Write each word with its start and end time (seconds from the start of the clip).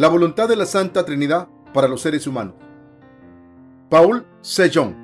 La 0.00 0.08
voluntad 0.08 0.48
de 0.48 0.56
la 0.56 0.64
Santa 0.64 1.04
Trinidad 1.04 1.46
para 1.74 1.86
los 1.86 2.00
seres 2.00 2.26
humanos. 2.26 2.54
Paul 3.90 4.26
Sejong. 4.40 4.94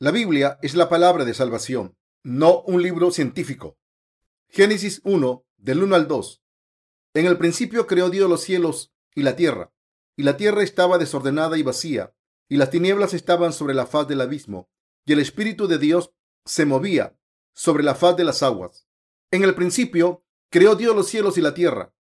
La 0.00 0.10
Biblia 0.10 0.58
es 0.62 0.74
la 0.74 0.88
palabra 0.88 1.24
de 1.24 1.32
salvación, 1.32 1.96
no 2.24 2.62
un 2.62 2.82
libro 2.82 3.12
científico. 3.12 3.78
Génesis 4.48 5.00
1, 5.04 5.44
del 5.58 5.84
1 5.84 5.94
al 5.94 6.08
2. 6.08 6.42
En 7.18 7.26
el 7.26 7.36
principio 7.36 7.88
creó 7.88 8.10
Dios 8.10 8.30
los 8.30 8.42
cielos 8.42 8.94
y 9.12 9.22
la 9.22 9.34
tierra, 9.34 9.72
y 10.16 10.22
la 10.22 10.36
tierra 10.36 10.62
estaba 10.62 10.98
desordenada 10.98 11.58
y 11.58 11.64
vacía, 11.64 12.14
y 12.48 12.58
las 12.58 12.70
tinieblas 12.70 13.12
estaban 13.12 13.52
sobre 13.52 13.74
la 13.74 13.86
faz 13.86 14.06
del 14.06 14.20
abismo, 14.20 14.70
y 15.04 15.14
el 15.14 15.18
Espíritu 15.18 15.66
de 15.66 15.78
Dios 15.78 16.12
se 16.44 16.64
movía 16.64 17.18
sobre 17.54 17.82
la 17.82 17.96
faz 17.96 18.16
de 18.16 18.22
las 18.22 18.44
aguas. 18.44 18.86
En 19.32 19.42
el 19.42 19.56
principio 19.56 20.24
creó 20.48 20.76
Dios 20.76 20.94
los 20.94 21.08
cielos 21.08 21.36
y 21.38 21.40
la 21.40 21.54
tierra. 21.54 21.92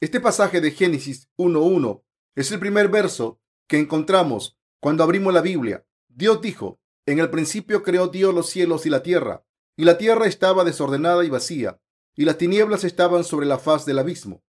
Este 0.00 0.18
pasaje 0.18 0.60
de 0.60 0.72
Génesis 0.72 1.30
1.1 1.38 2.02
es 2.34 2.50
el 2.50 2.58
primer 2.58 2.88
verso 2.88 3.40
que 3.68 3.78
encontramos 3.78 4.58
cuando 4.80 5.04
abrimos 5.04 5.32
la 5.32 5.42
Biblia. 5.42 5.86
Dios 6.08 6.40
dijo, 6.40 6.80
en 7.06 7.20
el 7.20 7.30
principio 7.30 7.84
creó 7.84 8.08
Dios 8.08 8.34
los 8.34 8.50
cielos 8.50 8.84
y 8.84 8.90
la 8.90 9.04
tierra, 9.04 9.46
y 9.76 9.84
la 9.84 9.96
tierra 9.96 10.26
estaba 10.26 10.64
desordenada 10.64 11.24
y 11.24 11.30
vacía, 11.30 11.80
y 12.16 12.24
las 12.24 12.36
tinieblas 12.36 12.82
estaban 12.82 13.22
sobre 13.22 13.46
la 13.46 13.58
faz 13.58 13.86
del 13.86 14.00
abismo 14.00 14.42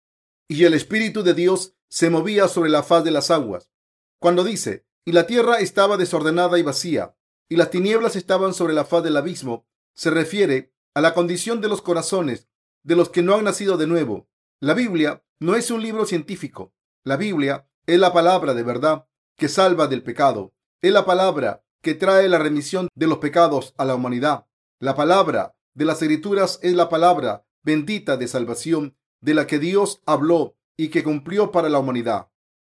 y 0.49 0.65
el 0.65 0.75
Espíritu 0.75 1.23
de 1.23 1.35
Dios 1.35 1.75
se 1.89 2.11
movía 2.11 2.49
sobre 2.49 2.71
la 2.71 2.83
faz 2.83 3.05
de 3.05 3.11
las 3.11 3.31
aguas. 3.31 3.71
Cuando 4.19 4.45
dice, 4.45 4.87
y 5.05 5.13
la 5.13 5.27
tierra 5.27 5.59
estaba 5.59 5.97
desordenada 5.97 6.59
y 6.59 6.63
vacía, 6.63 7.17
y 7.49 7.57
las 7.57 7.71
tinieblas 7.71 8.17
estaban 8.17 8.55
sobre 8.55 8.75
la 8.75 8.85
faz 8.85 9.05
del 9.05 9.17
abismo, 9.17 9.67
se 9.95 10.11
refiere 10.11 10.73
a 10.95 11.01
la 11.01 11.15
condición 11.15 11.61
de 11.61 11.69
los 11.69 11.83
corazones 11.83 12.49
de 12.83 12.97
los 12.97 13.09
que 13.09 13.23
no 13.23 13.35
han 13.35 13.45
nacido 13.45 13.77
de 13.77 13.87
nuevo. 13.87 14.29
La 14.61 14.75
Biblia 14.75 15.25
no 15.41 15.57
es 15.57 15.71
un 15.71 15.83
libro 15.83 16.07
científico. 16.07 16.73
La 17.05 17.17
Biblia 17.17 17.69
es 17.87 17.99
la 17.99 18.13
palabra 18.13 18.55
de 18.55 18.63
verdad 18.63 19.09
que 19.37 19.49
salva 19.49 19.89
del 19.89 20.03
pecado. 20.03 20.55
Es 20.83 20.93
la 20.93 21.05
palabra 21.05 21.65
que 21.83 21.95
trae 21.95 22.29
la 22.29 22.39
remisión 22.39 22.89
de 22.95 23.07
los 23.07 23.19
pecados 23.19 23.75
a 23.77 23.85
la 23.85 23.95
humanidad. 23.95 24.47
La 24.79 24.95
palabra 24.95 25.57
de 25.75 25.85
las 25.85 26.01
escrituras 26.01 26.59
es 26.63 26.75
la 26.75 26.89
palabra 26.89 27.45
bendita 27.63 28.17
de 28.17 28.29
salvación 28.29 28.97
de 29.21 29.35
la 29.35 29.47
que 29.47 29.59
Dios 29.59 30.03
habló 30.07 30.57
y 30.77 30.89
que 30.89 31.03
cumplió 31.03 31.51
para 31.53 31.69
la 31.69 31.79
humanidad. 31.79 32.29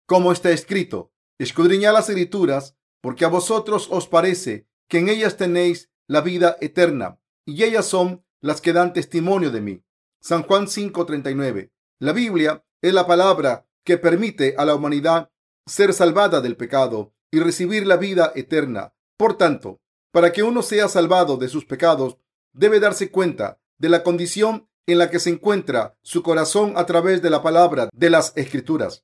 Como 0.06 0.32
está 0.32 0.52
escrito, 0.52 1.12
escudriñad 1.40 1.94
las 1.94 2.10
escrituras, 2.10 2.76
porque 3.02 3.26
a 3.26 3.30
vosotros 3.30 3.88
os 3.92 4.08
parece 4.08 4.68
que 4.88 5.00
en 5.00 5.10
ellas 5.10 5.38
tenéis 5.38 5.90
la 6.08 6.22
vida 6.22 6.58
eterna, 6.62 7.20
y 7.46 7.64
ellas 7.64 7.86
son 7.86 8.24
las 8.42 8.60
que 8.62 8.74
dan 8.74 8.94
testimonio 8.94 9.52
de 9.52 9.62
mí. 9.62 9.84
San 10.20 10.44
Juan 10.44 10.68
5:39. 10.68 11.72
La 12.00 12.14
Biblia 12.14 12.64
es 12.82 12.94
la 12.94 13.08
palabra 13.08 13.68
que 13.84 13.98
permite 13.98 14.56
a 14.58 14.66
la 14.66 14.76
humanidad 14.76 15.32
ser 15.66 15.94
salvada 15.94 16.42
del 16.42 16.58
pecado 16.58 17.14
y 17.32 17.40
recibir 17.40 17.88
la 17.88 17.98
vida 17.98 18.32
eterna. 18.36 18.94
Por 19.18 19.38
tanto, 19.38 19.80
para 20.12 20.34
que 20.34 20.44
uno 20.44 20.62
sea 20.62 20.90
salvado 20.90 21.38
de 21.38 21.48
sus 21.48 21.66
pecados, 21.66 22.18
debe 22.54 22.80
darse 22.80 23.10
cuenta 23.12 23.60
de 23.78 23.90
la 23.90 24.04
condición 24.04 24.68
en 24.88 24.98
la 24.98 25.10
que 25.10 25.20
se 25.20 25.30
encuentra 25.30 25.98
su 26.02 26.24
corazón 26.24 26.74
a 26.76 26.86
través 26.86 27.22
de 27.22 27.30
la 27.30 27.42
palabra 27.42 27.90
de 27.94 28.10
las 28.10 28.34
escrituras. 28.36 29.04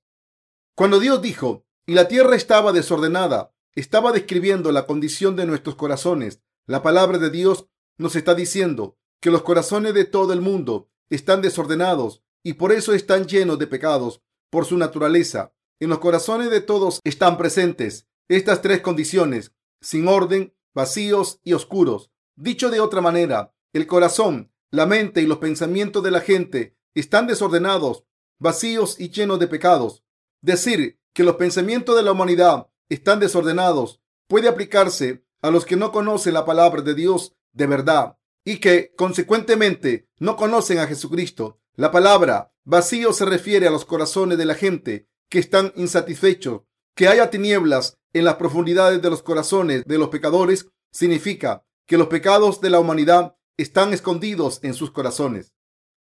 Cuando 0.75 0.99
Dios 0.99 1.21
dijo, 1.21 1.65
y 1.85 1.93
la 1.93 2.07
tierra 2.07 2.35
estaba 2.35 2.73
desordenada, 2.73 3.53
estaba 3.75 4.11
describiendo 4.11 4.71
la 4.71 4.85
condición 4.85 5.35
de 5.35 5.45
nuestros 5.45 5.75
corazones. 5.75 6.41
La 6.65 6.81
palabra 6.81 7.17
de 7.17 7.29
Dios 7.29 7.67
nos 7.97 8.15
está 8.15 8.35
diciendo 8.35 8.97
que 9.21 9.31
los 9.31 9.43
corazones 9.43 9.93
de 9.93 10.05
todo 10.05 10.33
el 10.33 10.41
mundo 10.41 10.89
están 11.09 11.41
desordenados 11.41 12.23
y 12.43 12.53
por 12.53 12.71
eso 12.71 12.93
están 12.93 13.27
llenos 13.27 13.59
de 13.59 13.67
pecados 13.67 14.21
por 14.49 14.65
su 14.65 14.77
naturaleza. 14.77 15.53
En 15.79 15.89
los 15.89 15.99
corazones 15.99 16.49
de 16.49 16.61
todos 16.61 16.99
están 17.03 17.37
presentes 17.37 18.07
estas 18.29 18.61
tres 18.61 18.81
condiciones, 18.81 19.53
sin 19.81 20.07
orden, 20.07 20.53
vacíos 20.73 21.39
y 21.43 21.53
oscuros. 21.53 22.11
Dicho 22.35 22.69
de 22.69 22.79
otra 22.79 22.99
manera, 23.01 23.53
el 23.73 23.87
corazón 23.87 24.51
la 24.71 24.85
mente 24.85 25.21
y 25.21 25.25
los 25.25 25.37
pensamientos 25.37 26.03
de 26.03 26.11
la 26.11 26.21
gente 26.21 26.75
están 26.93 27.27
desordenados, 27.27 28.03
vacíos 28.39 28.99
y 28.99 29.09
llenos 29.09 29.39
de 29.39 29.47
pecados. 29.47 30.03
Decir 30.41 30.99
que 31.13 31.23
los 31.23 31.35
pensamientos 31.35 31.95
de 31.95 32.03
la 32.03 32.11
humanidad 32.11 32.67
están 32.89 33.19
desordenados 33.19 34.01
puede 34.27 34.47
aplicarse 34.47 35.23
a 35.41 35.51
los 35.51 35.65
que 35.65 35.75
no 35.75 35.91
conocen 35.91 36.33
la 36.33 36.45
palabra 36.45 36.81
de 36.81 36.95
Dios 36.95 37.35
de 37.53 37.67
verdad 37.67 38.17
y 38.43 38.59
que, 38.59 38.93
consecuentemente, 38.95 40.07
no 40.19 40.35
conocen 40.35 40.79
a 40.79 40.87
Jesucristo. 40.87 41.59
La 41.75 41.91
palabra 41.91 42.53
vacío 42.63 43.13
se 43.13 43.25
refiere 43.25 43.67
a 43.67 43.71
los 43.71 43.85
corazones 43.85 44.37
de 44.37 44.45
la 44.45 44.55
gente 44.55 45.07
que 45.29 45.39
están 45.39 45.73
insatisfechos. 45.75 46.61
Que 46.95 47.07
haya 47.07 47.29
tinieblas 47.29 47.97
en 48.13 48.25
las 48.25 48.35
profundidades 48.35 49.01
de 49.01 49.09
los 49.09 49.21
corazones 49.21 49.85
de 49.85 49.97
los 49.97 50.09
pecadores 50.09 50.67
significa 50.91 51.63
que 51.85 51.97
los 51.97 52.07
pecados 52.07 52.59
de 52.59 52.69
la 52.69 52.79
humanidad 52.79 53.36
están 53.57 53.93
escondidos 53.93 54.59
en 54.63 54.73
sus 54.73 54.91
corazones. 54.91 55.53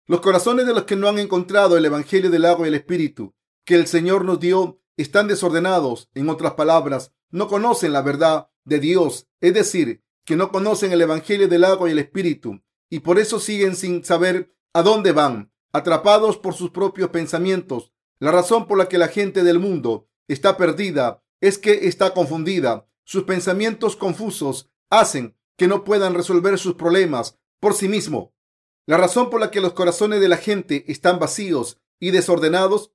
Los 0.06 0.20
corazones 0.20 0.66
de 0.66 0.74
los 0.74 0.84
que 0.84 0.96
no 0.96 1.08
han 1.08 1.18
encontrado 1.18 1.76
el 1.76 1.84
Evangelio 1.84 2.30
del 2.30 2.44
agua 2.44 2.66
y 2.66 2.68
el 2.68 2.74
Espíritu 2.74 3.34
que 3.64 3.74
el 3.74 3.86
Señor 3.86 4.24
nos 4.24 4.40
dio 4.40 4.80
están 4.96 5.28
desordenados. 5.28 6.10
En 6.14 6.28
otras 6.28 6.54
palabras, 6.54 7.12
no 7.30 7.48
conocen 7.48 7.92
la 7.92 8.02
verdad 8.02 8.50
de 8.64 8.80
Dios, 8.80 9.28
es 9.40 9.54
decir, 9.54 10.02
que 10.24 10.36
no 10.36 10.50
conocen 10.50 10.92
el 10.92 11.00
Evangelio 11.02 11.48
del 11.48 11.64
agua 11.64 11.88
y 11.88 11.92
el 11.92 11.98
Espíritu, 11.98 12.62
y 12.90 13.00
por 13.00 13.18
eso 13.18 13.38
siguen 13.38 13.76
sin 13.76 14.04
saber 14.04 14.54
a 14.72 14.82
dónde 14.82 15.12
van, 15.12 15.52
atrapados 15.72 16.36
por 16.36 16.54
sus 16.54 16.70
propios 16.70 17.10
pensamientos. 17.10 17.92
La 18.18 18.32
razón 18.32 18.66
por 18.66 18.76
la 18.76 18.88
que 18.88 18.98
la 18.98 19.08
gente 19.08 19.44
del 19.44 19.58
mundo 19.58 20.08
está 20.28 20.56
perdida 20.56 21.22
es 21.40 21.58
que 21.58 21.86
está 21.88 22.12
confundida. 22.12 22.86
Sus 23.04 23.24
pensamientos 23.24 23.96
confusos 23.96 24.70
hacen 24.90 25.36
que 25.60 25.68
no 25.68 25.84
puedan 25.84 26.14
resolver 26.14 26.58
sus 26.58 26.76
problemas 26.76 27.38
por 27.60 27.74
sí 27.74 27.86
mismo. 27.86 28.32
La 28.86 28.96
razón 28.96 29.28
por 29.28 29.40
la 29.42 29.50
que 29.50 29.60
los 29.60 29.74
corazones 29.74 30.18
de 30.22 30.28
la 30.28 30.38
gente 30.38 30.90
están 30.90 31.18
vacíos 31.18 31.82
y 31.98 32.12
desordenados 32.12 32.92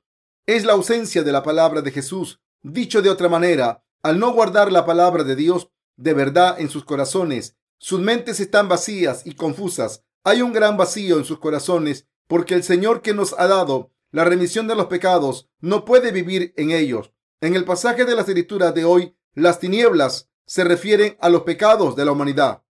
es 0.47 0.65
la 0.65 0.73
ausencia 0.73 1.21
de 1.21 1.31
la 1.31 1.43
palabra 1.43 1.83
de 1.83 1.91
Jesús. 1.91 2.41
Dicho 2.63 3.03
de 3.03 3.11
otra 3.11 3.29
manera, 3.29 3.85
al 4.01 4.17
no 4.17 4.33
guardar 4.33 4.71
la 4.71 4.83
palabra 4.83 5.23
de 5.23 5.35
Dios 5.35 5.69
de 5.95 6.15
verdad 6.15 6.59
en 6.59 6.71
sus 6.71 6.85
corazones, 6.85 7.55
sus 7.77 7.99
mentes 7.99 8.39
están 8.39 8.67
vacías 8.67 9.27
y 9.27 9.35
confusas. 9.35 10.03
Hay 10.23 10.41
un 10.41 10.51
gran 10.51 10.75
vacío 10.75 11.19
en 11.19 11.25
sus 11.25 11.37
corazones 11.37 12.07
porque 12.25 12.55
el 12.55 12.63
Señor 12.63 13.03
que 13.03 13.13
nos 13.13 13.35
ha 13.37 13.45
dado 13.45 13.91
la 14.09 14.25
remisión 14.25 14.67
de 14.67 14.73
los 14.73 14.87
pecados 14.87 15.51
no 15.59 15.85
puede 15.85 16.11
vivir 16.11 16.51
en 16.57 16.71
ellos. 16.71 17.11
En 17.41 17.55
el 17.55 17.63
pasaje 17.63 18.05
de 18.05 18.15
las 18.15 18.27
escrituras 18.27 18.73
de 18.73 18.85
hoy, 18.85 19.15
las 19.35 19.59
tinieblas 19.59 20.31
se 20.45 20.63
refieren 20.63 21.17
a 21.19 21.29
los 21.29 21.41
pecados 21.41 21.95
de 21.95 22.05
la 22.05 22.11
humanidad. 22.11 22.63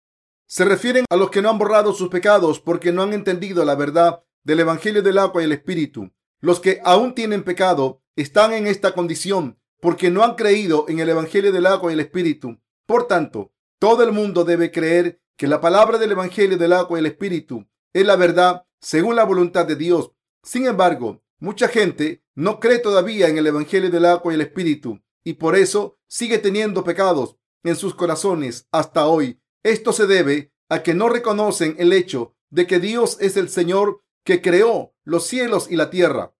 Se 0.47 0.63
refieren 0.63 1.05
a 1.09 1.15
los 1.15 1.29
que 1.29 1.41
no 1.41 1.49
han 1.49 1.57
borrado 1.57 1.93
sus 1.93 2.09
pecados 2.09 2.59
porque 2.59 2.91
no 2.91 3.01
han 3.01 3.13
entendido 3.13 3.65
la 3.65 3.75
verdad 3.75 4.23
del 4.43 4.61
Evangelio 4.61 5.01
del 5.01 5.17
agua 5.17 5.41
y 5.41 5.45
el 5.45 5.51
Espíritu. 5.51 6.11
Los 6.39 6.59
que 6.59 6.79
aún 6.83 7.15
tienen 7.15 7.43
pecado 7.43 8.01
están 8.15 8.53
en 8.53 8.67
esta 8.67 8.93
condición 8.93 9.59
porque 9.81 10.09
no 10.09 10.23
han 10.23 10.35
creído 10.35 10.85
en 10.87 10.99
el 10.99 11.09
Evangelio 11.09 11.51
del 11.51 11.65
agua 11.65 11.91
y 11.91 11.95
el 11.95 11.99
Espíritu. 11.99 12.59
Por 12.85 13.07
tanto, 13.07 13.51
todo 13.79 14.03
el 14.03 14.11
mundo 14.11 14.45
debe 14.45 14.71
creer 14.71 15.19
que 15.35 15.47
la 15.47 15.59
palabra 15.59 15.97
del 15.97 16.11
Evangelio 16.11 16.57
del 16.57 16.73
agua 16.73 16.97
y 16.97 17.01
el 17.01 17.07
Espíritu 17.07 17.67
es 17.93 18.05
la 18.05 18.15
verdad 18.15 18.65
según 18.79 19.15
la 19.15 19.23
voluntad 19.23 19.65
de 19.65 19.75
Dios. 19.75 20.11
Sin 20.43 20.67
embargo, 20.67 21.23
mucha 21.39 21.67
gente 21.67 22.23
no 22.35 22.59
cree 22.59 22.79
todavía 22.79 23.27
en 23.27 23.37
el 23.37 23.47
Evangelio 23.47 23.89
del 23.89 24.05
agua 24.05 24.31
y 24.31 24.35
el 24.35 24.41
Espíritu 24.41 25.01
y 25.23 25.33
por 25.33 25.55
eso 25.55 25.97
sigue 26.07 26.37
teniendo 26.37 26.83
pecados 26.83 27.37
en 27.65 27.75
sus 27.75 27.95
corazones 27.95 28.67
hasta 28.71 29.07
hoy. 29.07 29.41
Esto 29.63 29.91
se 29.91 30.07
debe 30.07 30.53
a 30.69 30.83
que 30.83 30.93
no 30.93 31.09
reconocen 31.09 31.75
el 31.77 31.91
hecho 31.91 32.35
de 32.49 32.67
que 32.67 32.79
Dios 32.79 33.17
es 33.19 33.35
el 33.35 33.49
Señor 33.49 34.03
que 34.23 34.41
creó 34.41 34.95
los 35.03 35.27
cielos 35.27 35.67
y 35.69 35.75
la 35.75 35.89
tierra, 35.89 36.33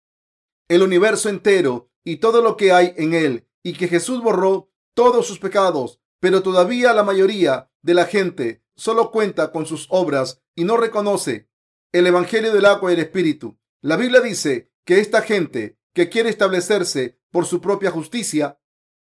el 0.70 0.82
universo 0.82 1.30
entero 1.30 1.92
y 2.04 2.18
todo 2.18 2.42
lo 2.42 2.56
que 2.56 2.72
hay 2.72 2.94
en 2.98 3.14
él, 3.14 3.48
y 3.64 3.74
que 3.74 3.88
Jesús 3.88 4.22
borró 4.22 4.72
todos 4.94 5.28
sus 5.28 5.40
pecados, 5.40 6.00
pero 6.20 6.42
todavía 6.42 6.94
la 6.94 7.04
mayoría 7.04 7.70
de 7.82 7.94
la 7.94 8.06
gente 8.06 8.64
solo 8.76 9.12
cuenta 9.12 9.52
con 9.52 9.66
sus 9.66 9.88
obras 9.90 10.42
y 10.56 10.64
no 10.64 10.78
reconoce 10.78 11.50
el 11.92 12.08
Evangelio 12.08 12.54
del 12.54 12.66
agua 12.66 12.92
y 12.92 12.96
el 12.96 13.02
Espíritu. 13.02 13.58
La 13.82 13.98
Biblia 13.98 14.22
dice 14.22 14.72
que 14.86 15.00
esta 15.00 15.22
gente 15.22 15.78
que 15.94 16.10
quiere 16.10 16.30
establecerse 16.30 17.20
por 17.32 17.46
su 17.46 17.62
propia 17.62 17.92
justicia 17.92 18.60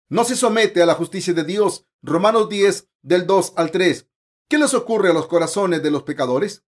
no 0.09 0.23
se 0.23 0.35
somete 0.35 0.81
a 0.81 0.85
la 0.85 0.93
justicia 0.93 1.33
de 1.33 1.43
Dios. 1.43 1.85
Romanos 2.01 2.49
10 2.49 2.89
del 3.01 3.25
2 3.25 3.53
al 3.55 3.71
3. 3.71 4.07
¿Qué 4.47 4.57
les 4.57 4.73
ocurre 4.73 5.09
a 5.09 5.13
los 5.13 5.27
corazones 5.27 5.81
de 5.81 5.91
los 5.91 6.03
pecadores? 6.03 6.63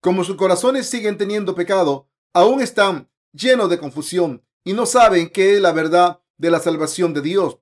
Como 0.00 0.22
sus 0.22 0.36
corazones 0.36 0.88
siguen 0.88 1.18
teniendo 1.18 1.54
pecado, 1.54 2.08
aún 2.32 2.60
están 2.60 3.10
llenos 3.32 3.68
de 3.68 3.78
confusión 3.78 4.44
y 4.64 4.72
no 4.72 4.86
saben 4.86 5.28
qué 5.30 5.56
es 5.56 5.60
la 5.60 5.72
verdad 5.72 6.20
de 6.36 6.50
la 6.50 6.60
salvación 6.60 7.14
de 7.14 7.22
Dios. 7.22 7.58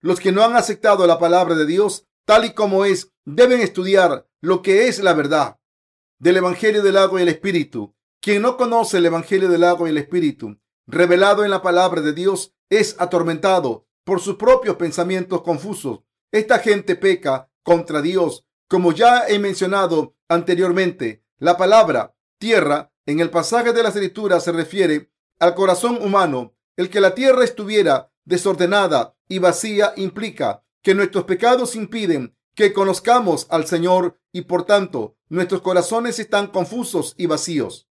Los 0.00 0.18
que 0.18 0.32
no 0.32 0.42
han 0.42 0.56
aceptado 0.56 1.06
la 1.06 1.18
palabra 1.18 1.54
de 1.54 1.66
Dios 1.66 2.06
tal 2.24 2.44
y 2.44 2.52
como 2.52 2.84
es, 2.84 3.12
deben 3.24 3.60
estudiar 3.60 4.28
lo 4.40 4.60
que 4.60 4.88
es 4.88 4.98
la 4.98 5.14
verdad 5.14 5.58
del 6.18 6.36
Evangelio 6.36 6.82
del 6.82 6.96
agua 6.96 7.20
y 7.20 7.22
el 7.22 7.28
Espíritu. 7.28 7.94
Quien 8.20 8.42
no 8.42 8.56
conoce 8.56 8.98
el 8.98 9.06
Evangelio 9.06 9.48
del 9.48 9.64
agua 9.64 9.88
y 9.88 9.92
el 9.92 9.98
Espíritu, 9.98 10.58
revelado 10.86 11.44
en 11.44 11.50
la 11.50 11.62
palabra 11.62 12.02
de 12.02 12.12
Dios, 12.12 12.54
es 12.68 12.96
atormentado 12.98 13.87
por 14.08 14.22
sus 14.22 14.36
propios 14.36 14.76
pensamientos 14.76 15.42
confusos. 15.42 16.00
Esta 16.32 16.60
gente 16.60 16.96
peca 16.96 17.50
contra 17.62 18.00
Dios. 18.00 18.46
Como 18.66 18.92
ya 18.92 19.28
he 19.28 19.38
mencionado 19.38 20.16
anteriormente, 20.30 21.26
la 21.36 21.58
palabra 21.58 22.16
tierra 22.38 22.90
en 23.04 23.20
el 23.20 23.28
pasaje 23.28 23.74
de 23.74 23.82
la 23.82 23.90
escritura 23.90 24.40
se 24.40 24.50
refiere 24.50 25.12
al 25.38 25.54
corazón 25.54 25.98
humano. 26.00 26.54
El 26.78 26.88
que 26.88 27.02
la 27.02 27.14
tierra 27.14 27.44
estuviera 27.44 28.10
desordenada 28.24 29.14
y 29.28 29.40
vacía 29.40 29.92
implica 29.96 30.64
que 30.82 30.94
nuestros 30.94 31.24
pecados 31.24 31.76
impiden 31.76 32.34
que 32.54 32.72
conozcamos 32.72 33.46
al 33.50 33.66
Señor 33.66 34.18
y 34.32 34.40
por 34.40 34.64
tanto 34.64 35.18
nuestros 35.28 35.60
corazones 35.60 36.18
están 36.18 36.46
confusos 36.46 37.14
y 37.18 37.26
vacíos. 37.26 37.90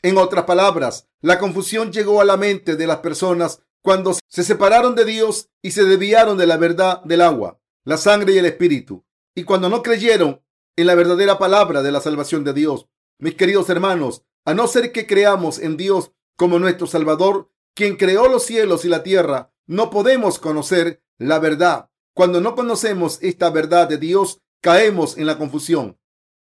En 0.00 0.16
otras 0.16 0.44
palabras, 0.44 1.08
la 1.20 1.38
confusión 1.38 1.92
llegó 1.92 2.22
a 2.22 2.24
la 2.24 2.38
mente 2.38 2.74
de 2.74 2.86
las 2.86 3.00
personas 3.00 3.60
cuando 3.88 4.12
se 4.28 4.44
separaron 4.44 4.94
de 4.94 5.06
Dios 5.06 5.48
y 5.62 5.70
se 5.70 5.82
desviaron 5.82 6.36
de 6.36 6.46
la 6.46 6.58
verdad 6.58 7.02
del 7.04 7.22
agua, 7.22 7.58
la 7.86 7.96
sangre 7.96 8.34
y 8.34 8.36
el 8.36 8.44
espíritu, 8.44 9.06
y 9.34 9.44
cuando 9.44 9.70
no 9.70 9.82
creyeron 9.82 10.42
en 10.76 10.86
la 10.86 10.94
verdadera 10.94 11.38
palabra 11.38 11.80
de 11.80 11.90
la 11.90 12.02
salvación 12.02 12.44
de 12.44 12.52
Dios. 12.52 12.86
Mis 13.18 13.36
queridos 13.36 13.70
hermanos, 13.70 14.24
a 14.44 14.52
no 14.52 14.66
ser 14.66 14.92
que 14.92 15.06
creamos 15.06 15.58
en 15.58 15.78
Dios 15.78 16.12
como 16.36 16.58
nuestro 16.58 16.86
Salvador, 16.86 17.50
quien 17.74 17.96
creó 17.96 18.28
los 18.28 18.44
cielos 18.44 18.84
y 18.84 18.90
la 18.90 19.02
tierra, 19.02 19.54
no 19.66 19.88
podemos 19.88 20.38
conocer 20.38 21.02
la 21.16 21.38
verdad. 21.38 21.88
Cuando 22.12 22.42
no 22.42 22.54
conocemos 22.54 23.18
esta 23.22 23.48
verdad 23.48 23.88
de 23.88 23.96
Dios, 23.96 24.42
caemos 24.60 25.16
en 25.16 25.24
la 25.24 25.38
confusión. 25.38 25.98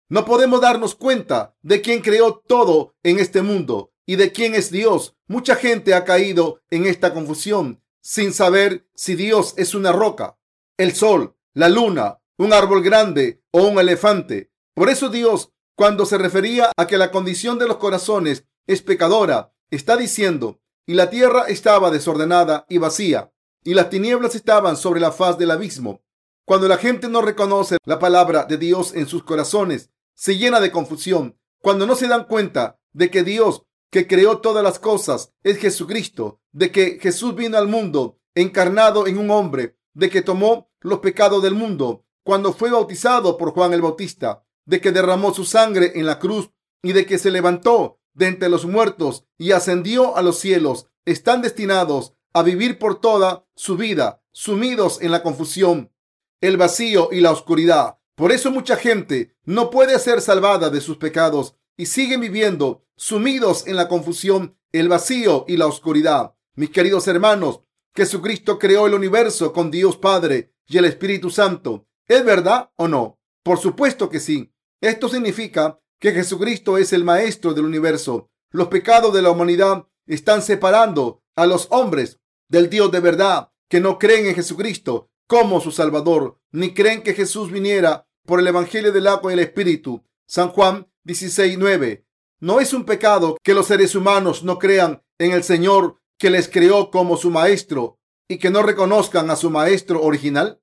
No 0.08 0.24
podemos 0.24 0.62
darnos 0.62 0.94
cuenta 0.94 1.54
de 1.60 1.82
quién 1.82 2.00
creó 2.00 2.42
todo 2.46 2.94
en 3.02 3.18
este 3.18 3.42
mundo 3.42 3.92
y 4.06 4.16
de 4.16 4.32
quién 4.32 4.54
es 4.54 4.70
Dios. 4.70 5.16
Mucha 5.26 5.56
gente 5.56 5.94
ha 5.94 6.04
caído 6.04 6.60
en 6.70 6.86
esta 6.86 7.14
confusión 7.14 7.82
sin 8.00 8.32
saber 8.32 8.86
si 8.94 9.14
Dios 9.14 9.54
es 9.56 9.74
una 9.74 9.90
roca, 9.90 10.38
el 10.76 10.94
sol, 10.94 11.36
la 11.54 11.68
luna, 11.68 12.20
un 12.36 12.52
árbol 12.52 12.82
grande 12.82 13.42
o 13.50 13.62
un 13.62 13.78
elefante. 13.78 14.52
Por 14.74 14.90
eso 14.90 15.08
Dios, 15.08 15.52
cuando 15.74 16.04
se 16.04 16.18
refería 16.18 16.70
a 16.76 16.86
que 16.86 16.98
la 16.98 17.10
condición 17.10 17.58
de 17.58 17.66
los 17.66 17.78
corazones 17.78 18.44
es 18.66 18.82
pecadora, 18.82 19.54
está 19.70 19.96
diciendo, 19.96 20.60
y 20.86 20.94
la 20.94 21.08
tierra 21.08 21.46
estaba 21.48 21.90
desordenada 21.90 22.66
y 22.68 22.78
vacía, 22.78 23.32
y 23.62 23.74
las 23.74 23.88
tinieblas 23.88 24.34
estaban 24.34 24.76
sobre 24.76 25.00
la 25.00 25.12
faz 25.12 25.38
del 25.38 25.50
abismo. 25.50 26.02
Cuando 26.44 26.68
la 26.68 26.76
gente 26.76 27.08
no 27.08 27.22
reconoce 27.22 27.78
la 27.84 27.98
palabra 27.98 28.44
de 28.44 28.58
Dios 28.58 28.94
en 28.94 29.06
sus 29.06 29.24
corazones, 29.24 29.90
se 30.14 30.36
llena 30.36 30.60
de 30.60 30.70
confusión. 30.70 31.38
Cuando 31.62 31.86
no 31.86 31.96
se 31.96 32.06
dan 32.06 32.24
cuenta 32.24 32.78
de 32.92 33.10
que 33.10 33.22
Dios, 33.22 33.64
que 33.94 34.08
creó 34.08 34.38
todas 34.38 34.64
las 34.64 34.80
cosas, 34.80 35.32
es 35.44 35.58
Jesucristo, 35.58 36.40
de 36.50 36.72
que 36.72 36.98
Jesús 37.00 37.36
vino 37.36 37.56
al 37.56 37.68
mundo 37.68 38.18
encarnado 38.34 39.06
en 39.06 39.18
un 39.18 39.30
hombre, 39.30 39.78
de 39.92 40.10
que 40.10 40.20
tomó 40.20 40.68
los 40.80 40.98
pecados 40.98 41.44
del 41.44 41.54
mundo 41.54 42.04
cuando 42.24 42.52
fue 42.52 42.72
bautizado 42.72 43.38
por 43.38 43.52
Juan 43.52 43.72
el 43.72 43.82
Bautista, 43.82 44.44
de 44.66 44.80
que 44.80 44.90
derramó 44.90 45.32
su 45.32 45.44
sangre 45.44 45.92
en 45.94 46.06
la 46.06 46.18
cruz 46.18 46.50
y 46.82 46.92
de 46.92 47.06
que 47.06 47.18
se 47.18 47.30
levantó 47.30 48.00
de 48.14 48.26
entre 48.26 48.48
los 48.48 48.66
muertos 48.66 49.26
y 49.38 49.52
ascendió 49.52 50.16
a 50.16 50.22
los 50.22 50.40
cielos, 50.40 50.88
están 51.04 51.40
destinados 51.40 52.14
a 52.32 52.42
vivir 52.42 52.80
por 52.80 53.00
toda 53.00 53.46
su 53.54 53.76
vida 53.76 54.24
sumidos 54.32 55.00
en 55.02 55.12
la 55.12 55.22
confusión, 55.22 55.92
el 56.40 56.56
vacío 56.56 57.10
y 57.12 57.20
la 57.20 57.30
oscuridad. 57.30 57.98
Por 58.16 58.32
eso 58.32 58.50
mucha 58.50 58.74
gente 58.74 59.36
no 59.44 59.70
puede 59.70 60.00
ser 60.00 60.20
salvada 60.20 60.68
de 60.68 60.80
sus 60.80 60.96
pecados 60.96 61.54
y 61.76 61.86
siguen 61.86 62.20
viviendo 62.20 62.84
sumidos 62.96 63.66
en 63.66 63.76
la 63.76 63.88
confusión, 63.88 64.56
el 64.72 64.88
vacío 64.88 65.44
y 65.48 65.56
la 65.56 65.66
oscuridad. 65.66 66.34
Mis 66.54 66.70
queridos 66.70 67.08
hermanos, 67.08 67.60
Jesucristo 67.94 68.58
creó 68.58 68.86
el 68.86 68.94
universo 68.94 69.52
con 69.52 69.70
Dios 69.70 69.96
Padre 69.96 70.52
y 70.66 70.78
el 70.78 70.84
Espíritu 70.84 71.30
Santo. 71.30 71.86
¿Es 72.06 72.24
verdad 72.24 72.70
o 72.76 72.88
no? 72.88 73.18
Por 73.42 73.58
supuesto 73.58 74.08
que 74.08 74.20
sí. 74.20 74.52
Esto 74.80 75.08
significa 75.08 75.80
que 76.00 76.12
Jesucristo 76.12 76.78
es 76.78 76.92
el 76.92 77.04
maestro 77.04 77.54
del 77.54 77.64
universo. 77.64 78.30
Los 78.50 78.68
pecados 78.68 79.14
de 79.14 79.22
la 79.22 79.30
humanidad 79.30 79.86
están 80.06 80.42
separando 80.42 81.22
a 81.36 81.46
los 81.46 81.68
hombres 81.70 82.20
del 82.48 82.68
Dios 82.68 82.92
de 82.92 83.00
verdad 83.00 83.50
que 83.68 83.80
no 83.80 83.98
creen 83.98 84.26
en 84.26 84.34
Jesucristo 84.34 85.10
como 85.26 85.60
su 85.60 85.72
Salvador, 85.72 86.38
ni 86.52 86.74
creen 86.74 87.02
que 87.02 87.14
Jesús 87.14 87.50
viniera 87.50 88.06
por 88.26 88.38
el 88.40 88.46
Evangelio 88.46 88.92
del 88.92 89.06
agua 89.06 89.32
y 89.32 89.34
el 89.34 89.40
Espíritu. 89.40 90.04
San 90.26 90.50
Juan 90.50 90.86
16:9. 91.04 92.04
No 92.40 92.60
es 92.60 92.72
un 92.72 92.84
pecado 92.84 93.36
que 93.42 93.54
los 93.54 93.66
seres 93.66 93.94
humanos 93.94 94.42
no 94.42 94.58
crean 94.58 95.02
en 95.18 95.32
el 95.32 95.44
Señor 95.44 96.00
que 96.18 96.30
les 96.30 96.48
creó 96.48 96.90
como 96.90 97.16
su 97.16 97.30
maestro 97.30 97.98
y 98.28 98.38
que 98.38 98.50
no 98.50 98.62
reconozcan 98.62 99.30
a 99.30 99.36
su 99.36 99.50
maestro 99.50 100.02
original. 100.02 100.60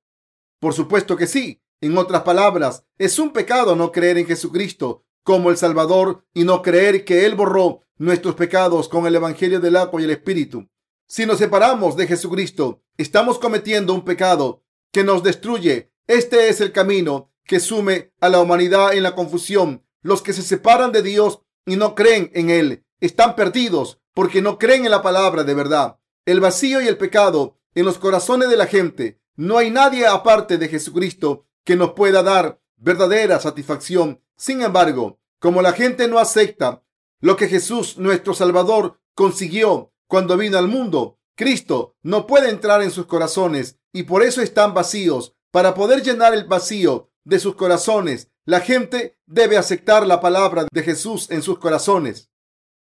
Por 0.59 0.73
supuesto 0.73 1.15
que 1.15 1.27
sí. 1.27 1.61
En 1.83 1.97
otras 1.97 2.21
palabras, 2.21 2.85
es 2.99 3.17
un 3.17 3.33
pecado 3.33 3.75
no 3.75 3.91
creer 3.91 4.19
en 4.19 4.27
Jesucristo 4.27 5.03
como 5.23 5.49
el 5.49 5.57
Salvador 5.57 6.25
y 6.33 6.43
no 6.43 6.61
creer 6.61 7.05
que 7.05 7.25
Él 7.25 7.33
borró 7.33 7.81
nuestros 7.97 8.35
pecados 8.35 8.87
con 8.87 9.07
el 9.07 9.15
Evangelio 9.15 9.59
del 9.59 9.75
agua 9.75 9.99
y 9.99 10.03
el 10.03 10.11
Espíritu. 10.11 10.67
Si 11.07 11.25
nos 11.25 11.39
separamos 11.39 11.97
de 11.97 12.07
Jesucristo, 12.07 12.83
estamos 12.97 13.39
cometiendo 13.39 13.93
un 13.93 14.05
pecado 14.05 14.63
que 14.91 15.03
nos 15.03 15.23
destruye. 15.23 15.91
Este 16.07 16.49
es 16.49 16.61
el 16.61 16.71
camino 16.71 17.31
que 17.45 17.59
sume 17.59 18.13
a 18.19 18.29
la 18.29 18.39
humanidad 18.39 18.93
en 18.93 19.03
la 19.03 19.15
confusión. 19.15 19.83
Los 20.01 20.21
que 20.21 20.33
se 20.33 20.41
separan 20.41 20.91
de 20.91 21.01
Dios 21.01 21.41
y 21.65 21.75
no 21.75 21.95
creen 21.95 22.31
en 22.33 22.49
Él 22.49 22.85
están 22.99 23.35
perdidos 23.35 23.99
porque 24.13 24.41
no 24.41 24.57
creen 24.57 24.85
en 24.85 24.91
la 24.91 25.01
palabra 25.01 25.43
de 25.43 25.53
verdad. 25.53 25.99
El 26.25 26.39
vacío 26.39 26.81
y 26.81 26.87
el 26.87 26.97
pecado 26.97 27.57
en 27.75 27.85
los 27.85 27.97
corazones 27.97 28.49
de 28.49 28.57
la 28.57 28.67
gente. 28.67 29.21
No 29.35 29.57
hay 29.57 29.71
nadie 29.71 30.05
aparte 30.05 30.57
de 30.57 30.67
Jesucristo 30.67 31.45
que 31.63 31.75
nos 31.75 31.93
pueda 31.93 32.21
dar 32.23 32.61
verdadera 32.77 33.39
satisfacción. 33.39 34.21
Sin 34.35 34.61
embargo, 34.61 35.19
como 35.39 35.61
la 35.61 35.73
gente 35.73 36.07
no 36.07 36.19
acepta 36.19 36.83
lo 37.19 37.35
que 37.35 37.47
Jesús, 37.47 37.97
nuestro 37.97 38.33
Salvador, 38.33 38.99
consiguió 39.13 39.93
cuando 40.07 40.37
vino 40.37 40.57
al 40.57 40.67
mundo, 40.67 41.19
Cristo 41.35 41.95
no 42.01 42.27
puede 42.27 42.49
entrar 42.49 42.81
en 42.81 42.91
sus 42.91 43.05
corazones 43.05 43.77
y 43.93 44.03
por 44.03 44.23
eso 44.23 44.41
están 44.41 44.73
vacíos. 44.73 45.35
Para 45.51 45.73
poder 45.73 46.01
llenar 46.01 46.33
el 46.33 46.45
vacío 46.45 47.09
de 47.23 47.37
sus 47.39 47.55
corazones, 47.55 48.30
la 48.45 48.59
gente 48.61 49.17
debe 49.25 49.57
aceptar 49.57 50.05
la 50.07 50.19
palabra 50.19 50.65
de 50.71 50.83
Jesús 50.83 51.29
en 51.29 51.41
sus 51.41 51.59
corazones, 51.59 52.29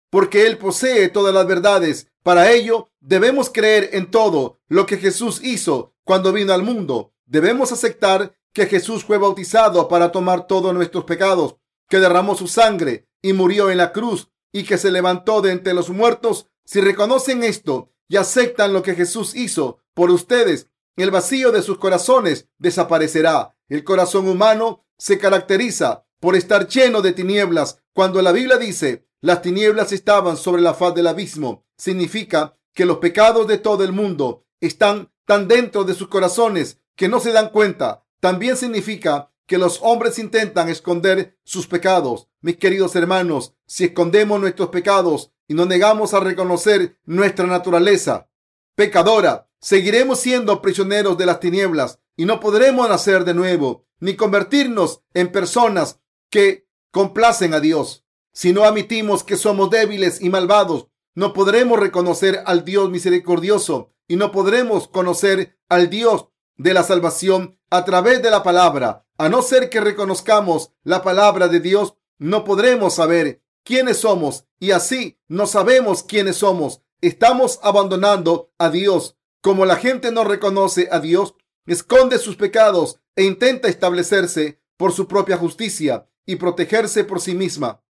porque 0.09 0.47
Él 0.47 0.57
posee 0.57 1.09
todas 1.09 1.33
las 1.33 1.45
verdades. 1.45 2.07
Para 2.23 2.51
ello, 2.51 2.91
debemos 2.99 3.49
creer 3.49 3.89
en 3.93 4.09
todo 4.09 4.59
lo 4.67 4.85
que 4.85 4.97
Jesús 4.97 5.41
hizo 5.43 5.93
cuando 6.03 6.33
vino 6.33 6.53
al 6.53 6.63
mundo. 6.63 7.13
Debemos 7.25 7.71
aceptar 7.71 8.35
que 8.53 8.67
Jesús 8.67 9.03
fue 9.03 9.17
bautizado 9.17 9.87
para 9.87 10.11
tomar 10.11 10.47
todos 10.47 10.73
nuestros 10.73 11.05
pecados, 11.05 11.57
que 11.89 11.99
derramó 11.99 12.35
su 12.35 12.47
sangre 12.47 13.07
y 13.21 13.33
murió 13.33 13.69
en 13.69 13.77
la 13.77 13.91
cruz 13.91 14.29
y 14.51 14.63
que 14.63 14.77
se 14.77 14.91
levantó 14.91 15.41
de 15.41 15.51
entre 15.51 15.73
los 15.73 15.89
muertos. 15.89 16.47
Si 16.65 16.79
reconocen 16.81 17.43
esto 17.43 17.91
y 18.07 18.17
aceptan 18.17 18.73
lo 18.73 18.83
que 18.83 18.95
Jesús 18.95 19.35
hizo 19.35 19.79
por 19.93 20.09
ustedes, 20.11 20.67
el 20.95 21.11
vacío 21.11 21.51
de 21.51 21.61
sus 21.61 21.79
corazones 21.79 22.47
desaparecerá. 22.57 23.55
El 23.67 23.83
corazón 23.83 24.27
humano 24.27 24.82
se 24.97 25.17
caracteriza 25.17 26.05
por 26.19 26.35
estar 26.35 26.67
lleno 26.67 27.01
de 27.01 27.13
tinieblas. 27.13 27.79
Cuando 27.93 28.21
la 28.21 28.31
Biblia 28.31 28.57
dice 28.57 29.07
las 29.23 29.41
tinieblas 29.41 29.93
estaban 29.93 30.35
sobre 30.35 30.61
la 30.61 30.73
faz 30.73 30.93
del 30.95 31.07
abismo, 31.07 31.65
significa 31.77 32.57
que 32.73 32.85
los 32.85 32.97
pecados 32.97 33.47
de 33.47 33.57
todo 33.57 33.85
el 33.85 33.93
mundo 33.93 34.45
están 34.59 35.13
tan 35.25 35.47
dentro 35.47 35.85
de 35.85 35.93
sus 35.93 36.09
corazones 36.09 36.81
que 36.95 37.07
no 37.07 37.21
se 37.21 37.31
dan 37.31 37.49
cuenta. 37.49 38.05
También 38.19 38.57
significa 38.57 39.31
que 39.45 39.57
los 39.57 39.79
hombres 39.81 40.19
intentan 40.19 40.69
esconder 40.69 41.37
sus 41.45 41.67
pecados. 41.67 42.27
Mis 42.41 42.57
queridos 42.57 42.95
hermanos, 42.95 43.55
si 43.65 43.85
escondemos 43.85 44.41
nuestros 44.41 44.69
pecados 44.69 45.31
y 45.47 45.53
no 45.53 45.65
negamos 45.65 46.13
a 46.13 46.19
reconocer 46.19 46.97
nuestra 47.05 47.47
naturaleza 47.47 48.29
pecadora, 48.75 49.49
seguiremos 49.61 50.19
siendo 50.19 50.61
prisioneros 50.61 51.17
de 51.17 51.25
las 51.25 51.39
tinieblas 51.39 51.99
y 52.17 52.25
no 52.25 52.39
podremos 52.39 52.89
nacer 52.89 53.23
de 53.23 53.33
nuevo 53.33 53.85
ni 54.03 54.17
convertirnos 54.17 55.01
en 55.13 55.31
personas 55.31 56.01
que 56.29 56.67
complacen 56.91 57.53
a 57.53 57.61
Dios. 57.61 58.05
Si 58.33 58.51
no 58.51 58.65
admitimos 58.65 59.23
que 59.23 59.37
somos 59.37 59.69
débiles 59.69 60.19
y 60.19 60.29
malvados, 60.29 60.87
no 61.15 61.31
podremos 61.31 61.79
reconocer 61.79 62.43
al 62.45 62.65
Dios 62.65 62.89
misericordioso 62.89 63.93
y 64.05 64.17
no 64.17 64.33
podremos 64.33 64.89
conocer 64.89 65.57
al 65.69 65.89
Dios 65.89 66.27
de 66.57 66.73
la 66.73 66.83
salvación 66.83 67.57
a 67.69 67.85
través 67.85 68.21
de 68.21 68.29
la 68.29 68.43
palabra. 68.43 69.05
A 69.17 69.29
no 69.29 69.41
ser 69.41 69.69
que 69.69 69.79
reconozcamos 69.79 70.73
la 70.83 71.01
palabra 71.01 71.47
de 71.47 71.61
Dios, 71.61 71.95
no 72.17 72.43
podremos 72.43 72.95
saber 72.95 73.41
quiénes 73.63 73.99
somos 73.99 74.43
y 74.59 74.71
así 74.71 75.17
no 75.29 75.47
sabemos 75.47 76.03
quiénes 76.03 76.35
somos. 76.35 76.81
Estamos 76.99 77.57
abandonando 77.63 78.51
a 78.57 78.69
Dios. 78.69 79.15
Como 79.39 79.65
la 79.65 79.77
gente 79.77 80.11
no 80.11 80.25
reconoce 80.25 80.89
a 80.91 80.99
Dios, 80.99 81.35
esconde 81.65 82.17
sus 82.17 82.35
pecados 82.35 82.99
e 83.15 83.23
intenta 83.23 83.67
establecerse 83.67 84.61
por 84.77 84.91
su 84.91 85.07
propia 85.07 85.37
justicia 85.37 86.07
y 86.25 86.35
protegerse 86.35 87.03
por 87.03 87.21
sí 87.21 87.35
misma. 87.35 87.83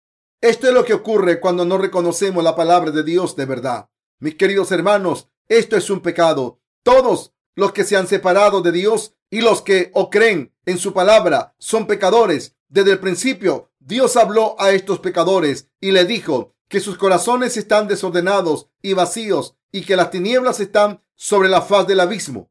Esto 0.41 0.69
es 0.69 0.75
lo 0.75 0.85
que 0.85 0.95
ocurre 0.95 1.41
cuando 1.41 1.65
no 1.65 1.77
reconocemos 1.77 2.43
la 2.43 2.57
palabra 2.57 2.91
de 2.91 3.03
Dios 3.03 3.37
de 3.37 3.45
verdad. 3.45 3.91
Mis 4.19 4.37
queridos 4.37 4.73
hermanos, 4.73 5.29
esto 5.49 5.77
es 5.77 5.91
un 5.91 6.01
pecado. 6.01 6.61
Todos 6.83 7.35
los 7.55 7.73
que 7.73 7.85
se 7.85 7.97
han 7.97 8.07
separado 8.07 8.63
de 8.63 8.73
Dios 8.73 9.15
y 9.31 9.43
los 9.43 9.63
que 9.63 9.91
o 9.95 10.09
creen 10.11 10.55
en 10.65 10.79
su 10.79 10.93
palabra 10.93 11.55
son 11.59 11.87
pecadores. 11.87 12.57
Desde 12.69 12.93
el 12.93 13.01
principio, 13.01 13.71
Dios 13.79 14.17
habló 14.17 14.57
a 14.59 14.73
estos 14.73 15.01
pecadores 15.01 15.69
y 15.81 15.91
le 15.91 16.05
dijo 16.05 16.55
que 16.69 16.81
sus 16.81 16.97
corazones 16.97 17.57
están 17.57 17.89
desordenados 17.89 18.69
y 18.81 18.95
vacíos 18.95 19.57
y 19.73 19.83
que 19.83 19.97
las 19.97 20.11
tinieblas 20.11 20.61
están 20.61 21.03
sobre 21.17 21.49
la 21.49 21.63
faz 21.63 21.87
del 21.87 22.01
abismo. 22.01 22.51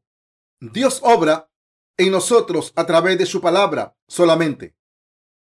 Dios 0.60 1.00
obra 1.02 1.49
nosotros 2.08 2.72
a 2.76 2.86
través 2.86 3.18
de 3.18 3.26
su 3.26 3.42
palabra 3.42 3.96
solamente. 4.06 4.74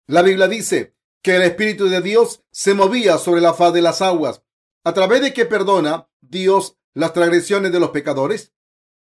La 0.07 0.21
Biblia 0.21 0.49
dice 0.49 0.95
que 1.21 1.35
el 1.35 1.43
Espíritu 1.43 1.87
de 1.87 2.01
Dios 2.01 2.43
se 2.51 2.73
movía 2.73 3.17
sobre 3.17 3.39
la 3.39 3.53
faz 3.53 3.71
de 3.73 3.81
las 3.81 4.01
aguas. 4.01 4.43
¿A 4.83 4.93
través 4.93 5.21
de 5.21 5.33
que 5.33 5.45
perdona 5.45 6.09
Dios 6.19 6.77
las 6.93 7.13
transgresiones 7.13 7.71
de 7.71 7.79
los 7.79 7.91
pecadores? 7.91 8.51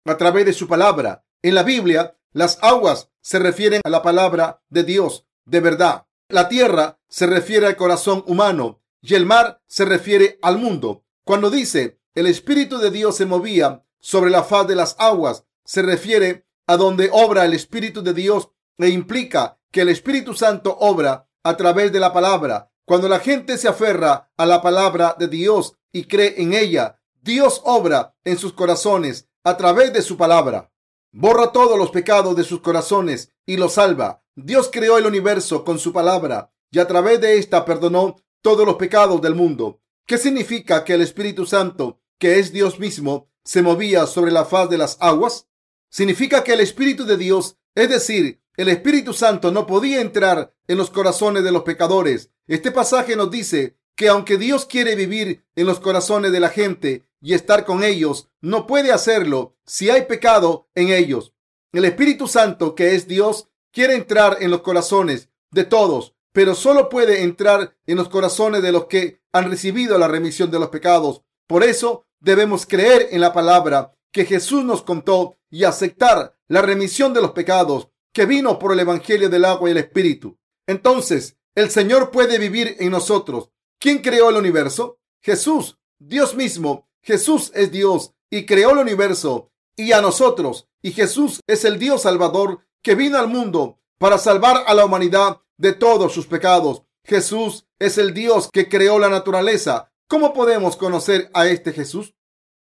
A 0.06 0.16
través 0.16 0.46
de 0.46 0.54
su 0.54 0.66
palabra. 0.66 1.24
En 1.42 1.54
la 1.54 1.62
Biblia, 1.62 2.18
las 2.32 2.58
aguas 2.62 3.10
se 3.20 3.38
refieren 3.38 3.82
a 3.84 3.90
la 3.90 4.02
palabra 4.02 4.62
de 4.70 4.82
Dios 4.82 5.26
de 5.44 5.60
verdad. 5.60 6.06
La 6.28 6.48
tierra 6.48 6.98
se 7.08 7.26
refiere 7.26 7.66
al 7.66 7.76
corazón 7.76 8.22
humano 8.26 8.82
y 9.00 9.14
el 9.14 9.26
mar 9.26 9.62
se 9.66 9.84
refiere 9.84 10.38
al 10.42 10.58
mundo. 10.58 11.04
Cuando 11.24 11.50
dice 11.50 12.00
el 12.14 12.26
Espíritu 12.26 12.78
de 12.78 12.90
Dios 12.90 13.16
se 13.16 13.26
movía 13.26 13.84
sobre 14.00 14.30
la 14.30 14.42
faz 14.42 14.66
de 14.66 14.74
las 14.74 14.96
aguas, 14.98 15.44
se 15.64 15.82
refiere 15.82 16.47
a 16.68 16.76
donde 16.76 17.08
obra 17.12 17.44
el 17.44 17.54
Espíritu 17.54 18.02
de 18.02 18.14
Dios 18.14 18.50
e 18.78 18.90
implica 18.90 19.58
que 19.72 19.80
el 19.80 19.88
Espíritu 19.88 20.34
Santo 20.34 20.76
obra 20.78 21.28
a 21.42 21.56
través 21.56 21.90
de 21.92 21.98
la 21.98 22.12
palabra. 22.12 22.70
Cuando 22.84 23.08
la 23.08 23.18
gente 23.18 23.58
se 23.58 23.68
aferra 23.68 24.30
a 24.36 24.46
la 24.46 24.62
palabra 24.62 25.16
de 25.18 25.28
Dios 25.28 25.74
y 25.92 26.04
cree 26.04 26.40
en 26.40 26.52
ella, 26.52 27.00
Dios 27.22 27.62
obra 27.64 28.14
en 28.24 28.38
sus 28.38 28.52
corazones 28.52 29.28
a 29.44 29.56
través 29.56 29.92
de 29.92 30.02
su 30.02 30.16
palabra. 30.16 30.70
Borra 31.10 31.52
todos 31.52 31.78
los 31.78 31.90
pecados 31.90 32.36
de 32.36 32.44
sus 32.44 32.60
corazones 32.60 33.32
y 33.46 33.56
los 33.56 33.74
salva. 33.74 34.22
Dios 34.36 34.68
creó 34.70 34.98
el 34.98 35.06
universo 35.06 35.64
con 35.64 35.78
su 35.78 35.92
palabra 35.92 36.52
y 36.70 36.78
a 36.78 36.86
través 36.86 37.20
de 37.20 37.38
esta 37.38 37.64
perdonó 37.64 38.16
todos 38.42 38.66
los 38.66 38.76
pecados 38.76 39.20
del 39.22 39.34
mundo. 39.34 39.80
¿Qué 40.06 40.18
significa 40.18 40.84
que 40.84 40.94
el 40.94 41.02
Espíritu 41.02 41.46
Santo, 41.46 41.98
que 42.18 42.38
es 42.38 42.52
Dios 42.52 42.78
mismo, 42.78 43.28
se 43.42 43.62
movía 43.62 44.06
sobre 44.06 44.30
la 44.30 44.44
faz 44.44 44.68
de 44.68 44.78
las 44.78 44.98
aguas? 45.00 45.47
Significa 45.90 46.44
que 46.44 46.52
el 46.52 46.60
Espíritu 46.60 47.04
de 47.04 47.16
Dios, 47.16 47.56
es 47.74 47.88
decir, 47.88 48.40
el 48.56 48.68
Espíritu 48.68 49.12
Santo 49.12 49.52
no 49.52 49.66
podía 49.66 50.00
entrar 50.00 50.52
en 50.66 50.78
los 50.78 50.90
corazones 50.90 51.44
de 51.44 51.52
los 51.52 51.62
pecadores. 51.62 52.30
Este 52.46 52.72
pasaje 52.72 53.14
nos 53.14 53.30
dice 53.30 53.78
que 53.94 54.08
aunque 54.08 54.36
Dios 54.36 54.66
quiere 54.66 54.94
vivir 54.94 55.44
en 55.56 55.66
los 55.66 55.80
corazones 55.80 56.32
de 56.32 56.40
la 56.40 56.48
gente 56.50 57.06
y 57.20 57.34
estar 57.34 57.64
con 57.64 57.82
ellos, 57.82 58.28
no 58.40 58.66
puede 58.66 58.92
hacerlo 58.92 59.56
si 59.64 59.90
hay 59.90 60.02
pecado 60.06 60.68
en 60.74 60.90
ellos. 60.90 61.34
El 61.72 61.84
Espíritu 61.84 62.26
Santo, 62.26 62.74
que 62.74 62.94
es 62.94 63.08
Dios, 63.08 63.48
quiere 63.72 63.94
entrar 63.94 64.38
en 64.40 64.50
los 64.50 64.62
corazones 64.62 65.28
de 65.50 65.64
todos, 65.64 66.14
pero 66.32 66.54
solo 66.54 66.88
puede 66.88 67.22
entrar 67.22 67.76
en 67.86 67.96
los 67.96 68.08
corazones 68.08 68.62
de 68.62 68.72
los 68.72 68.86
que 68.86 69.20
han 69.32 69.50
recibido 69.50 69.98
la 69.98 70.08
remisión 70.08 70.50
de 70.50 70.58
los 70.58 70.68
pecados. 70.68 71.22
Por 71.46 71.64
eso 71.64 72.06
debemos 72.20 72.66
creer 72.66 73.08
en 73.12 73.20
la 73.20 73.32
palabra 73.32 73.94
que 74.12 74.24
Jesús 74.24 74.64
nos 74.64 74.82
contó 74.82 75.37
y 75.50 75.64
aceptar 75.64 76.36
la 76.48 76.62
remisión 76.62 77.12
de 77.12 77.20
los 77.20 77.32
pecados 77.32 77.88
que 78.12 78.26
vino 78.26 78.58
por 78.58 78.72
el 78.72 78.80
Evangelio 78.80 79.28
del 79.28 79.44
agua 79.44 79.68
y 79.68 79.72
el 79.72 79.78
Espíritu. 79.78 80.38
Entonces, 80.66 81.36
el 81.54 81.70
Señor 81.70 82.10
puede 82.10 82.38
vivir 82.38 82.76
en 82.78 82.90
nosotros. 82.90 83.50
¿Quién 83.78 83.98
creó 83.98 84.30
el 84.30 84.36
universo? 84.36 84.98
Jesús, 85.22 85.78
Dios 85.98 86.34
mismo. 86.34 86.88
Jesús 87.02 87.50
es 87.54 87.70
Dios 87.70 88.12
y 88.30 88.44
creó 88.44 88.70
el 88.72 88.78
universo 88.78 89.50
y 89.76 89.92
a 89.92 90.00
nosotros. 90.00 90.68
Y 90.82 90.92
Jesús 90.92 91.40
es 91.46 91.64
el 91.64 91.78
Dios 91.78 92.02
Salvador 92.02 92.60
que 92.82 92.94
vino 92.94 93.18
al 93.18 93.28
mundo 93.28 93.78
para 93.98 94.18
salvar 94.18 94.64
a 94.66 94.74
la 94.74 94.84
humanidad 94.84 95.40
de 95.56 95.72
todos 95.72 96.12
sus 96.12 96.26
pecados. 96.26 96.82
Jesús 97.04 97.66
es 97.78 97.98
el 97.98 98.14
Dios 98.14 98.50
que 98.52 98.68
creó 98.68 98.98
la 98.98 99.08
naturaleza. 99.08 99.92
¿Cómo 100.06 100.32
podemos 100.32 100.76
conocer 100.76 101.30
a 101.34 101.46
este 101.46 101.72
Jesús? 101.72 102.14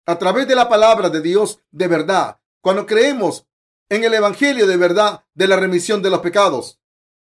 A 0.07 0.19
través 0.19 0.49
de 0.49 0.55
la 0.55 0.69
palabra 0.69 1.09
de 1.11 1.21
Dios 1.21 1.61
de 1.71 1.88
verdad. 1.88 2.38
Cuando 2.62 2.87
creemos 2.87 3.47
en 3.88 4.04
el 4.04 4.14
Evangelio 4.14 4.69
de 4.69 4.76
verdad 4.76 5.25
de 5.35 5.49
la 5.49 5.57
remisión 5.57 6.00
de 6.00 6.11
los 6.11 6.21
pecados. 6.21 6.81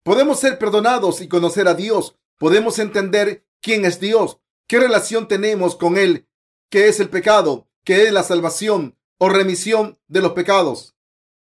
Podemos 0.04 0.40
ser 0.40 0.60
perdonados 0.60 1.20
y 1.20 1.28
conocer 1.28 1.68
a 1.68 1.74
Dios. 1.74 2.16
Podemos 2.38 2.78
entender 2.78 3.44
quién 3.60 3.86
es 3.86 4.00
Dios, 4.00 4.38
qué 4.68 4.80
relación 4.80 5.28
tenemos 5.28 5.76
con 5.76 5.98
Él, 5.98 6.28
qué 6.70 6.88
es 6.88 7.00
el 7.00 7.10
pecado, 7.10 7.68
qué 7.84 8.04
es 8.04 8.14
la 8.14 8.22
salvación 8.22 8.98
o 9.18 9.28
remisión 9.30 9.98
de 10.08 10.22
los 10.22 10.34
pecados, 10.34 10.96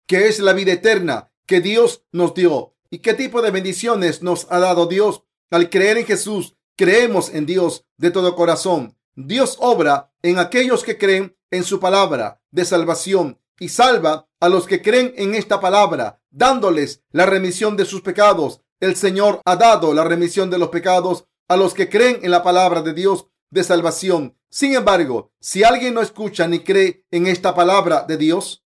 qué 0.07 0.29
es 0.29 0.39
la 0.39 0.53
vida 0.53 0.71
eterna 0.71 1.31
que 1.45 1.59
Dios 1.59 2.05
nos 2.13 2.33
dio 2.33 2.73
y 2.89 2.99
qué 2.99 3.13
tipo 3.13 3.41
de 3.41 3.51
bendiciones 3.51 4.23
nos 4.23 4.47
ha 4.49 4.59
dado 4.59 4.87
Dios. 4.87 5.23
Al 5.51 5.69
creer 5.69 5.97
en 5.97 6.05
Jesús, 6.05 6.55
creemos 6.77 7.33
en 7.33 7.45
Dios 7.45 7.85
de 7.97 8.11
todo 8.11 8.35
corazón. 8.35 8.97
Dios 9.15 9.57
obra 9.59 10.13
en 10.21 10.39
aquellos 10.39 10.83
que 10.83 10.97
creen 10.97 11.35
en 11.51 11.65
su 11.65 11.81
palabra 11.81 12.41
de 12.49 12.63
salvación 12.63 13.39
y 13.59 13.69
salva 13.69 14.27
a 14.39 14.49
los 14.49 14.67
que 14.67 14.81
creen 14.81 15.13
en 15.17 15.35
esta 15.35 15.59
palabra, 15.59 16.21
dándoles 16.31 17.03
la 17.11 17.25
remisión 17.25 17.77
de 17.77 17.85
sus 17.85 18.01
pecados. 18.01 18.61
El 18.79 18.95
Señor 18.95 19.41
ha 19.45 19.55
dado 19.55 19.93
la 19.93 20.03
remisión 20.03 20.49
de 20.49 20.57
los 20.57 20.69
pecados 20.69 21.25
a 21.47 21.55
los 21.55 21.73
que 21.73 21.89
creen 21.89 22.19
en 22.23 22.31
la 22.31 22.43
palabra 22.43 22.81
de 22.81 22.93
Dios 22.93 23.27
de 23.49 23.63
salvación. 23.63 24.37
Sin 24.49 24.73
embargo, 24.75 25.31
si 25.39 25.63
alguien 25.63 25.93
no 25.93 26.01
escucha 26.01 26.47
ni 26.47 26.59
cree 26.59 27.05
en 27.11 27.27
esta 27.27 27.55
palabra 27.55 28.03
de 28.07 28.17
Dios 28.17 28.65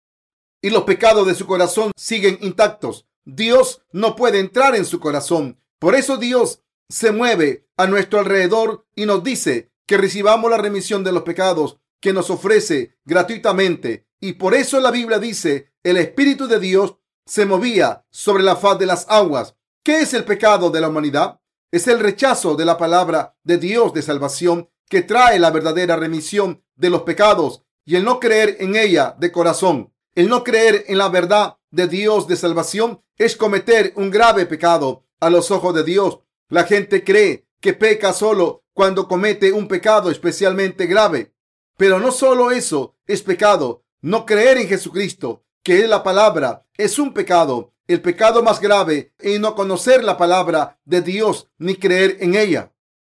y 0.63 0.71
los 0.71 0.85
pecados 0.85 1.27
de 1.27 1.35
su 1.35 1.47
corazón 1.47 1.93
siguen 1.97 2.39
intactos, 2.41 3.07
Dios 3.25 3.83
no 3.93 4.17
puede 4.17 4.39
entrar 4.39 4.77
en 4.77 4.85
su 4.85 5.01
corazón. 5.01 5.59
Por 5.79 5.95
eso 5.95 6.17
Dios 6.19 6.63
se 6.89 7.13
mueve 7.13 7.67
a 7.77 7.87
nuestro 7.87 8.19
alrededor 8.19 8.87
y 8.95 9.07
nos 9.07 9.25
dice 9.25 9.73
que 9.87 9.97
recibamos 9.97 10.51
la 10.51 10.59
remisión 10.59 11.05
de 11.05 11.13
los 11.13 11.23
pecados 11.23 11.79
que 12.01 12.13
nos 12.13 12.31
ofrece 12.31 12.97
gratuitamente 13.05 14.07
y 14.25 14.33
por 14.33 14.55
eso 14.55 14.81
la 14.81 14.91
Biblia 14.91 15.19
dice, 15.19 15.71
el 15.83 15.99
Espíritu 15.99 16.47
de 16.49 16.59
Dios 16.59 16.97
se 17.27 17.45
movía 17.45 18.07
sobre 18.09 18.43
la 18.43 18.57
faz 18.57 18.79
de 18.79 18.87
las 18.87 19.05
aguas. 19.11 19.55
¿Qué 19.83 20.01
es 20.01 20.15
el 20.15 20.25
pecado 20.25 20.71
de 20.71 20.81
la 20.81 20.89
humanidad? 20.89 21.41
Es 21.71 21.89
el 21.89 22.01
rechazo 22.01 22.57
de 22.57 22.65
la 22.65 22.79
palabra 22.79 23.37
de 23.43 23.59
Dios 23.59 23.93
de 23.93 24.01
salvación 24.01 24.71
que 24.89 25.03
trae 25.03 25.39
la 25.39 25.51
verdadera 25.51 25.97
remisión 25.97 26.65
de 26.75 26.89
los 26.89 27.03
pecados 27.03 27.65
y 27.85 27.97
el 27.97 28.05
no 28.07 28.19
creer 28.19 28.57
en 28.61 28.77
ella 28.77 29.15
de 29.19 29.31
corazón. 29.31 29.93
El 30.15 30.31
no 30.31 30.43
creer 30.43 30.87
en 30.89 30.97
la 30.97 31.11
verdad 31.11 31.59
de 31.71 31.87
Dios 31.87 32.27
de 32.27 32.37
salvación 32.37 33.03
es 33.19 33.37
cometer 33.37 33.93
un 33.95 34.11
grave 34.11 34.47
pecado 34.47 35.05
a 35.21 35.29
los 35.29 35.51
ojos 35.51 35.75
de 35.75 35.85
Dios. 35.85 36.21
La 36.49 36.65
gente 36.65 37.05
cree 37.05 37.47
que 37.61 37.75
peca 37.75 38.15
solo 38.15 38.65
cuando 38.73 39.07
comete 39.07 39.53
un 39.53 39.69
pecado 39.69 40.11
especialmente 40.11 40.87
grave. 40.87 41.35
Pero 41.77 42.01
no 42.01 42.11
solo 42.11 42.53
eso 42.53 42.97
es 43.07 43.21
pecado, 43.21 43.84
no 44.05 44.27
creer 44.27 44.59
en 44.59 44.69
Jesucristo, 44.69 45.45
que 45.63 45.81
es 45.81 45.89
la 45.89 46.03
palabra, 46.03 46.67
es 46.77 46.99
un 46.99 47.15
pecado, 47.15 47.73
el 47.89 48.03
pecado 48.03 48.43
más 48.43 48.61
grave, 48.61 49.15
y 49.19 49.39
no 49.39 49.55
conocer 49.55 50.05
la 50.05 50.19
palabra 50.19 50.79
de 50.85 51.01
Dios 51.01 51.49
ni 51.57 51.77
creer 51.77 52.19
en 52.21 52.35
ella. 52.35 52.71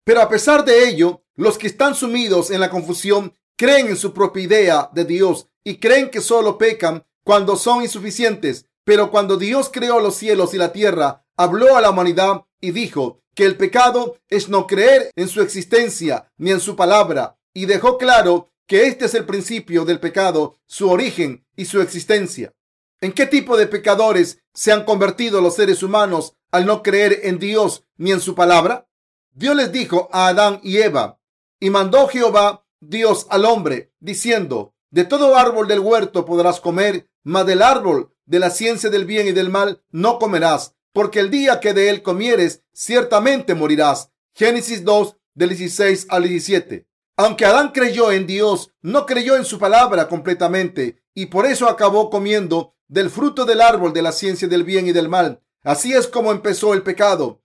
Pero 0.05 0.21
a 0.21 0.29
pesar 0.29 0.63
de 0.63 0.87
ello, 0.87 1.23
los 1.35 1.57
que 1.57 1.67
están 1.67 1.93
sumidos 1.93 2.51
en 2.51 2.61
la 2.61 2.69
confusión 2.69 3.33
creen 3.57 3.87
en 3.87 3.97
su 3.97 4.13
propia 4.13 4.43
idea 4.43 4.89
de 4.93 5.03
Dios 5.03 5.49
y 5.61 5.75
creen 5.75 6.09
que 6.09 6.21
solo 6.21 6.57
pecan 6.57 7.05
cuando 7.25 7.57
son 7.57 7.81
insuficientes. 7.81 8.65
Pero 8.85 9.11
cuando 9.11 9.35
Dios 9.35 9.69
creó 9.69 9.99
los 9.99 10.15
cielos 10.15 10.53
y 10.53 10.57
la 10.57 10.71
tierra, 10.71 11.25
habló 11.35 11.75
a 11.75 11.81
la 11.81 11.89
humanidad 11.89 12.45
y 12.61 12.71
dijo 12.71 13.19
que 13.35 13.43
el 13.43 13.57
pecado 13.57 14.15
es 14.29 14.47
no 14.47 14.65
creer 14.67 15.11
en 15.17 15.27
su 15.27 15.41
existencia 15.41 16.31
ni 16.37 16.51
en 16.51 16.61
su 16.61 16.77
palabra 16.77 17.37
y 17.53 17.65
dejó 17.65 17.97
claro 17.97 18.53
que 18.67 18.87
este 18.87 19.05
es 19.05 19.13
el 19.13 19.25
principio 19.25 19.85
del 19.85 19.99
pecado, 19.99 20.57
su 20.65 20.89
origen 20.89 21.45
y 21.55 21.65
su 21.65 21.81
existencia. 21.81 22.53
¿En 22.99 23.13
qué 23.13 23.25
tipo 23.25 23.57
de 23.57 23.67
pecadores 23.67 24.39
se 24.53 24.71
han 24.71 24.83
convertido 24.83 25.41
los 25.41 25.55
seres 25.55 25.81
humanos 25.83 26.33
al 26.51 26.65
no 26.65 26.83
creer 26.83 27.21
en 27.23 27.39
Dios 27.39 27.85
ni 27.95 28.11
en 28.11 28.19
su 28.19 28.35
palabra? 28.35 28.87
Dios 29.31 29.55
les 29.55 29.71
dijo 29.71 30.09
a 30.11 30.27
Adán 30.27 30.59
y 30.63 30.77
Eva, 30.77 31.19
y 31.59 31.69
mandó 31.69 32.07
Jehová 32.07 32.65
Dios 32.79 33.25
al 33.29 33.45
hombre, 33.45 33.93
diciendo, 33.99 34.73
de 34.89 35.05
todo 35.05 35.35
árbol 35.37 35.67
del 35.67 35.79
huerto 35.79 36.25
podrás 36.25 36.59
comer, 36.59 37.09
mas 37.23 37.45
del 37.45 37.61
árbol 37.61 38.13
de 38.25 38.39
la 38.39 38.49
ciencia 38.49 38.89
del 38.89 39.05
bien 39.05 39.27
y 39.27 39.31
del 39.31 39.49
mal 39.49 39.83
no 39.91 40.19
comerás, 40.19 40.75
porque 40.91 41.19
el 41.19 41.29
día 41.29 41.59
que 41.59 41.73
de 41.73 41.89
él 41.89 42.01
comieres, 42.01 42.63
ciertamente 42.73 43.53
morirás. 43.53 44.11
Génesis 44.33 44.83
2, 44.83 45.15
del 45.35 45.49
16 45.49 46.07
al 46.09 46.23
17. 46.23 46.86
Aunque 47.19 47.45
Adán 47.45 47.71
creyó 47.73 48.11
en 48.11 48.27
Dios, 48.27 48.71
no 48.81 49.07
creyó 49.07 49.35
en 49.35 49.43
su 49.43 49.57
palabra 49.57 50.07
completamente 50.07 51.01
y 51.15 51.25
por 51.25 51.47
eso 51.47 51.67
acabó 51.67 52.11
comiendo 52.11 52.75
del 52.87 53.09
fruto 53.09 53.43
del 53.43 53.61
árbol 53.61 53.91
de 53.91 54.03
la 54.03 54.11
ciencia 54.11 54.47
del 54.47 54.63
bien 54.63 54.87
y 54.87 54.91
del 54.91 55.09
mal. 55.09 55.41
Así 55.63 55.93
es 55.93 56.07
como 56.07 56.31
empezó 56.31 56.75
el 56.75 56.83
pecado. 56.83 57.41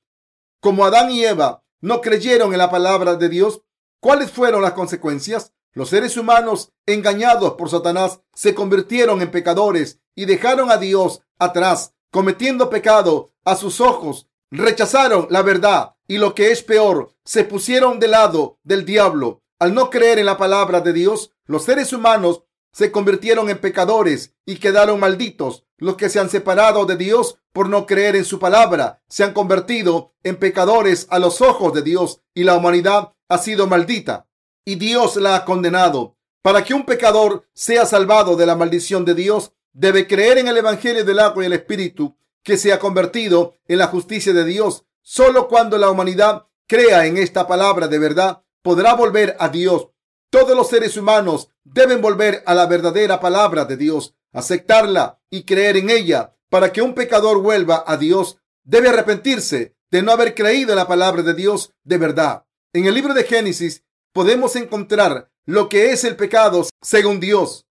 Como 0.60 0.84
Adán 0.84 1.10
y 1.10 1.24
Eva 1.24 1.64
no 1.80 2.02
creyeron 2.02 2.52
en 2.52 2.58
la 2.58 2.70
palabra 2.70 3.16
de 3.16 3.30
Dios, 3.30 3.62
¿cuáles 3.98 4.30
fueron 4.30 4.60
las 4.60 4.74
consecuencias? 4.74 5.54
Los 5.72 5.88
seres 5.88 6.18
humanos, 6.18 6.72
engañados 6.84 7.54
por 7.54 7.70
Satanás, 7.70 8.20
se 8.34 8.54
convirtieron 8.54 9.22
en 9.22 9.30
pecadores 9.30 10.00
y 10.14 10.26
dejaron 10.26 10.70
a 10.70 10.76
Dios 10.76 11.22
atrás, 11.38 11.94
cometiendo 12.10 12.68
pecado 12.68 13.30
a 13.44 13.56
sus 13.56 13.80
ojos. 13.80 14.28
Rechazaron 14.50 15.28
la 15.30 15.40
verdad 15.40 15.94
y 16.06 16.18
lo 16.18 16.34
que 16.34 16.50
es 16.50 16.62
peor, 16.62 17.14
se 17.24 17.44
pusieron 17.44 17.98
del 17.98 18.10
lado 18.10 18.58
del 18.62 18.84
diablo. 18.84 19.41
Al 19.62 19.74
no 19.74 19.90
creer 19.90 20.18
en 20.18 20.26
la 20.26 20.38
palabra 20.38 20.80
de 20.80 20.92
Dios, 20.92 21.30
los 21.46 21.62
seres 21.62 21.92
humanos 21.92 22.42
se 22.72 22.90
convirtieron 22.90 23.48
en 23.48 23.58
pecadores 23.58 24.34
y 24.44 24.56
quedaron 24.56 24.98
malditos. 24.98 25.66
Los 25.76 25.94
que 25.94 26.08
se 26.08 26.18
han 26.18 26.30
separado 26.30 26.84
de 26.84 26.96
Dios 26.96 27.38
por 27.52 27.68
no 27.68 27.86
creer 27.86 28.16
en 28.16 28.24
su 28.24 28.40
palabra 28.40 29.04
se 29.08 29.22
han 29.22 29.32
convertido 29.32 30.14
en 30.24 30.34
pecadores 30.34 31.06
a 31.10 31.20
los 31.20 31.40
ojos 31.40 31.72
de 31.74 31.82
Dios 31.82 32.22
y 32.34 32.42
la 32.42 32.56
humanidad 32.56 33.12
ha 33.28 33.38
sido 33.38 33.68
maldita 33.68 34.26
y 34.64 34.74
Dios 34.74 35.14
la 35.14 35.36
ha 35.36 35.44
condenado. 35.44 36.16
Para 36.42 36.64
que 36.64 36.74
un 36.74 36.84
pecador 36.84 37.46
sea 37.54 37.86
salvado 37.86 38.34
de 38.34 38.46
la 38.46 38.56
maldición 38.56 39.04
de 39.04 39.14
Dios, 39.14 39.52
debe 39.72 40.08
creer 40.08 40.38
en 40.38 40.48
el 40.48 40.56
Evangelio 40.56 41.04
del 41.04 41.20
agua 41.20 41.44
y 41.44 41.46
el 41.46 41.52
Espíritu 41.52 42.16
que 42.42 42.56
se 42.56 42.72
ha 42.72 42.80
convertido 42.80 43.54
en 43.68 43.78
la 43.78 43.86
justicia 43.86 44.32
de 44.32 44.44
Dios. 44.44 44.86
Solo 45.02 45.46
cuando 45.46 45.78
la 45.78 45.88
humanidad 45.88 46.48
crea 46.66 47.06
en 47.06 47.16
esta 47.16 47.46
palabra 47.46 47.86
de 47.86 48.00
verdad, 48.00 48.41
podrá 48.62 48.94
volver 48.94 49.36
a 49.38 49.48
Dios 49.48 49.88
todos 50.32 50.56
los 50.56 50.70
seres 50.70 50.96
humanos 50.96 51.50
deben 51.62 52.00
volver 52.00 52.42
a 52.46 52.54
la 52.54 52.64
verdadera 52.64 53.20
palabra 53.20 53.66
de 53.66 53.76
Dios, 53.76 54.14
aceptarla 54.32 55.20
y 55.28 55.44
creer 55.44 55.76
en 55.76 55.90
ella. 55.90 56.34
Para 56.48 56.72
que 56.72 56.80
un 56.80 56.94
pecador 56.94 57.42
vuelva 57.42 57.84
a 57.86 57.98
Dios, 57.98 58.38
debe 58.64 58.88
arrepentirse 58.88 59.76
de 59.90 60.02
no 60.02 60.10
haber 60.10 60.34
creído 60.34 60.72
en 60.72 60.78
la 60.78 60.88
palabra 60.88 61.22
de 61.22 61.34
Dios 61.34 61.74
de 61.84 61.98
verdad. 61.98 62.46
En 62.72 62.86
el 62.86 62.94
libro 62.94 63.12
de 63.12 63.24
Génesis 63.24 63.84
podemos 64.14 64.56
encontrar 64.56 65.30
lo 65.44 65.68
que 65.68 65.90
es 65.90 66.02
el 66.04 66.16
pecado 66.16 66.66
según 66.80 67.20
Dios, 67.20 67.66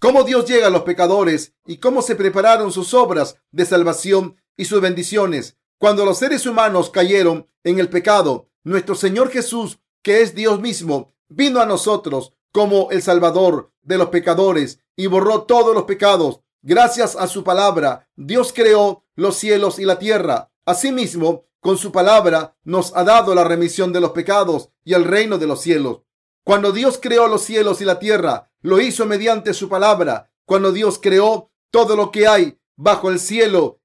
cómo 0.00 0.24
Dios 0.24 0.46
llega 0.46 0.68
a 0.68 0.70
los 0.70 0.84
pecadores 0.84 1.52
y 1.66 1.76
cómo 1.76 2.00
se 2.00 2.16
prepararon 2.16 2.72
sus 2.72 2.94
obras 2.94 3.36
de 3.50 3.66
salvación 3.66 4.40
y 4.56 4.64
sus 4.64 4.80
bendiciones. 4.80 5.58
Cuando 5.78 6.06
los 6.06 6.16
seres 6.16 6.46
humanos 6.46 6.88
cayeron 6.88 7.46
en 7.64 7.78
el 7.80 7.90
pecado, 7.90 8.48
nuestro 8.64 8.94
Señor 8.94 9.30
Jesús, 9.30 9.78
que 10.02 10.22
es 10.22 10.34
Dios 10.34 10.60
mismo, 10.60 11.14
vino 11.28 11.60
a 11.60 11.66
nosotros 11.66 12.32
como 12.52 12.90
el 12.90 13.02
Salvador 13.02 13.72
de 13.82 13.98
los 13.98 14.08
pecadores 14.08 14.80
y 14.96 15.06
borró 15.06 15.42
todos 15.42 15.74
los 15.74 15.84
pecados. 15.84 16.40
Gracias 16.62 17.16
a 17.16 17.26
su 17.28 17.44
palabra, 17.44 18.08
Dios 18.16 18.52
creó 18.52 19.04
los 19.14 19.36
cielos 19.36 19.78
y 19.78 19.84
la 19.84 19.98
tierra. 19.98 20.50
Asimismo, 20.64 21.46
con 21.60 21.76
su 21.76 21.92
palabra 21.92 22.56
nos 22.64 22.96
ha 22.96 23.04
dado 23.04 23.34
la 23.34 23.44
remisión 23.44 23.92
de 23.92 24.00
los 24.00 24.12
pecados 24.12 24.70
y 24.84 24.94
el 24.94 25.04
reino 25.04 25.38
de 25.38 25.46
los 25.46 25.60
cielos. 25.60 26.02
Cuando 26.44 26.72
Dios 26.72 26.98
creó 27.00 27.28
los 27.28 27.42
cielos 27.42 27.80
y 27.80 27.84
la 27.84 27.98
tierra, 27.98 28.50
lo 28.62 28.80
hizo 28.80 29.06
mediante 29.06 29.54
su 29.54 29.68
palabra. 29.68 30.32
Cuando 30.44 30.72
Dios 30.72 30.98
creó 31.00 31.50
todo 31.70 31.96
lo 31.96 32.10
que 32.10 32.26
hay 32.26 32.58
bajo 32.76 33.10
el 33.10 33.20
cielo 33.20 33.80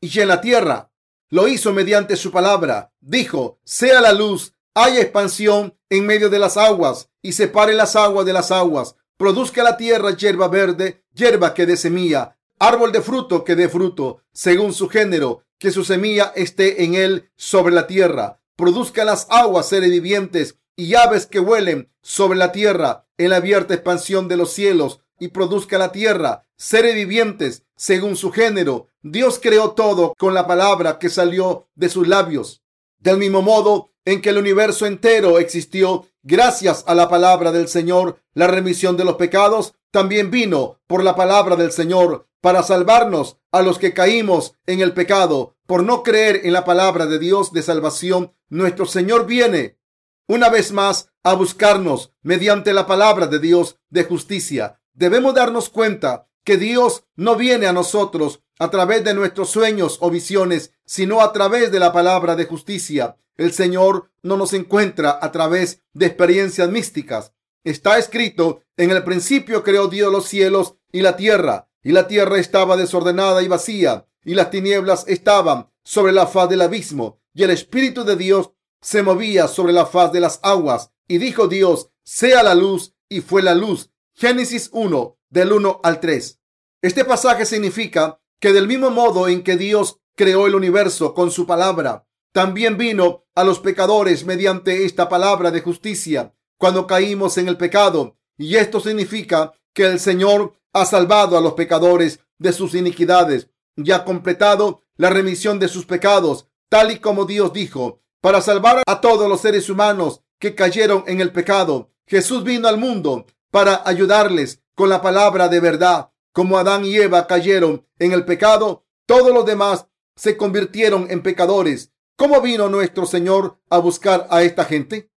y 0.00 0.18
en 0.20 0.28
la 0.28 0.40
tierra, 0.40 0.90
lo 1.28 1.46
hizo 1.46 1.72
mediante 1.72 2.16
su 2.16 2.30
palabra. 2.30 2.92
Dijo, 3.00 3.58
sea 3.64 4.00
la 4.00 4.12
luz 4.12 4.54
hay 4.74 4.98
expansión 4.98 5.74
en 5.88 6.06
medio 6.06 6.30
de 6.30 6.38
las 6.38 6.56
aguas 6.56 7.08
y 7.22 7.32
separe 7.32 7.74
las 7.74 7.96
aguas 7.96 8.24
de 8.26 8.32
las 8.32 8.50
aguas. 8.50 8.96
Produzca 9.16 9.62
la 9.62 9.76
tierra 9.76 10.16
hierba 10.16 10.48
verde, 10.48 11.04
hierba 11.12 11.54
que 11.54 11.66
dé 11.66 11.76
semilla, 11.76 12.36
árbol 12.58 12.92
de 12.92 13.02
fruto 13.02 13.44
que 13.44 13.56
dé 13.56 13.68
fruto, 13.68 14.22
según 14.32 14.72
su 14.72 14.88
género, 14.88 15.44
que 15.58 15.70
su 15.70 15.84
semilla 15.84 16.32
esté 16.34 16.84
en 16.84 16.94
él 16.94 17.30
sobre 17.36 17.74
la 17.74 17.86
tierra. 17.86 18.40
Produzca 18.56 19.04
las 19.04 19.26
aguas 19.30 19.68
seres 19.68 19.90
vivientes 19.90 20.56
y 20.76 20.94
aves 20.94 21.26
que 21.26 21.40
huelen 21.40 21.90
sobre 22.00 22.38
la 22.38 22.52
tierra 22.52 23.06
en 23.18 23.30
la 23.30 23.36
abierta 23.36 23.74
expansión 23.74 24.28
de 24.28 24.36
los 24.36 24.52
cielos 24.52 25.00
y 25.18 25.28
produzca 25.28 25.76
la 25.76 25.92
tierra 25.92 26.46
seres 26.56 26.94
vivientes 26.94 27.64
según 27.76 28.16
su 28.16 28.30
género. 28.32 28.88
Dios 29.02 29.38
creó 29.42 29.72
todo 29.72 30.14
con 30.18 30.32
la 30.32 30.46
palabra 30.46 30.98
que 30.98 31.10
salió 31.10 31.68
de 31.74 31.88
sus 31.88 32.08
labios. 32.08 32.62
Del 32.98 33.18
mismo 33.18 33.42
modo, 33.42 33.89
en 34.04 34.22
que 34.22 34.30
el 34.30 34.38
universo 34.38 34.86
entero 34.86 35.38
existió 35.38 36.06
gracias 36.22 36.84
a 36.86 36.94
la 36.94 37.08
palabra 37.08 37.52
del 37.52 37.68
Señor, 37.68 38.20
la 38.34 38.46
remisión 38.46 38.96
de 38.96 39.04
los 39.04 39.16
pecados 39.16 39.74
también 39.90 40.30
vino 40.30 40.80
por 40.86 41.02
la 41.02 41.16
palabra 41.16 41.56
del 41.56 41.72
Señor 41.72 42.28
para 42.40 42.62
salvarnos 42.62 43.38
a 43.52 43.62
los 43.62 43.78
que 43.78 43.92
caímos 43.92 44.54
en 44.66 44.80
el 44.80 44.94
pecado 44.94 45.56
por 45.66 45.82
no 45.82 46.02
creer 46.02 46.40
en 46.44 46.52
la 46.52 46.64
palabra 46.64 47.06
de 47.06 47.18
Dios 47.18 47.52
de 47.52 47.62
salvación. 47.62 48.34
Nuestro 48.48 48.86
Señor 48.86 49.26
viene 49.26 49.78
una 50.26 50.48
vez 50.48 50.72
más 50.72 51.10
a 51.22 51.34
buscarnos 51.34 52.12
mediante 52.22 52.72
la 52.72 52.86
palabra 52.86 53.26
de 53.26 53.40
Dios 53.40 53.78
de 53.90 54.04
justicia. 54.04 54.80
Debemos 54.92 55.34
darnos 55.34 55.68
cuenta 55.68 56.28
que 56.44 56.56
Dios 56.56 57.04
no 57.16 57.36
viene 57.36 57.66
a 57.66 57.72
nosotros 57.72 58.42
a 58.58 58.70
través 58.70 59.04
de 59.04 59.14
nuestros 59.14 59.50
sueños 59.50 59.98
o 60.00 60.10
visiones, 60.10 60.72
sino 60.84 61.22
a 61.22 61.32
través 61.32 61.72
de 61.72 61.80
la 61.80 61.92
palabra 61.92 62.36
de 62.36 62.44
justicia. 62.44 63.16
El 63.36 63.52
Señor 63.52 64.10
no 64.22 64.36
nos 64.36 64.52
encuentra 64.52 65.18
a 65.20 65.32
través 65.32 65.82
de 65.94 66.06
experiencias 66.06 66.68
místicas. 66.68 67.32
Está 67.64 67.98
escrito, 67.98 68.62
en 68.76 68.90
el 68.90 69.02
principio 69.04 69.62
creó 69.62 69.88
Dios 69.88 70.12
los 70.12 70.26
cielos 70.26 70.76
y 70.92 71.00
la 71.00 71.16
tierra, 71.16 71.68
y 71.82 71.92
la 71.92 72.06
tierra 72.06 72.38
estaba 72.38 72.76
desordenada 72.76 73.42
y 73.42 73.48
vacía, 73.48 74.06
y 74.24 74.34
las 74.34 74.50
tinieblas 74.50 75.04
estaban 75.08 75.70
sobre 75.84 76.12
la 76.12 76.26
faz 76.26 76.48
del 76.48 76.62
abismo, 76.62 77.20
y 77.32 77.42
el 77.42 77.50
Espíritu 77.50 78.04
de 78.04 78.16
Dios 78.16 78.50
se 78.80 79.02
movía 79.02 79.48
sobre 79.48 79.72
la 79.72 79.86
faz 79.86 80.12
de 80.12 80.20
las 80.20 80.40
aguas. 80.42 80.90
Y 81.08 81.18
dijo 81.18 81.48
Dios, 81.48 81.90
sea 82.02 82.42
la 82.42 82.54
luz, 82.54 82.94
y 83.08 83.20
fue 83.20 83.42
la 83.42 83.54
luz. 83.54 83.90
Génesis 84.14 84.70
1, 84.72 85.18
del 85.30 85.52
1 85.52 85.80
al 85.82 86.00
3. 86.00 86.40
Este 86.82 87.04
pasaje 87.04 87.46
significa 87.46 88.20
que 88.40 88.52
del 88.52 88.66
mismo 88.66 88.90
modo 88.90 89.28
en 89.28 89.42
que 89.42 89.56
Dios 89.56 90.00
creó 90.16 90.46
el 90.46 90.54
universo 90.54 91.14
con 91.14 91.30
su 91.30 91.46
palabra, 91.46 92.06
también 92.32 92.76
vino 92.76 93.24
a 93.34 93.44
los 93.44 93.58
pecadores 93.58 94.24
mediante 94.24 94.84
esta 94.84 95.08
palabra 95.08 95.50
de 95.50 95.62
justicia 95.62 96.34
cuando 96.58 96.86
caímos 96.86 97.38
en 97.38 97.48
el 97.48 97.56
pecado. 97.56 98.18
Y 98.36 98.56
esto 98.56 98.80
significa 98.80 99.52
que 99.74 99.86
el 99.86 99.98
Señor 99.98 100.54
ha 100.72 100.84
salvado 100.84 101.36
a 101.36 101.40
los 101.40 101.54
pecadores 101.54 102.20
de 102.38 102.52
sus 102.52 102.74
iniquidades 102.74 103.48
y 103.76 103.90
ha 103.92 104.04
completado 104.04 104.82
la 104.96 105.10
remisión 105.10 105.58
de 105.58 105.68
sus 105.68 105.86
pecados, 105.86 106.46
tal 106.68 106.90
y 106.90 106.98
como 106.98 107.24
Dios 107.24 107.52
dijo, 107.52 108.00
para 108.20 108.40
salvar 108.40 108.82
a 108.86 109.00
todos 109.00 109.28
los 109.28 109.40
seres 109.40 109.68
humanos 109.68 110.22
que 110.38 110.54
cayeron 110.54 111.04
en 111.06 111.20
el 111.20 111.32
pecado. 111.32 111.90
Jesús 112.06 112.44
vino 112.44 112.68
al 112.68 112.78
mundo 112.78 113.26
para 113.50 113.82
ayudarles 113.86 114.62
con 114.74 114.88
la 114.88 115.02
palabra 115.02 115.48
de 115.48 115.60
verdad. 115.60 116.10
Como 116.32 116.58
Adán 116.58 116.84
y 116.84 116.96
Eva 116.96 117.26
cayeron 117.26 117.86
en 117.98 118.12
el 118.12 118.24
pecado, 118.24 118.84
todos 119.06 119.32
los 119.32 119.44
demás 119.44 119.86
se 120.16 120.36
convirtieron 120.36 121.10
en 121.10 121.22
pecadores 121.22 121.92
¿Cómo 122.20 122.42
vino 122.42 122.68
nuestro 122.68 123.06
Señor 123.06 123.58
a 123.70 123.78
buscar 123.78 124.26
a 124.28 124.42
esta 124.42 124.66
gente? 124.66 125.10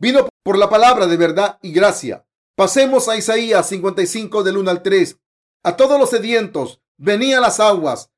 Vino 0.00 0.28
por 0.42 0.58
la 0.58 0.68
palabra 0.68 1.06
de 1.06 1.16
verdad 1.16 1.60
y 1.62 1.70
gracia. 1.70 2.26
Pasemos 2.56 3.08
a 3.08 3.16
Isaías 3.16 3.68
55 3.68 4.42
del 4.42 4.56
1 4.56 4.68
al 4.68 4.82
3. 4.82 5.16
A 5.62 5.76
todos 5.76 5.96
los 5.96 6.10
sedientos, 6.10 6.82
vení 6.96 7.34
a 7.34 7.40
las 7.40 7.60
aguas. 7.60 8.10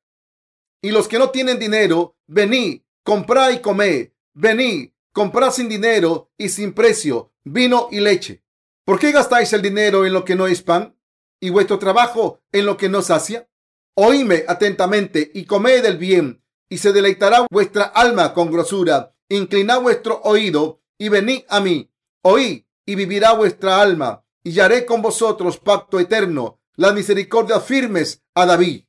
Y 0.81 0.89
los 0.89 1.07
que 1.07 1.19
no 1.19 1.29
tienen 1.29 1.59
dinero, 1.59 2.17
vení, 2.25 2.83
comprá 3.03 3.51
y 3.51 3.61
comé. 3.61 4.15
Vení, 4.33 4.95
comprá 5.11 5.51
sin 5.51 5.69
dinero 5.69 6.31
y 6.35 6.49
sin 6.49 6.73
precio, 6.73 7.31
vino 7.43 7.87
y 7.91 7.99
leche. 7.99 8.42
¿Por 8.85 8.99
qué 8.99 9.13
gastáis 9.13 9.53
el 9.53 9.61
dinero 9.61 10.05
en 10.05 10.11
lo 10.11 10.25
que 10.25 10.35
no 10.35 10.45
es 10.47 10.61
pan 10.61 10.97
y 11.39 11.49
vuestro 11.49 11.79
trabajo 11.79 12.41
en 12.51 12.65
lo 12.65 12.75
que 12.75 12.89
no 12.89 13.01
sacia? 13.01 13.49
Oíme 13.95 14.43
atentamente 14.47 15.31
y 15.33 15.45
comed 15.45 15.85
el 15.85 15.97
bien 15.97 16.43
y 16.67 16.79
se 16.79 16.91
deleitará 16.91 17.47
vuestra 17.49 17.83
alma 17.83 18.33
con 18.33 18.51
grosura. 18.51 19.15
Inclinad 19.29 19.81
vuestro 19.81 20.19
oído 20.23 20.81
y 20.97 21.07
venid 21.07 21.43
a 21.47 21.61
mí. 21.61 21.89
Oí 22.23 22.67
y 22.85 22.95
vivirá 22.95 23.33
vuestra 23.33 23.81
alma, 23.81 24.25
y 24.43 24.59
haré 24.59 24.85
con 24.85 25.01
vosotros 25.01 25.57
pacto 25.57 25.99
eterno, 25.99 26.59
la 26.75 26.91
misericordia 26.91 27.61
firmes 27.61 28.21
a 28.35 28.45
David. 28.45 28.83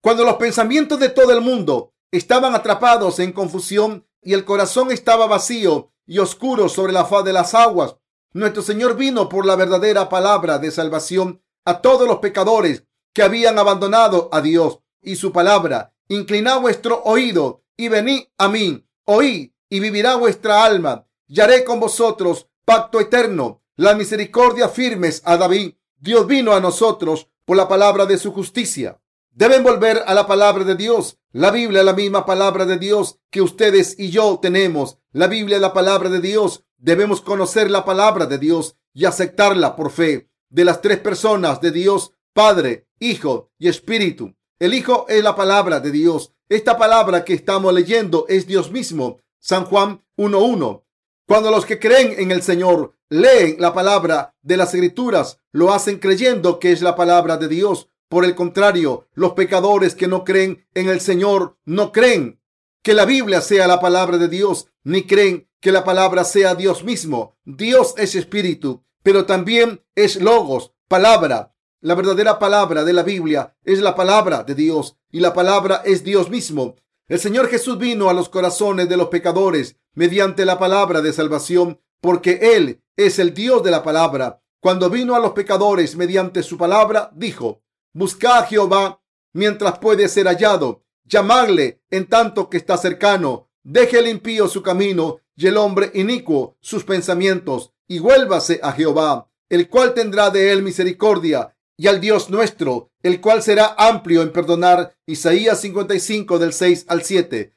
Cuando 0.00 0.24
los 0.24 0.34
pensamientos 0.34 0.98
de 0.98 1.10
todo 1.10 1.30
el 1.32 1.40
mundo 1.40 1.94
estaban 2.10 2.54
atrapados 2.54 3.20
en 3.20 3.32
confusión 3.32 4.06
y 4.20 4.32
el 4.32 4.44
corazón 4.44 4.90
estaba 4.90 5.26
vacío 5.26 5.92
y 6.06 6.18
oscuro 6.18 6.68
sobre 6.68 6.92
la 6.92 7.04
faz 7.04 7.24
de 7.24 7.32
las 7.32 7.54
aguas, 7.54 7.96
nuestro 8.32 8.62
Señor 8.62 8.96
vino 8.96 9.28
por 9.28 9.46
la 9.46 9.56
verdadera 9.56 10.08
palabra 10.08 10.58
de 10.58 10.70
salvación 10.70 11.42
a 11.64 11.80
todos 11.80 12.06
los 12.06 12.18
pecadores 12.18 12.84
que 13.12 13.22
habían 13.22 13.58
abandonado 13.58 14.28
a 14.32 14.40
Dios 14.40 14.80
y 15.02 15.16
su 15.16 15.32
palabra 15.32 15.92
Inclinad 16.08 16.60
vuestro 16.60 17.02
oído 17.02 17.64
y 17.76 17.88
venid 17.88 18.26
a 18.38 18.48
mí. 18.48 18.86
Oí 19.06 19.52
y 19.68 19.80
vivirá 19.80 20.14
vuestra 20.14 20.64
alma, 20.64 21.06
y 21.26 21.40
haré 21.40 21.64
con 21.64 21.80
vosotros 21.80 22.46
pacto 22.64 23.00
eterno, 23.00 23.62
la 23.74 23.94
misericordia 23.94 24.68
firmes 24.68 25.20
a 25.24 25.36
David. 25.36 25.74
Dios 25.98 26.26
vino 26.28 26.52
a 26.52 26.60
nosotros 26.60 27.28
por 27.44 27.56
la 27.56 27.66
palabra 27.66 28.06
de 28.06 28.18
su 28.18 28.32
justicia. 28.32 29.00
Deben 29.30 29.64
volver 29.64 30.02
a 30.06 30.14
la 30.14 30.26
palabra 30.26 30.64
de 30.64 30.76
Dios. 30.76 31.18
La 31.32 31.50
Biblia 31.50 31.80
es 31.80 31.86
la 31.86 31.92
misma 31.92 32.24
palabra 32.24 32.64
de 32.64 32.78
Dios 32.78 33.18
que 33.30 33.42
ustedes 33.42 33.98
y 33.98 34.10
yo 34.10 34.38
tenemos. 34.40 34.98
La 35.10 35.26
Biblia 35.26 35.56
es 35.56 35.62
la 35.62 35.72
palabra 35.72 36.08
de 36.08 36.20
Dios. 36.20 36.64
Debemos 36.86 37.20
conocer 37.20 37.68
la 37.68 37.84
palabra 37.84 38.26
de 38.26 38.38
Dios 38.38 38.76
y 38.94 39.06
aceptarla 39.06 39.74
por 39.74 39.90
fe. 39.90 40.30
De 40.48 40.64
las 40.64 40.80
tres 40.80 41.00
personas 41.00 41.60
de 41.60 41.72
Dios, 41.72 42.12
Padre, 42.32 42.86
Hijo 43.00 43.50
y 43.58 43.66
Espíritu. 43.66 44.36
El 44.60 44.72
Hijo 44.72 45.04
es 45.08 45.20
la 45.24 45.34
palabra 45.34 45.80
de 45.80 45.90
Dios. 45.90 46.32
Esta 46.48 46.78
palabra 46.78 47.24
que 47.24 47.34
estamos 47.34 47.74
leyendo 47.74 48.24
es 48.28 48.46
Dios 48.46 48.70
mismo. 48.70 49.18
San 49.40 49.64
Juan 49.64 50.04
1.1. 50.16 50.84
Cuando 51.26 51.50
los 51.50 51.66
que 51.66 51.80
creen 51.80 52.20
en 52.20 52.30
el 52.30 52.42
Señor 52.42 52.94
leen 53.08 53.56
la 53.58 53.74
palabra 53.74 54.36
de 54.42 54.56
las 54.56 54.72
escrituras, 54.72 55.40
lo 55.50 55.72
hacen 55.72 55.98
creyendo 55.98 56.60
que 56.60 56.70
es 56.70 56.82
la 56.82 56.94
palabra 56.94 57.36
de 57.36 57.48
Dios. 57.48 57.88
Por 58.08 58.24
el 58.24 58.36
contrario, 58.36 59.08
los 59.14 59.32
pecadores 59.32 59.96
que 59.96 60.06
no 60.06 60.22
creen 60.22 60.64
en 60.72 60.88
el 60.88 61.00
Señor 61.00 61.58
no 61.64 61.90
creen 61.90 62.40
que 62.84 62.94
la 62.94 63.06
Biblia 63.06 63.40
sea 63.40 63.66
la 63.66 63.80
palabra 63.80 64.18
de 64.18 64.28
Dios, 64.28 64.68
ni 64.84 65.02
creen 65.02 65.48
que 65.66 65.72
la 65.72 65.82
palabra 65.82 66.22
sea 66.22 66.54
Dios 66.54 66.84
mismo. 66.84 67.34
Dios 67.44 67.94
es 67.96 68.14
espíritu, 68.14 68.84
pero 69.02 69.26
también 69.26 69.84
es 69.96 70.14
logos, 70.22 70.70
palabra. 70.86 71.56
La 71.80 71.96
verdadera 71.96 72.38
palabra 72.38 72.84
de 72.84 72.92
la 72.92 73.02
Biblia 73.02 73.56
es 73.64 73.80
la 73.80 73.96
palabra 73.96 74.44
de 74.44 74.54
Dios 74.54 74.96
y 75.10 75.18
la 75.18 75.34
palabra 75.34 75.82
es 75.84 76.04
Dios 76.04 76.30
mismo. 76.30 76.76
El 77.08 77.18
Señor 77.18 77.48
Jesús 77.48 77.78
vino 77.78 78.08
a 78.08 78.12
los 78.12 78.28
corazones 78.28 78.88
de 78.88 78.96
los 78.96 79.08
pecadores 79.08 79.74
mediante 79.92 80.44
la 80.44 80.56
palabra 80.56 81.00
de 81.00 81.12
salvación 81.12 81.80
porque 82.00 82.54
Él 82.54 82.80
es 82.96 83.18
el 83.18 83.34
Dios 83.34 83.64
de 83.64 83.72
la 83.72 83.82
palabra. 83.82 84.40
Cuando 84.60 84.88
vino 84.88 85.16
a 85.16 85.18
los 85.18 85.32
pecadores 85.32 85.96
mediante 85.96 86.44
su 86.44 86.56
palabra, 86.56 87.10
dijo, 87.12 87.64
Busca 87.92 88.38
a 88.38 88.46
Jehová 88.46 89.02
mientras 89.32 89.80
puede 89.80 90.06
ser 90.06 90.28
hallado, 90.28 90.84
llamarle 91.04 91.82
en 91.90 92.06
tanto 92.06 92.48
que 92.50 92.56
está 92.56 92.76
cercano, 92.76 93.50
deje 93.66 93.98
el 93.98 94.06
impío 94.06 94.46
su 94.46 94.62
camino 94.62 95.18
y 95.34 95.48
el 95.48 95.56
hombre 95.56 95.90
inicuo 95.94 96.56
sus 96.60 96.84
pensamientos, 96.84 97.72
y 97.88 97.98
vuélvase 97.98 98.60
a 98.62 98.72
Jehová, 98.72 99.28
el 99.48 99.68
cual 99.68 99.92
tendrá 99.92 100.30
de 100.30 100.52
él 100.52 100.62
misericordia 100.62 101.56
y 101.76 101.88
al 101.88 102.00
Dios 102.00 102.30
nuestro, 102.30 102.90
el 103.02 103.20
cual 103.20 103.42
será 103.42 103.74
amplio 103.76 104.22
en 104.22 104.32
perdonar. 104.32 104.96
Isaías 105.04 105.60
55 105.60 106.38
del 106.38 106.52
6 106.52 106.86
al 106.88 107.02
7. 107.02 107.54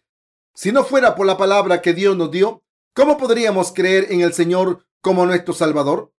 Si 0.54 0.72
no 0.72 0.84
fuera 0.84 1.15
por 1.15 1.26
la 1.26 1.38
palabra 1.38 1.82
que 1.82 1.93
Dios 1.93 2.17
nos 2.17 2.32
dio, 2.32 2.63
¿cómo 2.93 3.17
podríamos 3.17 3.72
creer 3.72 4.08
en 4.10 4.22
el 4.22 4.34
Señor 4.34 4.86
como 5.02 5.26
nuestro 5.26 5.54
Salvador? 5.54 6.12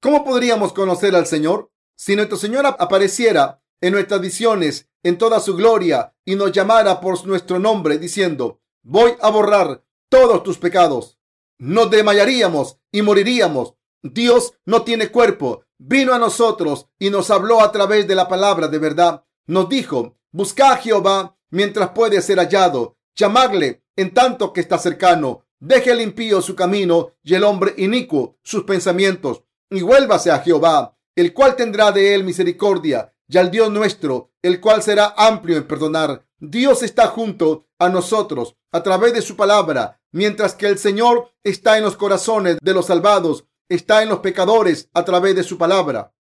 ¿Cómo 0.00 0.24
podríamos 0.24 0.72
conocer 0.72 1.16
al 1.16 1.26
Señor? 1.26 1.70
Si 1.96 2.14
nuestro 2.14 2.36
Señor 2.36 2.66
apareciera 2.66 3.62
en 3.80 3.94
nuestras 3.94 4.20
visiones 4.20 4.88
en 5.02 5.18
toda 5.18 5.40
su 5.40 5.56
gloria 5.56 6.14
y 6.24 6.36
nos 6.36 6.52
llamara 6.52 7.00
por 7.00 7.26
nuestro 7.26 7.58
nombre 7.58 7.98
diciendo, 7.98 8.60
voy 8.82 9.12
a 9.20 9.30
borrar 9.30 9.84
todos 10.08 10.42
tus 10.42 10.58
pecados, 10.58 11.18
nos 11.58 11.90
desmayaríamos 11.90 12.78
y 12.92 13.02
moriríamos. 13.02 13.74
Dios 14.02 14.54
no 14.64 14.82
tiene 14.82 15.08
cuerpo, 15.08 15.64
vino 15.76 16.14
a 16.14 16.18
nosotros 16.18 16.88
y 16.98 17.10
nos 17.10 17.30
habló 17.30 17.60
a 17.60 17.72
través 17.72 18.06
de 18.06 18.14
la 18.14 18.28
palabra 18.28 18.68
de 18.68 18.78
verdad. 18.78 19.24
Nos 19.46 19.68
dijo, 19.68 20.16
busca 20.30 20.72
a 20.72 20.76
Jehová 20.76 21.36
mientras 21.50 21.90
puede 21.90 22.22
ser 22.22 22.38
hallado, 22.38 22.96
llamarle 23.16 23.82
en 23.96 24.14
tanto 24.14 24.52
que 24.52 24.60
está 24.60 24.78
cercano. 24.78 25.44
Deje 25.58 25.90
el 25.90 26.00
impío 26.00 26.40
su 26.40 26.54
camino 26.54 27.14
y 27.24 27.34
el 27.34 27.42
hombre 27.42 27.74
inicuo 27.76 28.38
sus 28.44 28.62
pensamientos, 28.62 29.42
y 29.70 29.82
vuélvase 29.82 30.30
a 30.30 30.38
Jehová, 30.38 30.96
el 31.16 31.34
cual 31.34 31.56
tendrá 31.56 31.90
de 31.90 32.14
él 32.14 32.22
misericordia, 32.22 33.12
y 33.28 33.38
al 33.38 33.50
Dios 33.50 33.70
nuestro, 33.70 34.32
el 34.42 34.60
cual 34.60 34.82
será 34.82 35.14
amplio 35.16 35.56
en 35.56 35.66
perdonar. 35.66 36.26
Dios 36.38 36.82
está 36.82 37.08
junto 37.08 37.66
a 37.78 37.88
nosotros 37.88 38.56
a 38.72 38.82
través 38.82 39.12
de 39.12 39.22
su 39.22 39.36
palabra, 39.36 40.00
mientras 40.12 40.54
que 40.54 40.66
el 40.66 40.78
Señor 40.78 41.32
está 41.42 41.78
en 41.78 41.84
los 41.84 41.96
corazones 41.96 42.58
de 42.60 42.74
los 42.74 42.86
salvados 42.86 43.44
está 43.68 44.02
en 44.02 44.08
los 44.08 44.20
pecadores 44.20 44.88
a 44.94 45.04
través 45.04 45.36
de 45.36 45.42
su 45.42 45.58
palabra. 45.58 46.14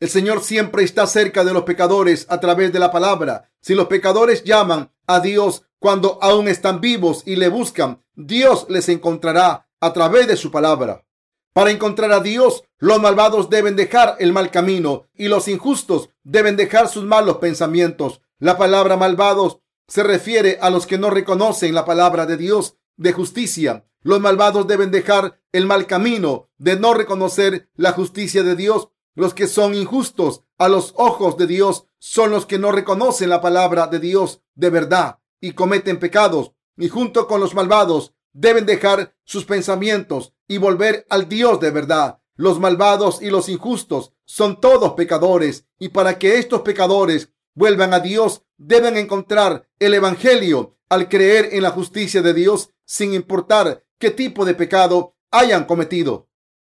El 0.00 0.10
Señor 0.10 0.42
siempre 0.42 0.82
está 0.82 1.06
cerca 1.06 1.44
de 1.44 1.52
los 1.52 1.62
pecadores 1.62 2.26
a 2.28 2.40
través 2.40 2.72
de 2.72 2.78
la 2.78 2.90
palabra. 2.90 3.50
Si 3.60 3.74
los 3.74 3.86
pecadores 3.86 4.42
llaman 4.44 4.92
a 5.06 5.20
Dios 5.20 5.62
cuando 5.78 6.18
aún 6.22 6.48
están 6.48 6.80
vivos 6.80 7.22
y 7.24 7.36
le 7.36 7.48
buscan, 7.48 8.02
Dios 8.14 8.66
les 8.68 8.88
encontrará 8.88 9.68
a 9.80 9.92
través 9.92 10.26
de 10.26 10.36
su 10.36 10.50
palabra. 10.50 11.06
Para 11.52 11.70
encontrar 11.70 12.12
a 12.12 12.20
Dios, 12.20 12.64
los 12.78 13.00
malvados 13.00 13.48
deben 13.50 13.76
dejar 13.76 14.16
el 14.18 14.32
mal 14.32 14.50
camino 14.50 15.06
y 15.14 15.28
los 15.28 15.48
injustos 15.48 16.10
deben 16.24 16.56
dejar 16.56 16.88
sus 16.88 17.04
malos 17.04 17.38
pensamientos. 17.38 18.20
La 18.38 18.58
palabra 18.58 18.96
malvados 18.96 19.58
se 19.88 20.02
refiere 20.02 20.58
a 20.60 20.70
los 20.70 20.86
que 20.86 20.98
no 20.98 21.10
reconocen 21.10 21.74
la 21.74 21.84
palabra 21.84 22.26
de 22.26 22.36
Dios 22.36 22.76
de 22.96 23.12
justicia 23.12 23.84
los 24.02 24.20
malvados 24.20 24.66
deben 24.66 24.90
dejar 24.90 25.40
el 25.52 25.66
mal 25.66 25.86
camino 25.86 26.50
de 26.58 26.78
no 26.78 26.92
reconocer 26.94 27.68
la 27.76 27.92
justicia 27.92 28.42
de 28.42 28.56
Dios. 28.56 28.88
Los 29.14 29.34
que 29.34 29.46
son 29.46 29.74
injustos 29.74 30.42
a 30.58 30.68
los 30.68 30.94
ojos 30.96 31.36
de 31.36 31.46
Dios 31.46 31.86
son 31.98 32.30
los 32.30 32.46
que 32.46 32.58
no 32.58 32.72
reconocen 32.72 33.28
la 33.28 33.40
palabra 33.40 33.86
de 33.86 34.00
Dios 34.00 34.42
de 34.54 34.70
verdad 34.70 35.18
y 35.40 35.52
cometen 35.52 35.98
pecados. 35.98 36.52
Y 36.76 36.88
junto 36.88 37.28
con 37.28 37.40
los 37.40 37.54
malvados 37.54 38.14
deben 38.32 38.66
dejar 38.66 39.14
sus 39.24 39.44
pensamientos 39.44 40.32
y 40.48 40.58
volver 40.58 41.06
al 41.10 41.28
Dios 41.28 41.60
de 41.60 41.70
verdad. 41.70 42.18
Los 42.34 42.58
malvados 42.58 43.22
y 43.22 43.30
los 43.30 43.48
injustos 43.48 44.12
son 44.32 44.62
todos 44.62 44.94
pecadores 44.94 45.66
y 45.78 45.90
para 45.90 46.18
que 46.18 46.38
estos 46.38 46.62
pecadores 46.62 47.28
vuelvan 47.54 47.92
a 47.92 48.00
Dios 48.00 48.40
deben 48.56 48.96
encontrar 48.96 49.68
el 49.78 49.92
Evangelio 49.92 50.78
al 50.88 51.10
creer 51.10 51.50
en 51.52 51.62
la 51.62 51.70
justicia 51.70 52.22
de 52.22 52.32
Dios 52.32 52.70
sin 52.86 53.12
importar 53.12 53.84
qué 53.98 54.10
tipo 54.10 54.46
de 54.46 54.54
pecado 54.54 55.16
hayan 55.30 55.66
cometido. 55.66 56.30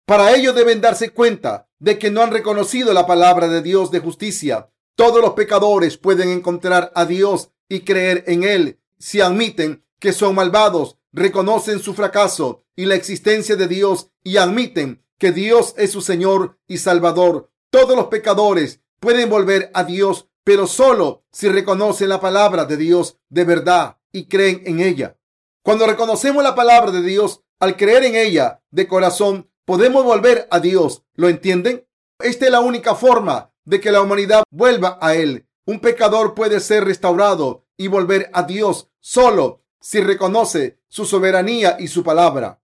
Para 0.06 0.34
ello 0.34 0.54
deben 0.54 0.80
darse 0.80 1.10
cuenta 1.10 1.68
de 1.78 1.98
que 1.98 2.10
no 2.10 2.22
han 2.22 2.30
reconocido 2.30 2.94
la 2.94 3.06
palabra 3.06 3.48
de 3.48 3.60
Dios 3.60 3.90
de 3.90 4.00
justicia. 4.00 4.70
Todos 4.94 5.20
los 5.20 5.34
pecadores 5.34 5.98
pueden 5.98 6.30
encontrar 6.30 6.90
a 6.94 7.04
Dios 7.04 7.50
y 7.68 7.80
creer 7.80 8.24
en 8.28 8.44
Él 8.44 8.80
si 8.98 9.20
admiten 9.20 9.84
que 9.98 10.14
son 10.14 10.36
malvados, 10.36 10.96
reconocen 11.12 11.80
su 11.80 11.92
fracaso 11.92 12.64
y 12.74 12.86
la 12.86 12.94
existencia 12.94 13.56
de 13.56 13.68
Dios 13.68 14.08
y 14.24 14.38
admiten 14.38 15.04
que 15.22 15.30
Dios 15.30 15.74
es 15.76 15.92
su 15.92 16.00
Señor 16.00 16.58
y 16.66 16.78
Salvador. 16.78 17.48
Todos 17.70 17.94
los 17.94 18.06
pecadores 18.06 18.80
pueden 18.98 19.30
volver 19.30 19.70
a 19.72 19.84
Dios, 19.84 20.26
pero 20.42 20.66
solo 20.66 21.22
si 21.30 21.48
reconocen 21.48 22.08
la 22.08 22.20
palabra 22.20 22.64
de 22.64 22.76
Dios 22.76 23.20
de 23.28 23.44
verdad 23.44 23.98
y 24.10 24.26
creen 24.26 24.64
en 24.66 24.80
ella. 24.80 25.16
Cuando 25.62 25.86
reconocemos 25.86 26.42
la 26.42 26.56
palabra 26.56 26.90
de 26.90 27.02
Dios, 27.02 27.44
al 27.60 27.76
creer 27.76 28.02
en 28.02 28.16
ella 28.16 28.64
de 28.72 28.88
corazón, 28.88 29.48
podemos 29.64 30.02
volver 30.02 30.48
a 30.50 30.58
Dios. 30.58 31.04
¿Lo 31.14 31.28
entienden? 31.28 31.86
Esta 32.18 32.46
es 32.46 32.50
la 32.50 32.58
única 32.58 32.96
forma 32.96 33.52
de 33.64 33.80
que 33.80 33.92
la 33.92 34.02
humanidad 34.02 34.42
vuelva 34.50 34.98
a 35.00 35.14
Él. 35.14 35.46
Un 35.66 35.78
pecador 35.78 36.34
puede 36.34 36.58
ser 36.58 36.84
restaurado 36.84 37.64
y 37.76 37.86
volver 37.86 38.28
a 38.32 38.42
Dios 38.42 38.90
solo 38.98 39.62
si 39.80 40.00
reconoce 40.00 40.80
su 40.88 41.04
soberanía 41.04 41.76
y 41.78 41.86
su 41.86 42.02
palabra. 42.02 42.60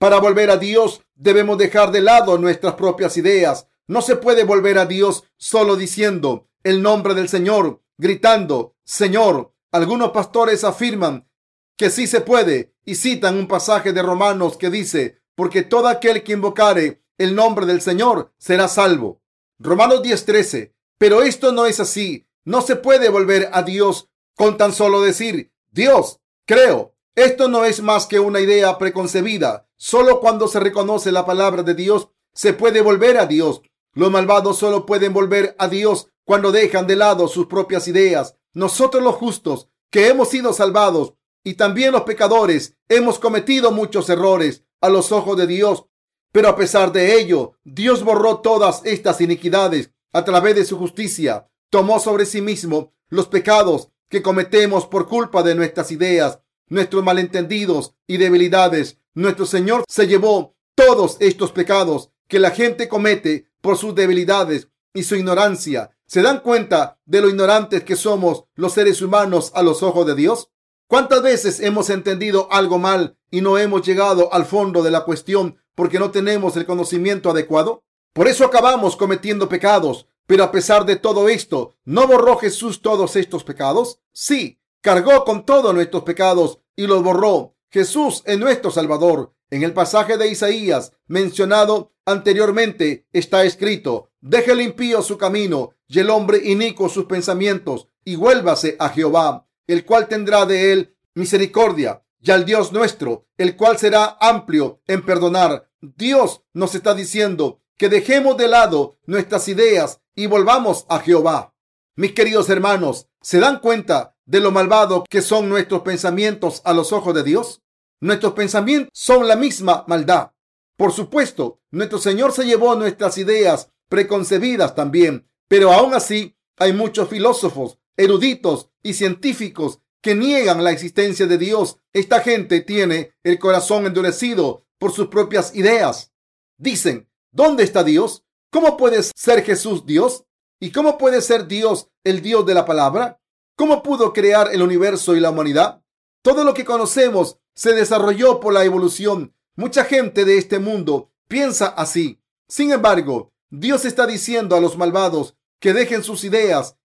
Para 0.00 0.18
volver 0.18 0.50
a 0.50 0.56
Dios 0.56 1.02
debemos 1.14 1.58
dejar 1.58 1.92
de 1.92 2.00
lado 2.00 2.38
nuestras 2.38 2.72
propias 2.72 3.18
ideas. 3.18 3.68
No 3.86 4.00
se 4.00 4.16
puede 4.16 4.44
volver 4.44 4.78
a 4.78 4.86
Dios 4.86 5.24
solo 5.36 5.76
diciendo 5.76 6.48
el 6.64 6.80
nombre 6.80 7.12
del 7.12 7.28
Señor, 7.28 7.82
gritando, 7.98 8.76
Señor. 8.82 9.52
Algunos 9.70 10.12
pastores 10.12 10.64
afirman 10.64 11.28
que 11.76 11.90
sí 11.90 12.06
se 12.06 12.22
puede 12.22 12.74
y 12.82 12.94
citan 12.94 13.36
un 13.36 13.46
pasaje 13.46 13.92
de 13.92 14.00
Romanos 14.00 14.56
que 14.56 14.70
dice, 14.70 15.20
porque 15.34 15.64
todo 15.64 15.88
aquel 15.88 16.22
que 16.22 16.32
invocare 16.32 17.02
el 17.18 17.34
nombre 17.34 17.66
del 17.66 17.82
Señor 17.82 18.32
será 18.38 18.68
salvo. 18.68 19.20
Romanos 19.58 20.02
10:13. 20.02 20.72
Pero 20.96 21.20
esto 21.20 21.52
no 21.52 21.66
es 21.66 21.78
así. 21.78 22.26
No 22.46 22.62
se 22.62 22.76
puede 22.76 23.10
volver 23.10 23.50
a 23.52 23.62
Dios 23.64 24.08
con 24.34 24.56
tan 24.56 24.72
solo 24.72 25.02
decir, 25.02 25.52
Dios, 25.70 26.22
creo. 26.46 26.94
Esto 27.14 27.48
no 27.48 27.66
es 27.66 27.82
más 27.82 28.06
que 28.06 28.18
una 28.18 28.40
idea 28.40 28.78
preconcebida. 28.78 29.66
Solo 29.82 30.20
cuando 30.20 30.46
se 30.46 30.60
reconoce 30.60 31.10
la 31.10 31.24
palabra 31.24 31.62
de 31.62 31.72
Dios 31.72 32.10
se 32.34 32.52
puede 32.52 32.82
volver 32.82 33.16
a 33.16 33.24
Dios. 33.24 33.62
Los 33.94 34.10
malvados 34.10 34.58
solo 34.58 34.84
pueden 34.84 35.14
volver 35.14 35.56
a 35.58 35.68
Dios 35.68 36.08
cuando 36.26 36.52
dejan 36.52 36.86
de 36.86 36.96
lado 36.96 37.28
sus 37.28 37.46
propias 37.46 37.88
ideas. 37.88 38.36
Nosotros 38.52 39.02
los 39.02 39.14
justos 39.14 39.70
que 39.88 40.08
hemos 40.08 40.28
sido 40.28 40.52
salvados 40.52 41.14
y 41.42 41.54
también 41.54 41.92
los 41.92 42.02
pecadores 42.02 42.76
hemos 42.90 43.18
cometido 43.18 43.72
muchos 43.72 44.10
errores 44.10 44.64
a 44.82 44.90
los 44.90 45.12
ojos 45.12 45.38
de 45.38 45.46
Dios, 45.46 45.86
pero 46.30 46.50
a 46.50 46.56
pesar 46.56 46.92
de 46.92 47.18
ello, 47.18 47.54
Dios 47.64 48.04
borró 48.04 48.40
todas 48.40 48.82
estas 48.84 49.22
iniquidades 49.22 49.92
a 50.12 50.26
través 50.26 50.56
de 50.56 50.66
su 50.66 50.76
justicia. 50.76 51.48
Tomó 51.70 52.00
sobre 52.00 52.26
sí 52.26 52.42
mismo 52.42 52.92
los 53.08 53.28
pecados 53.28 53.88
que 54.10 54.20
cometemos 54.20 54.84
por 54.84 55.08
culpa 55.08 55.42
de 55.42 55.54
nuestras 55.54 55.90
ideas. 55.90 56.40
nuestros 56.68 57.02
malentendidos 57.02 57.94
y 58.06 58.18
debilidades. 58.18 58.99
Nuestro 59.14 59.46
Señor 59.46 59.84
se 59.88 60.06
llevó 60.06 60.54
todos 60.74 61.16
estos 61.20 61.52
pecados 61.52 62.10
que 62.28 62.38
la 62.38 62.50
gente 62.50 62.88
comete 62.88 63.48
por 63.60 63.76
sus 63.76 63.94
debilidades 63.94 64.68
y 64.94 65.02
su 65.02 65.16
ignorancia. 65.16 65.90
¿Se 66.06 66.22
dan 66.22 66.40
cuenta 66.40 66.98
de 67.04 67.20
lo 67.20 67.28
ignorantes 67.28 67.84
que 67.84 67.96
somos 67.96 68.44
los 68.54 68.72
seres 68.72 69.02
humanos 69.02 69.52
a 69.54 69.62
los 69.62 69.82
ojos 69.82 70.06
de 70.06 70.14
Dios? 70.14 70.50
¿Cuántas 70.86 71.22
veces 71.22 71.60
hemos 71.60 71.90
entendido 71.90 72.48
algo 72.50 72.78
mal 72.78 73.16
y 73.30 73.40
no 73.40 73.58
hemos 73.58 73.82
llegado 73.82 74.32
al 74.32 74.44
fondo 74.44 74.82
de 74.82 74.90
la 74.90 75.04
cuestión 75.04 75.56
porque 75.74 75.98
no 75.98 76.10
tenemos 76.10 76.56
el 76.56 76.66
conocimiento 76.66 77.30
adecuado? 77.30 77.84
Por 78.12 78.28
eso 78.28 78.44
acabamos 78.44 78.96
cometiendo 78.96 79.48
pecados. 79.48 80.06
Pero 80.26 80.44
a 80.44 80.52
pesar 80.52 80.84
de 80.86 80.94
todo 80.94 81.28
esto, 81.28 81.74
¿no 81.84 82.06
borró 82.06 82.36
Jesús 82.36 82.82
todos 82.82 83.16
estos 83.16 83.42
pecados? 83.42 83.98
Sí, 84.12 84.60
cargó 84.80 85.24
con 85.24 85.44
todos 85.44 85.74
nuestros 85.74 86.04
pecados 86.04 86.60
y 86.76 86.86
los 86.86 87.02
borró. 87.02 87.56
Jesús 87.70 88.22
es 88.26 88.38
nuestro 88.38 88.70
Salvador. 88.70 89.34
En 89.50 89.62
el 89.62 89.72
pasaje 89.72 90.16
de 90.16 90.28
Isaías 90.28 90.92
mencionado 91.06 91.92
anteriormente 92.04 93.06
está 93.12 93.44
escrito, 93.44 94.10
deje 94.20 94.52
el 94.52 94.60
impío 94.60 95.02
su 95.02 95.18
camino 95.18 95.74
y 95.88 95.98
el 95.98 96.10
hombre 96.10 96.40
inico 96.44 96.88
sus 96.88 97.06
pensamientos 97.06 97.88
y 98.04 98.16
vuélvase 98.16 98.76
a 98.78 98.88
Jehová 98.90 99.46
el 99.70 99.84
cual 99.84 100.08
tendrá 100.08 100.46
de 100.46 100.72
él 100.72 100.96
misericordia, 101.14 102.02
y 102.20 102.32
al 102.32 102.44
Dios 102.44 102.72
nuestro, 102.72 103.28
el 103.38 103.56
cual 103.56 103.78
será 103.78 104.16
amplio 104.20 104.82
en 104.88 105.04
perdonar. 105.04 105.70
Dios 105.80 106.42
nos 106.52 106.74
está 106.74 106.92
diciendo 106.92 107.60
que 107.76 107.88
dejemos 107.88 108.36
de 108.36 108.48
lado 108.48 108.98
nuestras 109.06 109.46
ideas 109.46 110.00
y 110.16 110.26
volvamos 110.26 110.86
a 110.88 110.98
Jehová. 110.98 111.54
Mis 111.94 112.12
queridos 112.12 112.50
hermanos, 112.50 113.08
¿se 113.22 113.38
dan 113.38 113.60
cuenta 113.60 114.16
de 114.30 114.38
lo 114.38 114.52
malvado 114.52 115.02
que 115.10 115.22
son 115.22 115.48
nuestros 115.48 115.82
pensamientos 115.82 116.62
a 116.64 116.72
los 116.72 116.92
ojos 116.92 117.12
de 117.14 117.24
Dios? 117.24 117.62
Nuestros 118.00 118.32
pensamientos 118.34 118.90
son 118.94 119.26
la 119.26 119.34
misma 119.34 119.84
maldad. 119.88 120.30
Por 120.76 120.92
supuesto, 120.92 121.58
nuestro 121.72 121.98
Señor 121.98 122.32
se 122.32 122.44
llevó 122.44 122.76
nuestras 122.76 123.18
ideas 123.18 123.70
preconcebidas 123.88 124.76
también, 124.76 125.28
pero 125.48 125.72
aún 125.72 125.94
así 125.94 126.36
hay 126.56 126.72
muchos 126.72 127.08
filósofos 127.08 127.78
eruditos 127.96 128.70
y 128.84 128.94
científicos 128.94 129.80
que 130.00 130.14
niegan 130.14 130.62
la 130.62 130.70
existencia 130.70 131.26
de 131.26 131.36
Dios. 131.36 131.78
Esta 131.92 132.20
gente 132.20 132.60
tiene 132.60 133.12
el 133.24 133.38
corazón 133.40 133.84
endurecido 133.84 134.64
por 134.78 134.92
sus 134.92 135.08
propias 135.08 135.56
ideas. 135.56 136.12
Dicen, 136.56 137.10
¿dónde 137.32 137.64
está 137.64 137.82
Dios? 137.82 138.24
¿Cómo 138.50 138.76
puede 138.76 139.02
ser 139.02 139.44
Jesús 139.44 139.84
Dios? 139.84 140.24
¿Y 140.60 140.70
cómo 140.70 140.98
puede 140.98 141.20
ser 141.20 141.48
Dios 141.48 141.88
el 142.04 142.22
Dios 142.22 142.46
de 142.46 142.54
la 142.54 142.64
palabra? 142.64 143.19
¿Cómo 143.60 143.82
pudo 143.82 144.14
crear 144.14 144.48
el 144.54 144.62
universo 144.62 145.14
y 145.14 145.20
la 145.20 145.28
humanidad? 145.28 145.82
Todo 146.22 146.44
lo 146.44 146.54
que 146.54 146.64
conocemos 146.64 147.36
se 147.54 147.74
desarrolló 147.74 148.40
por 148.40 148.54
la 148.54 148.64
evolución. 148.64 149.34
Mucha 149.54 149.84
gente 149.84 150.24
de 150.24 150.38
este 150.38 150.58
mundo 150.58 151.12
piensa 151.28 151.66
así. 151.66 152.22
Sin 152.48 152.72
embargo, 152.72 153.34
Dios 153.50 153.84
está 153.84 154.06
diciendo 154.06 154.56
a 154.56 154.62
los 154.62 154.78
malvados 154.78 155.36
que 155.58 155.74
dejen 155.74 156.02
sus 156.02 156.24
ideas 156.24 156.78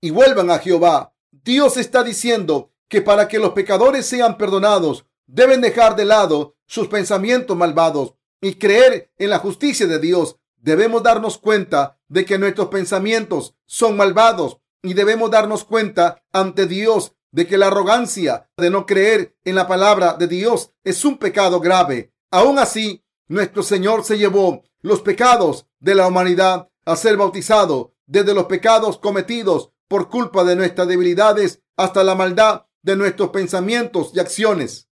y 0.00 0.08
vuelvan 0.08 0.50
a 0.50 0.58
Jehová. 0.58 1.12
Dios 1.30 1.76
está 1.76 2.02
diciendo 2.02 2.72
que 2.88 3.02
para 3.02 3.28
que 3.28 3.38
los 3.38 3.50
pecadores 3.50 4.06
sean 4.06 4.38
perdonados, 4.38 5.04
deben 5.26 5.60
dejar 5.60 5.96
de 5.96 6.06
lado 6.06 6.56
sus 6.64 6.88
pensamientos 6.88 7.58
malvados 7.58 8.14
y 8.40 8.54
creer 8.54 9.12
en 9.18 9.28
la 9.28 9.38
justicia 9.38 9.86
de 9.86 9.98
Dios. 9.98 10.38
Debemos 10.56 11.02
darnos 11.02 11.36
cuenta 11.36 11.98
de 12.08 12.24
que 12.24 12.38
nuestros 12.38 12.68
pensamientos 12.68 13.54
son 13.66 13.98
malvados 13.98 14.61
y 14.82 14.94
debemos 14.94 15.30
darnos 15.30 15.64
cuenta 15.64 16.22
ante 16.32 16.66
Dios 16.66 17.14
de 17.30 17.46
que 17.46 17.56
la 17.56 17.68
arrogancia 17.68 18.50
de 18.56 18.70
no 18.70 18.84
creer 18.84 19.36
en 19.44 19.54
la 19.54 19.66
palabra 19.66 20.14
de 20.14 20.26
Dios 20.26 20.72
es 20.84 21.04
un 21.04 21.18
pecado 21.18 21.60
grave. 21.60 22.12
Aún 22.30 22.58
así, 22.58 23.04
nuestro 23.28 23.62
Señor 23.62 24.04
se 24.04 24.18
llevó 24.18 24.62
los 24.80 25.00
pecados 25.00 25.66
de 25.80 25.94
la 25.94 26.06
humanidad 26.06 26.68
a 26.84 26.96
ser 26.96 27.16
bautizado 27.16 27.94
desde 28.06 28.34
los 28.34 28.44
pecados 28.44 28.98
cometidos 28.98 29.70
por 29.88 30.10
culpa 30.10 30.44
de 30.44 30.56
nuestras 30.56 30.88
debilidades 30.88 31.62
hasta 31.76 32.04
la 32.04 32.14
maldad 32.14 32.66
de 32.82 32.96
nuestros 32.96 33.30
pensamientos 33.30 34.10
y 34.14 34.20
acciones. 34.20 34.88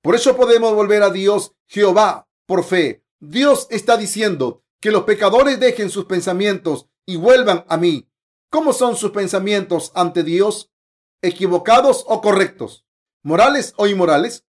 Por 0.00 0.14
eso 0.14 0.36
podemos 0.36 0.74
volver 0.74 1.02
a 1.02 1.10
Dios 1.10 1.52
Jehová 1.66 2.28
por 2.46 2.64
fe. 2.64 3.04
Dios 3.20 3.66
está 3.70 3.96
diciendo 3.96 4.62
que 4.80 4.90
los 4.90 5.04
pecadores 5.04 5.60
dejen 5.60 5.90
sus 5.90 6.06
pensamientos 6.06 6.88
y 7.06 7.16
vuelvan 7.16 7.64
a 7.68 7.76
mí. 7.76 8.08
¿Cómo 8.52 8.74
son 8.74 8.96
sus 8.96 9.12
pensamientos 9.12 9.92
ante 9.94 10.22
Dios? 10.22 10.70
¿Equivocados 11.22 12.04
o 12.06 12.20
correctos? 12.20 12.84
¿Morales 13.22 13.72
o 13.78 13.86
inmorales? 13.86 14.44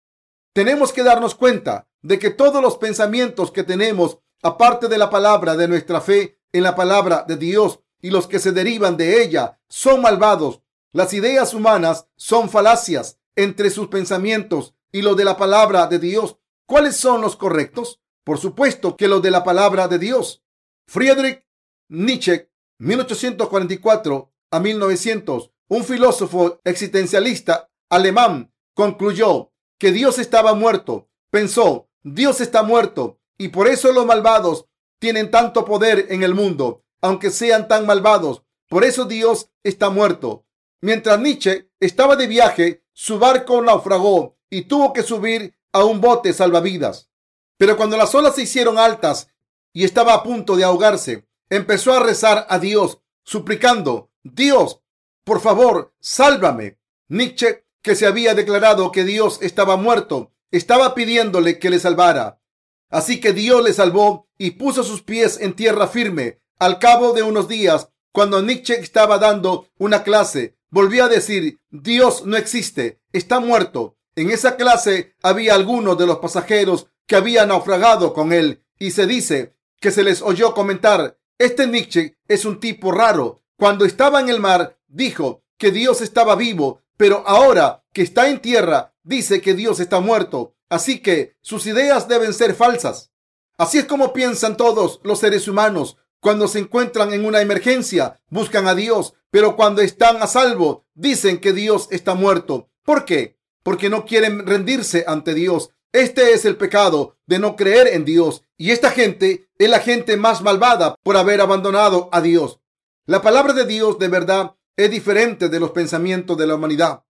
Tenemos 0.54 0.92
que 0.92 1.04
darnos 1.04 1.36
cuenta 1.36 1.88
de 2.02 2.18
que 2.18 2.32
todos 2.32 2.64
los 2.64 2.78
pensamientos 2.78 3.52
que 3.52 3.62
tenemos, 3.62 4.18
aparte 4.42 4.88
de 4.88 4.98
la 4.98 5.12
palabra 5.12 5.56
de 5.56 5.68
nuestra 5.68 6.02
fe 6.02 6.40
en 6.52 6.64
la 6.64 6.74
palabra 6.74 7.26
de 7.28 7.38
Dios, 7.38 7.82
y 8.02 8.10
los 8.10 8.26
que 8.26 8.40
se 8.40 8.52
derivan 8.52 8.98
de 8.98 9.22
ella 9.22 9.60
son 9.70 10.02
malvados. 10.02 10.64
Las 10.94 11.14
ideas 11.14 11.54
humanas 11.54 12.08
son 12.16 12.50
falacias 12.50 13.20
entre 13.36 13.70
sus 13.70 13.90
pensamientos 13.90 14.74
y 14.92 15.04
los 15.04 15.16
de 15.16 15.26
la 15.26 15.38
palabra 15.38 15.86
de 15.86 16.00
Dios. 16.00 16.38
¿Cuáles 16.66 16.98
son 16.98 17.22
los 17.22 17.36
correctos? 17.36 18.02
Por 18.24 18.40
supuesto 18.40 18.98
que 18.98 19.08
los 19.08 19.22
de 19.22 19.30
la 19.30 19.44
palabra 19.44 19.88
de 19.88 20.00
Dios. 20.00 20.44
Friedrich 20.88 21.46
Nietzsche, 21.88 22.51
1844 22.82 24.32
a 24.52 24.60
1900, 24.60 25.52
un 25.67 25.84
filósofo 25.84 26.60
existencialista 26.63 27.70
alemán, 27.89 28.52
concluyó 28.74 29.52
que 29.78 29.91
Dios 29.91 30.20
estaba 30.20 30.54
muerto. 30.54 31.08
Pensó, 31.30 31.89
Dios 32.04 32.41
está 32.41 32.63
muerto 32.63 33.20
y 33.38 33.50
por 33.50 33.67
eso 33.67 33.91
los 33.91 34.06
malvados 34.06 34.65
tienen 35.00 35.32
tanto 35.32 35.63
poder 35.63 36.08
en 36.10 36.24
el 36.24 36.34
mundo 36.34 36.84
aunque 37.02 37.32
sean 37.32 37.67
tan 37.67 37.86
malvados. 37.86 38.44
Por 38.70 38.84
eso 38.84 39.06
Dios 39.06 39.50
está 39.63 39.89
muerto. 39.89 40.46
Mientras 40.82 41.20
Nietzsche 41.20 41.70
estaba 41.80 42.15
de 42.15 42.28
viaje, 42.28 42.84
su 42.94 43.20
barco 43.20 43.62
naufragó 43.62 44.38
y 44.50 44.63
tuvo 44.63 44.94
que 44.94 45.04
subir 45.04 45.56
a 45.74 45.84
un 45.84 46.00
bote 46.00 46.34
salvavidas. 46.34 47.10
Pero 47.58 47.76
cuando 47.78 47.98
las 47.98 48.13
olas 48.15 48.36
se 48.36 48.44
hicieron 48.44 48.78
altas 48.78 49.28
y 49.74 49.84
estaba 49.84 50.13
a 50.13 50.24
punto 50.24 50.56
de 50.56 50.63
ahogarse, 50.63 51.28
empezó 51.52 51.94
a 51.94 52.00
rezar 52.00 52.48
a 52.50 52.58
Dios, 52.58 53.02
suplicando, 53.24 54.10
Dios, 54.24 54.82
por 55.24 55.42
favor, 55.42 55.94
sálvame. 56.00 56.80
Nietzsche, 57.10 57.66
que 57.84 57.96
se 57.96 58.08
había 58.08 58.34
declarado 58.34 58.92
que 58.92 59.04
Dios 59.04 59.38
estaba 59.42 59.76
muerto, 59.76 60.32
estaba 60.50 60.96
pidiéndole 60.96 61.60
que 61.60 61.70
le 61.70 61.78
salvara. 61.78 62.42
Así 62.90 63.20
que 63.20 63.34
Dios 63.34 63.64
le 63.64 63.74
salvó 63.74 64.28
y 64.38 64.52
puso 64.52 64.84
sus 64.84 65.04
pies 65.04 65.40
en 65.40 65.54
tierra 65.54 65.88
firme 65.88 66.42
al 66.58 66.78
cabo 66.78 67.14
de 67.14 67.24
unos 67.24 67.48
días, 67.48 67.90
cuando 68.14 68.42
Nietzsche 68.42 68.80
estaba 68.80 69.18
dando 69.18 69.68
una 69.80 70.04
clase, 70.04 70.58
volvió 70.70 71.06
a 71.06 71.10
decir, 71.10 71.60
Dios 71.72 72.24
no 72.26 72.38
existe, 72.38 73.02
está 73.12 73.40
muerto. 73.40 73.98
En 74.16 74.30
esa 74.30 74.58
clase 74.58 75.16
había 75.24 75.56
algunos 75.56 75.98
de 75.98 76.06
los 76.06 76.20
pasajeros 76.20 76.88
que 77.08 77.16
habían 77.16 77.48
naufragado 77.48 78.14
con 78.14 78.32
él 78.32 78.64
y 78.78 78.92
se 78.92 79.08
dice 79.08 79.56
que 79.80 79.90
se 79.90 80.04
les 80.04 80.22
oyó 80.22 80.54
comentar, 80.54 81.18
este 81.45 81.67
Nietzsche 81.67 82.17
es 82.27 82.45
un 82.45 82.60
tipo 82.60 82.91
raro. 82.91 83.41
Cuando 83.58 83.86
estaba 83.86 84.19
en 84.19 84.30
el 84.30 84.39
mar, 84.39 84.77
dijo 84.88 85.43
que 85.58 85.71
Dios 85.71 86.01
estaba 86.01 86.36
vivo, 86.36 86.82
pero 86.97 87.23
ahora 87.27 87.84
que 87.93 88.01
está 88.01 88.30
en 88.30 88.39
tierra, 88.39 88.93
dice 89.04 89.41
que 89.41 89.54
Dios 89.54 89.80
está 89.80 89.99
muerto. 89.99 90.56
Así 90.69 90.99
que 90.99 91.36
sus 91.41 91.65
ideas 91.65 92.08
deben 92.08 92.34
ser 92.34 92.56
falsas. 92.56 93.12
Así 93.58 93.80
es 93.80 93.86
como 93.86 94.13
piensan 94.13 94.56
todos 94.56 94.99
los 95.04 95.19
seres 95.19 95.47
humanos. 95.47 95.97
Cuando 96.19 96.47
se 96.47 96.60
encuentran 96.60 97.13
en 97.13 97.25
una 97.25 97.41
emergencia, 97.41 98.21
buscan 98.30 98.67
a 98.67 98.75
Dios, 98.75 99.15
pero 99.32 99.56
cuando 99.56 99.82
están 99.82 100.21
a 100.21 100.27
salvo, 100.27 100.86
dicen 100.93 101.39
que 101.39 101.54
Dios 101.54 101.88
está 101.91 102.13
muerto. 102.13 102.69
¿Por 102.84 103.06
qué? 103.06 103.38
Porque 103.63 103.89
no 103.89 104.06
quieren 104.06 104.45
rendirse 104.45 105.06
ante 105.08 105.34
Dios. 105.34 105.71
Este 105.93 106.32
es 106.34 106.45
el 106.45 106.56
pecado 106.56 107.17
de 107.25 107.39
no 107.39 107.56
creer 107.56 107.88
en 107.88 108.06
Dios. 108.06 108.43
Y 108.58 108.71
esta 108.71 108.91
gente 108.91 109.49
es 109.58 109.69
la 109.69 109.80
gente 109.80 110.15
más 110.15 110.41
malvada 110.41 110.95
por 111.04 111.17
haber 111.17 111.41
abandonado 111.41 112.10
a 112.12 112.21
Dios. 112.21 112.60
La 113.06 113.21
palabra 113.21 113.54
de 113.54 113.65
Dios 113.65 113.99
de 113.99 114.08
verdad 114.08 114.56
es 114.77 114.89
diferente 114.89 115.49
de 115.49 115.60
los 115.60 115.71
pensamientos 115.71 116.38
de 116.38 116.47
la 116.47 116.56
humanidad. 116.56 117.04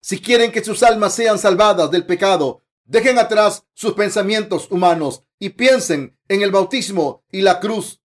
Si 0.00 0.20
quieren 0.20 0.52
que 0.52 0.62
sus 0.62 0.82
almas 0.82 1.14
sean 1.14 1.38
salvadas 1.38 1.90
del 1.90 2.06
pecado, 2.06 2.62
dejen 2.84 3.18
atrás 3.18 3.64
sus 3.72 3.94
pensamientos 3.94 4.70
humanos 4.70 5.24
y 5.38 5.50
piensen 5.50 6.16
en 6.28 6.42
el 6.42 6.50
bautismo 6.50 7.24
y 7.32 7.40
la 7.40 7.58
cruz 7.58 8.00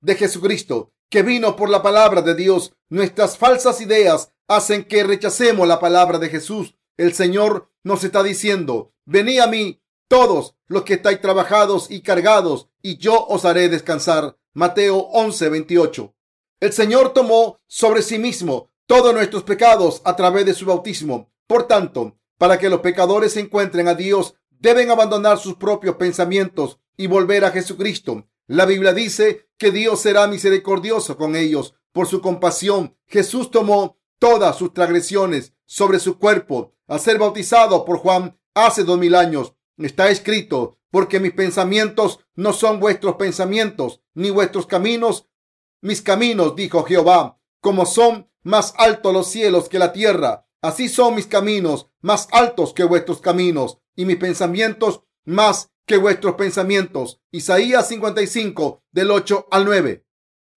de 0.00 0.14
Jesucristo, 0.14 0.92
que 1.10 1.22
vino 1.22 1.56
por 1.56 1.70
la 1.70 1.82
palabra 1.82 2.22
de 2.22 2.34
Dios. 2.34 2.72
Nuestras 2.88 3.36
falsas 3.36 3.80
ideas 3.80 4.32
hacen 4.46 4.84
que 4.84 5.02
rechacemos 5.02 5.66
la 5.66 5.80
palabra 5.80 6.18
de 6.18 6.28
Jesús. 6.28 6.76
El 6.96 7.12
Señor 7.14 7.70
nos 7.82 8.04
está 8.04 8.22
diciendo, 8.22 8.92
venid 9.08 9.40
a 9.40 9.46
mí 9.46 9.80
todos 10.06 10.54
los 10.66 10.82
que 10.82 10.94
estáis 10.94 11.20
trabajados 11.20 11.90
y 11.90 12.02
cargados, 12.02 12.68
y 12.82 12.98
yo 12.98 13.26
os 13.26 13.44
haré 13.44 13.68
descansar. 13.68 14.36
Mateo 14.52 14.96
11, 15.12 15.48
28. 15.48 16.14
El 16.60 16.72
Señor 16.72 17.12
tomó 17.12 17.60
sobre 17.66 18.02
sí 18.02 18.18
mismo 18.18 18.70
todos 18.86 19.14
nuestros 19.14 19.44
pecados 19.44 20.02
a 20.04 20.14
través 20.14 20.44
de 20.46 20.54
su 20.54 20.66
bautismo. 20.66 21.30
Por 21.46 21.66
tanto, 21.66 22.14
Para 22.38 22.56
que 22.56 22.70
los 22.70 22.82
pecadores 22.82 23.36
encuentren 23.36 23.88
a 23.88 23.94
Dios, 23.96 24.36
deben 24.60 24.92
abandonar 24.92 25.38
sus 25.38 25.56
propios 25.56 25.96
pensamientos 25.96 26.78
y 26.96 27.08
volver 27.08 27.44
a 27.44 27.50
Jesucristo. 27.50 28.28
La 28.46 28.64
Biblia 28.64 28.92
dice 28.92 29.48
que 29.58 29.72
Dios 29.72 30.00
será 30.02 30.28
misericordioso 30.28 31.16
con 31.16 31.34
ellos. 31.34 31.74
Por 31.90 32.06
su 32.06 32.20
compasión, 32.20 32.96
Jesús 33.08 33.50
tomó 33.50 33.98
todas 34.20 34.56
sus 34.56 34.72
transgresiones 34.72 35.52
sobre 35.66 35.98
su 35.98 36.20
cuerpo 36.20 36.74
al 36.86 37.00
ser 37.00 37.18
bautizado 37.18 37.84
por 37.84 37.98
Juan 37.98 38.38
hace 38.66 38.84
dos 38.84 38.98
mil 38.98 39.14
años. 39.14 39.54
Está 39.76 40.10
escrito, 40.10 40.78
porque 40.90 41.20
mis 41.20 41.32
pensamientos 41.32 42.20
no 42.34 42.52
son 42.52 42.80
vuestros 42.80 43.16
pensamientos, 43.16 44.02
ni 44.14 44.30
vuestros 44.30 44.66
caminos 44.66 45.28
mis 45.80 46.02
caminos, 46.02 46.56
dijo 46.56 46.82
Jehová, 46.82 47.38
como 47.60 47.86
son 47.86 48.28
más 48.42 48.74
altos 48.78 49.12
los 49.12 49.28
cielos 49.28 49.68
que 49.68 49.78
la 49.78 49.92
tierra, 49.92 50.48
así 50.60 50.88
son 50.88 51.14
mis 51.14 51.26
caminos 51.26 51.90
más 52.00 52.28
altos 52.32 52.72
que 52.72 52.84
vuestros 52.84 53.20
caminos, 53.20 53.78
y 53.94 54.04
mis 54.04 54.16
pensamientos 54.16 55.02
más 55.24 55.70
que 55.86 55.96
vuestros 55.96 56.34
pensamientos. 56.34 57.20
Isaías 57.30 57.88
55, 57.88 58.82
del 58.90 59.10
8 59.10 59.48
al 59.50 59.64
9. 59.64 60.04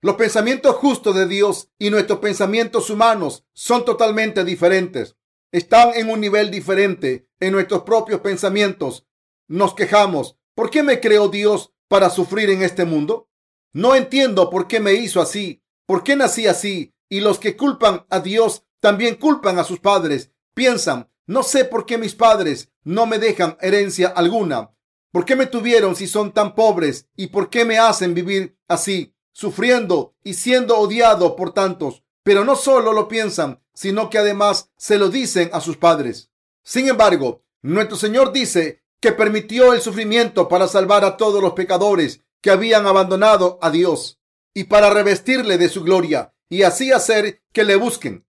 Los 0.02 0.16
pensamientos 0.16 0.76
justos 0.76 1.16
de 1.16 1.28
Dios 1.28 1.70
y 1.78 1.92
nuestros 1.92 2.20
pensamientos 2.20 2.90
humanos 2.90 3.46
son 3.54 3.86
totalmente 3.86 4.44
diferentes. 4.44 5.18
Están 5.52 5.92
en 5.96 6.10
un 6.10 6.20
nivel 6.22 6.50
diferente 6.52 7.28
en 7.40 7.52
nuestros 7.52 7.84
propios 7.84 8.22
pensamientos. 8.22 9.06
Nos 9.48 9.74
quejamos. 9.74 10.38
¿Por 10.56 10.70
qué 10.70 10.84
me 10.84 11.00
creó 11.00 11.28
Dios 11.28 11.74
para 11.88 12.10
sufrir 12.10 12.50
en 12.50 12.62
este 12.62 12.86
mundo? 12.86 13.30
No 13.74 13.96
entiendo 13.96 14.50
por 14.50 14.68
qué 14.68 14.80
me 14.80 14.94
hizo 14.94 15.22
así, 15.22 15.64
por 15.86 16.04
qué 16.04 16.16
nací 16.16 16.48
así. 16.48 16.94
Y 17.10 17.20
los 17.20 17.40
que 17.40 17.58
culpan 17.58 18.06
a 18.10 18.20
Dios 18.20 18.64
también 18.80 19.16
culpan 19.16 19.60
a 19.60 19.64
sus 19.64 19.80
padres. 19.80 20.32
Piensan, 20.54 21.10
no 21.26 21.44
sé 21.44 21.66
por 21.66 21.86
qué 21.86 21.98
mis 21.98 22.16
padres 22.16 22.72
no 22.84 23.06
me 23.06 23.20
dejan 23.20 23.58
herencia 23.62 24.08
alguna. 24.08 24.72
¿Por 25.12 25.26
qué 25.26 25.36
me 25.36 25.46
tuvieron 25.46 25.96
si 25.96 26.08
son 26.08 26.32
tan 26.32 26.56
pobres? 26.56 27.10
¿Y 27.16 27.28
por 27.28 27.50
qué 27.50 27.66
me 27.66 27.78
hacen 27.78 28.14
vivir 28.14 28.58
así? 28.68 29.14
sufriendo 29.34 30.16
y 30.24 30.34
siendo 30.36 30.78
odiado 30.78 31.36
por 31.36 31.54
tantos. 31.54 32.04
Pero 32.24 32.46
no 32.46 32.56
solo 32.56 32.94
lo 32.94 33.08
piensan, 33.08 33.62
sino 33.74 34.10
que 34.10 34.18
además 34.18 34.70
se 34.78 34.98
lo 34.98 35.10
dicen 35.10 35.50
a 35.54 35.62
sus 35.62 35.78
padres. 35.78 36.30
Sin 36.64 36.88
embargo, 36.88 37.44
nuestro 37.62 37.98
Señor 37.98 38.32
dice 38.32 38.84
que 39.00 39.12
permitió 39.12 39.74
el 39.74 39.82
sufrimiento 39.82 40.48
para 40.48 40.68
salvar 40.68 41.04
a 41.04 41.18
todos 41.18 41.42
los 41.42 41.54
pecadores 41.54 42.22
que 42.42 42.52
habían 42.52 42.86
abandonado 42.86 43.58
a 43.62 43.72
Dios 43.72 44.20
y 44.54 44.66
para 44.66 44.90
revestirle 44.90 45.58
de 45.58 45.70
su 45.70 45.84
gloria 45.84 46.34
y 46.50 46.64
así 46.64 46.92
hacer 46.92 47.42
que 47.52 47.64
le 47.64 47.76
busquen. 47.76 48.26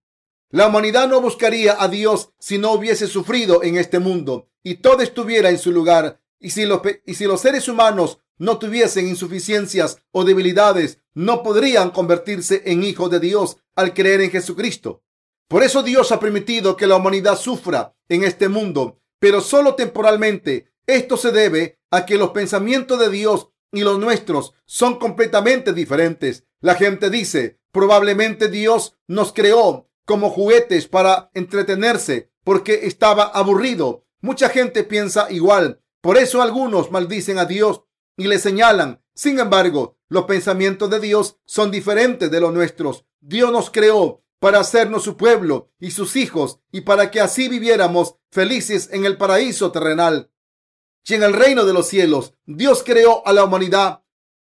La 0.49 0.67
humanidad 0.67 1.07
no 1.07 1.19
buscaría 1.19 1.75
a 1.79 1.87
Dios 1.87 2.29
si 2.39 2.57
no 2.57 2.71
hubiese 2.73 3.07
sufrido 3.07 3.63
en 3.63 3.77
este 3.77 3.99
mundo 3.99 4.49
y 4.63 4.75
todo 4.75 5.01
estuviera 5.01 5.49
en 5.49 5.59
su 5.59 5.71
lugar. 5.71 6.21
Y 6.39 6.51
si 6.51 6.65
los, 6.65 6.81
y 7.05 7.13
si 7.15 7.25
los 7.25 7.41
seres 7.41 7.67
humanos 7.67 8.19
no 8.37 8.57
tuviesen 8.59 9.07
insuficiencias 9.07 9.99
o 10.11 10.23
debilidades, 10.23 10.99
no 11.13 11.43
podrían 11.43 11.91
convertirse 11.91 12.63
en 12.65 12.83
hijos 12.83 13.09
de 13.11 13.19
Dios 13.19 13.57
al 13.75 13.93
creer 13.93 14.21
en 14.21 14.31
Jesucristo. 14.31 15.03
Por 15.47 15.63
eso 15.63 15.83
Dios 15.83 16.11
ha 16.11 16.19
permitido 16.19 16.75
que 16.75 16.87
la 16.87 16.95
humanidad 16.95 17.37
sufra 17.37 17.95
en 18.09 18.23
este 18.23 18.49
mundo, 18.49 18.99
pero 19.19 19.41
solo 19.41 19.75
temporalmente. 19.75 20.71
Esto 20.85 21.15
se 21.15 21.31
debe 21.31 21.79
a 21.91 22.05
que 22.05 22.17
los 22.17 22.31
pensamientos 22.31 22.99
de 22.99 23.09
Dios 23.09 23.49
y 23.71 23.81
los 23.81 23.99
nuestros 23.99 24.53
son 24.65 24.99
completamente 24.99 25.73
diferentes. 25.73 26.45
La 26.59 26.75
gente 26.75 27.09
dice, 27.09 27.59
probablemente 27.71 28.49
Dios 28.49 28.97
nos 29.07 29.31
creó 29.31 29.89
como 30.05 30.29
juguetes 30.29 30.87
para 30.87 31.29
entretenerse 31.33 32.31
porque 32.43 32.81
estaba 32.83 33.23
aburrido. 33.23 34.05
Mucha 34.21 34.49
gente 34.49 34.83
piensa 34.83 35.31
igual. 35.31 35.81
Por 36.01 36.17
eso 36.17 36.41
algunos 36.41 36.91
maldicen 36.91 37.37
a 37.37 37.45
Dios 37.45 37.83
y 38.17 38.27
le 38.27 38.39
señalan. 38.39 39.01
Sin 39.13 39.39
embargo, 39.39 39.97
los 40.07 40.25
pensamientos 40.25 40.89
de 40.89 40.99
Dios 40.99 41.37
son 41.45 41.71
diferentes 41.71 42.29
de 42.29 42.39
los 42.39 42.53
nuestros. 42.53 43.05
Dios 43.19 43.51
nos 43.51 43.69
creó 43.69 44.23
para 44.39 44.59
hacernos 44.59 45.03
su 45.03 45.15
pueblo 45.15 45.71
y 45.79 45.91
sus 45.91 46.15
hijos 46.15 46.59
y 46.71 46.81
para 46.81 47.11
que 47.11 47.21
así 47.21 47.47
viviéramos 47.47 48.15
felices 48.31 48.89
en 48.91 49.05
el 49.05 49.17
paraíso 49.17 49.71
terrenal. 49.71 50.31
Y 51.05 51.13
en 51.15 51.23
el 51.23 51.33
reino 51.33 51.65
de 51.65 51.73
los 51.73 51.87
cielos, 51.87 52.33
Dios 52.45 52.83
creó 52.83 53.25
a 53.25 53.33
la 53.33 53.43
humanidad 53.43 54.03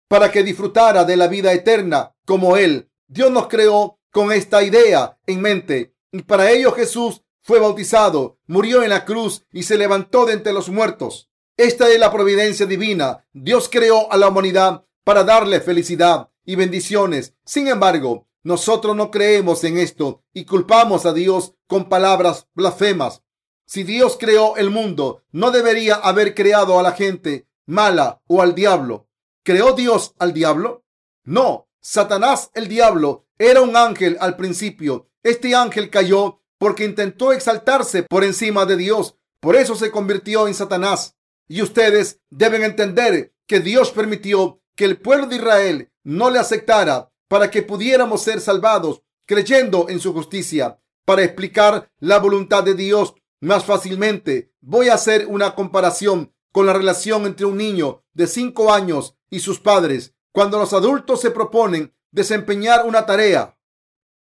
para 0.07 0.31
que 0.31 0.43
disfrutara 0.43 1.03
de 1.03 1.17
la 1.17 1.27
vida 1.27 1.53
eterna 1.53 2.15
como 2.25 2.57
Él. 2.57 2.89
Dios 3.07 3.31
nos 3.31 3.47
creó 3.47 3.99
con 4.11 4.31
esta 4.31 4.63
idea 4.63 5.17
en 5.25 5.41
mente 5.41 5.95
y 6.11 6.21
para 6.21 6.51
ello 6.51 6.71
Jesús 6.71 7.23
fue 7.41 7.59
bautizado, 7.59 8.37
murió 8.45 8.83
en 8.83 8.91
la 8.91 9.03
cruz 9.03 9.45
y 9.51 9.63
se 9.63 9.77
levantó 9.77 10.25
de 10.25 10.33
entre 10.33 10.53
los 10.53 10.69
muertos. 10.69 11.29
Esta 11.57 11.87
es 11.89 11.99
la 11.99 12.11
providencia 12.11 12.65
divina. 12.65 13.27
Dios 13.31 13.69
creó 13.71 14.11
a 14.11 14.17
la 14.17 14.27
humanidad 14.27 14.85
para 15.03 15.23
darle 15.23 15.61
felicidad 15.61 16.29
y 16.43 16.55
bendiciones. 16.55 17.35
Sin 17.45 17.67
embargo, 17.67 18.27
nosotros 18.41 18.95
no 18.95 19.11
creemos 19.11 19.63
en 19.63 19.77
esto 19.77 20.23
y 20.33 20.45
culpamos 20.45 21.05
a 21.05 21.13
Dios 21.13 21.53
con 21.67 21.89
palabras 21.89 22.47
blasfemas. 22.55 23.21
Si 23.65 23.83
Dios 23.83 24.17
creó 24.19 24.57
el 24.57 24.71
mundo, 24.71 25.23
no 25.31 25.51
debería 25.51 25.95
haber 25.95 26.33
creado 26.33 26.79
a 26.79 26.83
la 26.83 26.93
gente 26.93 27.47
mala 27.65 28.21
o 28.27 28.41
al 28.41 28.55
diablo. 28.55 29.07
¿Creó 29.43 29.73
Dios 29.73 30.15
al 30.19 30.33
diablo? 30.33 30.83
No, 31.23 31.69
Satanás 31.79 32.49
el 32.55 32.67
diablo 32.67 33.27
era 33.37 33.61
un 33.61 33.77
ángel 33.77 34.17
al 34.19 34.35
principio. 34.35 35.09
Este 35.21 35.55
ángel 35.55 35.89
cayó 35.89 36.41
porque 36.57 36.85
intentó 36.85 37.31
exaltarse 37.31 38.03
por 38.03 38.23
encima 38.23 38.65
de 38.65 38.77
Dios. 38.77 39.17
Por 39.39 39.55
eso 39.55 39.75
se 39.75 39.91
convirtió 39.91 40.47
en 40.47 40.53
Satanás. 40.53 41.15
Y 41.53 41.61
ustedes 41.61 42.19
deben 42.31 42.63
entender 42.63 43.35
que 43.45 43.59
Dios 43.59 43.91
permitió 43.91 44.63
que 44.75 44.85
el 44.85 44.99
pueblo 44.99 45.27
de 45.27 45.35
Israel 45.35 45.91
no 46.03 46.31
le 46.31 46.39
aceptara 46.39 47.11
para 47.27 47.51
que 47.51 47.61
pudiéramos 47.61 48.23
ser 48.23 48.41
salvados 48.41 49.03
creyendo 49.27 49.87
en 49.87 49.99
su 49.99 50.13
justicia. 50.13 50.79
Para 51.05 51.23
explicar 51.23 51.91
la 51.99 52.17
voluntad 52.17 52.63
de 52.63 52.73
Dios 52.73 53.13
más 53.39 53.65
fácilmente, 53.65 54.51
voy 54.61 54.89
a 54.89 54.95
hacer 54.95 55.27
una 55.27 55.53
comparación 55.53 56.33
con 56.51 56.65
la 56.65 56.73
relación 56.73 57.27
entre 57.27 57.45
un 57.45 57.57
niño 57.57 58.03
de 58.13 58.25
cinco 58.25 58.73
años 58.73 59.15
y 59.29 59.39
sus 59.39 59.59
padres. 59.59 60.15
Cuando 60.31 60.57
los 60.57 60.73
adultos 60.73 61.21
se 61.21 61.29
proponen 61.29 61.93
desempeñar 62.09 62.83
una 62.83 63.05
tarea, 63.05 63.59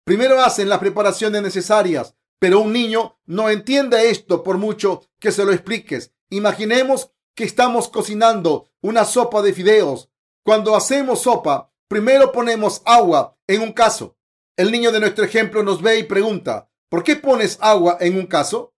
primero 0.03 0.41
hacen 0.41 0.69
las 0.69 0.81
preparaciones 0.81 1.43
necesarias, 1.43 2.17
pero 2.41 2.59
un 2.59 2.73
niño 2.73 3.21
no 3.25 3.51
entiende 3.51 4.11
esto 4.11 4.43
por 4.43 4.59
mucho 4.59 5.03
que 5.21 5.31
se 5.31 5.45
lo 5.45 5.53
expliques. 5.53 6.14
Imaginemos 6.31 7.13
que 7.35 7.45
estamos 7.45 7.89
cocinando 7.89 8.71
una 8.81 9.05
sopa 9.05 9.43
de 9.43 9.53
fideos. 9.53 10.11
Cuando 10.45 10.77
hacemos 10.77 11.23
sopa, 11.23 11.73
primero 11.89 12.33
ponemos 12.33 12.83
agua 12.85 13.37
en 13.47 13.63
un 13.63 13.73
caso. 13.73 14.17
El 14.57 14.71
niño 14.71 14.93
de 14.93 15.01
nuestro 15.01 15.25
ejemplo 15.25 15.63
nos 15.63 15.83
ve 15.83 15.99
y 15.99 16.05
pregunta, 16.05 16.71
¿por 16.89 17.03
qué 17.03 17.17
pones 17.17 17.59
agua 17.61 17.97
en 18.01 18.17
un 18.17 18.27
caso? 18.27 18.75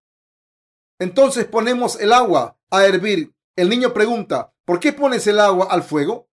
Entonces 0.99 1.45
ponemos 1.45 1.99
el 1.99 2.13
agua 2.13 2.57
a 2.71 2.85
hervir. 2.85 3.33
El 3.55 3.69
niño 3.69 3.93
pregunta, 3.93 4.53
¿por 4.65 4.79
qué 4.79 4.93
pones 4.93 5.27
el 5.27 5.39
agua 5.39 5.67
al 5.69 5.83
fuego? 5.83 6.29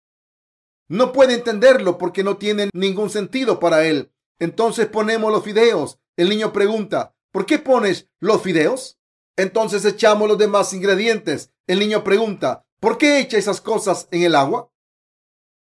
No 0.87 1.11
puede 1.11 1.33
entenderlo 1.33 1.97
porque 1.97 2.23
no 2.23 2.37
tiene 2.37 2.69
ningún 2.73 3.09
sentido 3.09 3.59
para 3.59 3.85
él. 3.85 4.11
Entonces 4.39 4.87
ponemos 4.87 5.31
los 5.31 5.43
fideos. 5.43 5.99
El 6.17 6.29
niño 6.29 6.53
pregunta, 6.53 7.15
¿por 7.31 7.45
qué 7.45 7.59
pones 7.59 8.09
los 8.19 8.41
fideos? 8.41 8.99
Entonces 9.37 9.83
echamos 9.85 10.27
los 10.27 10.37
demás 10.37 10.73
ingredientes. 10.73 11.51
El 11.67 11.79
niño 11.79 12.03
pregunta, 12.03 12.65
¿por 12.79 12.97
qué 12.97 13.19
echa 13.19 13.37
esas 13.37 13.61
cosas 13.61 14.07
en 14.11 14.23
el 14.23 14.35
agua? 14.35 14.71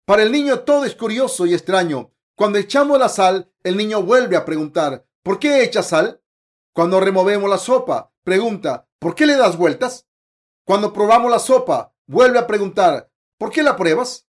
Para 0.06 0.24
el 0.24 0.32
niño 0.32 0.62
todo 0.62 0.86
es 0.86 0.96
curioso 0.96 1.46
y 1.46 1.54
extraño. 1.54 2.12
Cuando 2.36 2.60
echamos 2.60 2.98
la 2.98 3.10
sal, 3.10 3.52
el 3.64 3.76
niño 3.76 4.04
vuelve 4.04 4.38
a 4.38 4.46
preguntar, 4.46 5.06
¿por 5.24 5.40
qué 5.40 5.64
echa 5.64 5.84
sal? 5.84 6.22
Cuando 6.74 7.00
removemos 7.00 7.50
la 7.50 7.58
sopa, 7.58 8.14
pregunta, 8.24 8.88
¿por 9.00 9.16
qué 9.16 9.26
le 9.26 9.36
das 9.36 9.58
vueltas? 9.58 10.08
Cuando 10.64 10.94
probamos 10.94 11.32
la 11.32 11.40
sopa, 11.40 11.94
vuelve 12.06 12.40
a 12.40 12.48
preguntar, 12.48 13.12
¿por 13.38 13.52
qué 13.52 13.64
la 13.64 13.76
pruebas? 13.76 14.28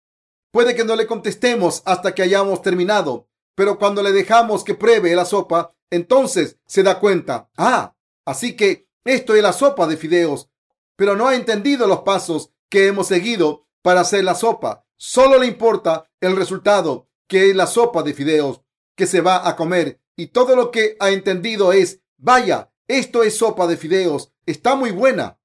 Puede 0.53 0.75
que 0.75 0.85
no 0.85 0.97
le 0.97 1.07
contestemos 1.07 1.83
hasta 1.85 2.15
que 2.15 2.23
hayamos 2.23 2.63
terminado, 2.63 3.29
pero 3.55 3.79
cuando 3.79 4.03
le 4.03 4.13
dejamos 4.13 4.65
que 4.65 4.75
pruebe 4.75 5.15
la 5.15 5.25
sopa, 5.25 5.75
entonces 5.91 6.59
se 6.67 6.83
da 6.83 7.01
cuenta, 7.01 7.51
ah, 7.57 7.95
así 8.25 8.57
que 8.57 8.86
esto 9.07 9.35
es 9.35 9.43
la 9.43 9.53
sopa 9.53 9.87
de 9.87 9.97
fideos, 9.97 10.51
pero 10.97 11.17
no 11.17 11.29
ha 11.29 11.35
entendido 11.35 11.87
los 11.87 12.01
pasos 12.01 12.51
que 12.69 12.89
hemos 12.89 13.07
seguido 13.07 13.67
para 13.83 14.01
hacer 14.01 14.25
la 14.25 14.35
sopa. 14.35 14.85
Solo 14.97 15.39
le 15.39 15.47
importa 15.47 16.11
el 16.21 16.37
resultado, 16.37 17.09
que 17.29 17.51
es 17.51 17.57
la 17.57 17.67
sopa 17.67 18.03
de 18.03 18.15
fideos 18.15 18.61
que 18.97 19.07
se 19.07 19.21
va 19.21 19.47
a 19.47 19.57
comer. 19.57 20.01
Y 20.17 20.29
todo 20.29 20.57
lo 20.57 20.71
que 20.71 20.97
ha 20.99 21.11
entendido 21.11 21.73
es, 21.73 22.01
vaya, 22.17 22.73
esto 22.89 23.23
es 23.23 23.37
sopa 23.37 23.67
de 23.67 23.77
fideos, 23.77 24.33
está 24.47 24.75
muy 24.75 24.91
buena. 24.91 25.39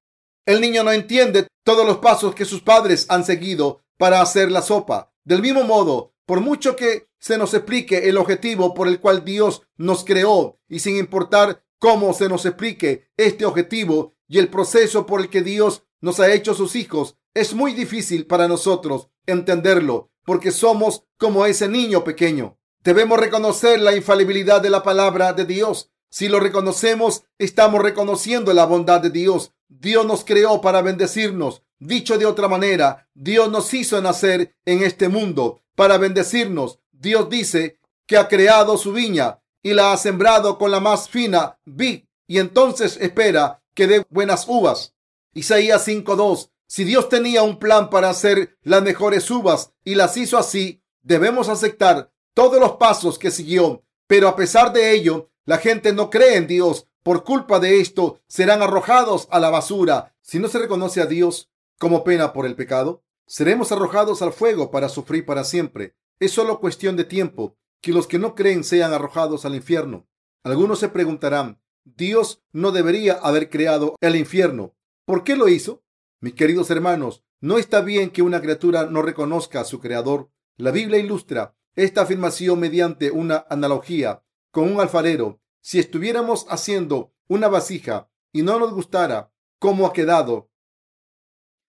El 0.45 0.61
niño 0.61 0.83
no 0.83 0.91
entiende 0.91 1.47
todos 1.63 1.85
los 1.85 1.97
pasos 1.97 2.33
que 2.33 2.45
sus 2.45 2.61
padres 2.61 3.05
han 3.09 3.25
seguido 3.25 3.83
para 3.97 4.21
hacer 4.21 4.51
la 4.51 4.61
sopa. 4.61 5.13
Del 5.23 5.41
mismo 5.41 5.63
modo, 5.63 6.13
por 6.25 6.39
mucho 6.39 6.75
que 6.75 7.09
se 7.19 7.37
nos 7.37 7.53
explique 7.53 8.09
el 8.09 8.17
objetivo 8.17 8.73
por 8.73 8.87
el 8.87 8.99
cual 8.99 9.23
Dios 9.23 9.61
nos 9.77 10.03
creó 10.03 10.59
y 10.67 10.79
sin 10.79 10.97
importar 10.97 11.63
cómo 11.81 12.13
se 12.13 12.29
nos 12.29 12.45
explique 12.45 13.09
este 13.17 13.43
objetivo 13.43 14.13
y 14.27 14.37
el 14.37 14.49
proceso 14.49 15.07
por 15.07 15.19
el 15.19 15.31
que 15.31 15.41
Dios 15.41 15.83
nos 15.99 16.19
ha 16.19 16.31
hecho 16.31 16.53
sus 16.53 16.75
hijos, 16.75 17.17
es 17.33 17.55
muy 17.55 17.73
difícil 17.73 18.27
para 18.27 18.47
nosotros 18.47 19.09
entenderlo 19.25 20.11
porque 20.23 20.51
somos 20.51 21.05
como 21.17 21.43
ese 21.47 21.67
niño 21.67 22.03
pequeño. 22.03 22.59
Debemos 22.83 23.19
reconocer 23.19 23.79
la 23.79 23.95
infalibilidad 23.95 24.61
de 24.61 24.69
la 24.69 24.83
palabra 24.83 25.33
de 25.33 25.45
Dios. 25.45 25.89
Si 26.11 26.29
lo 26.29 26.39
reconocemos, 26.39 27.23
estamos 27.39 27.81
reconociendo 27.81 28.53
la 28.53 28.65
bondad 28.65 29.01
de 29.01 29.09
Dios. 29.09 29.51
Dios 29.67 30.05
nos 30.05 30.23
creó 30.23 30.61
para 30.61 30.83
bendecirnos. 30.83 31.63
Dicho 31.79 32.19
de 32.19 32.27
otra 32.27 32.47
manera, 32.47 33.09
Dios 33.15 33.49
nos 33.49 33.73
hizo 33.73 33.99
nacer 34.03 34.53
en 34.65 34.83
este 34.83 35.09
mundo 35.09 35.63
para 35.75 35.97
bendecirnos. 35.97 36.77
Dios 36.91 37.27
dice 37.27 37.79
que 38.05 38.17
ha 38.17 38.27
creado 38.27 38.77
su 38.77 38.93
viña 38.93 39.40
y 39.63 39.73
la 39.73 39.93
ha 39.93 39.97
sembrado 39.97 40.57
con 40.57 40.71
la 40.71 40.79
más 40.79 41.09
fina 41.09 41.57
vid 41.65 42.03
y 42.27 42.39
entonces 42.39 42.97
espera 43.01 43.61
que 43.73 43.87
dé 43.87 44.05
buenas 44.09 44.47
uvas. 44.47 44.95
Isaías 45.33 45.87
5.2. 45.87 46.49
Si 46.65 46.83
Dios 46.83 47.09
tenía 47.09 47.43
un 47.43 47.59
plan 47.59 47.89
para 47.89 48.09
hacer 48.09 48.57
las 48.63 48.81
mejores 48.81 49.29
uvas 49.29 49.73
y 49.83 49.95
las 49.95 50.15
hizo 50.17 50.37
así, 50.37 50.81
debemos 51.01 51.49
aceptar 51.49 52.11
todos 52.33 52.59
los 52.59 52.73
pasos 52.73 53.19
que 53.19 53.31
siguió. 53.31 53.83
Pero 54.07 54.27
a 54.27 54.35
pesar 54.35 54.71
de 54.71 54.91
ello, 54.91 55.29
la 55.45 55.57
gente 55.57 55.91
no 55.93 56.09
cree 56.09 56.37
en 56.37 56.47
Dios. 56.47 56.87
Por 57.03 57.23
culpa 57.23 57.59
de 57.59 57.81
esto, 57.81 58.19
serán 58.27 58.61
arrojados 58.61 59.27
a 59.31 59.39
la 59.39 59.49
basura. 59.49 60.15
Si 60.21 60.39
no 60.39 60.47
se 60.47 60.59
reconoce 60.59 61.01
a 61.01 61.07
Dios 61.07 61.49
como 61.77 62.03
pena 62.03 62.31
por 62.31 62.45
el 62.45 62.55
pecado, 62.55 63.03
seremos 63.25 63.71
arrojados 63.71 64.21
al 64.21 64.31
fuego 64.31 64.71
para 64.71 64.87
sufrir 64.87 65.25
para 65.25 65.43
siempre. 65.43 65.95
Es 66.19 66.31
solo 66.31 66.59
cuestión 66.59 66.95
de 66.95 67.03
tiempo 67.03 67.57
que 67.81 67.91
los 67.91 68.07
que 68.07 68.19
no 68.19 68.35
creen 68.35 68.63
sean 68.63 68.93
arrojados 68.93 69.45
al 69.45 69.55
infierno. 69.55 70.07
Algunos 70.43 70.79
se 70.79 70.89
preguntarán, 70.89 71.61
Dios 71.83 72.43
no 72.51 72.71
debería 72.71 73.13
haber 73.13 73.49
creado 73.49 73.95
el 74.01 74.15
infierno. 74.15 74.75
¿Por 75.05 75.23
qué 75.23 75.35
lo 75.35 75.49
hizo? 75.49 75.83
Mis 76.19 76.35
queridos 76.35 76.69
hermanos, 76.69 77.23
no 77.39 77.57
está 77.57 77.81
bien 77.81 78.11
que 78.11 78.21
una 78.21 78.39
criatura 78.39 78.85
no 78.85 79.01
reconozca 79.01 79.61
a 79.61 79.65
su 79.65 79.79
creador. 79.79 80.31
La 80.57 80.69
Biblia 80.71 80.99
ilustra 80.99 81.55
esta 81.75 82.01
afirmación 82.01 82.59
mediante 82.59 83.09
una 83.09 83.45
analogía 83.49 84.23
con 84.51 84.71
un 84.71 84.79
alfarero. 84.79 85.41
Si 85.61 85.79
estuviéramos 85.79 86.45
haciendo 86.49 87.13
una 87.27 87.47
vasija 87.47 88.11
y 88.31 88.43
no 88.43 88.59
nos 88.59 88.73
gustara 88.73 89.33
cómo 89.59 89.87
ha 89.87 89.93
quedado 89.93 90.51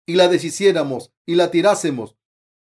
y 0.07 0.17
la 0.17 0.29
deshiciéramos 0.29 1.15
y 1.25 1.37
la 1.37 1.51
tirásemos, 1.51 2.17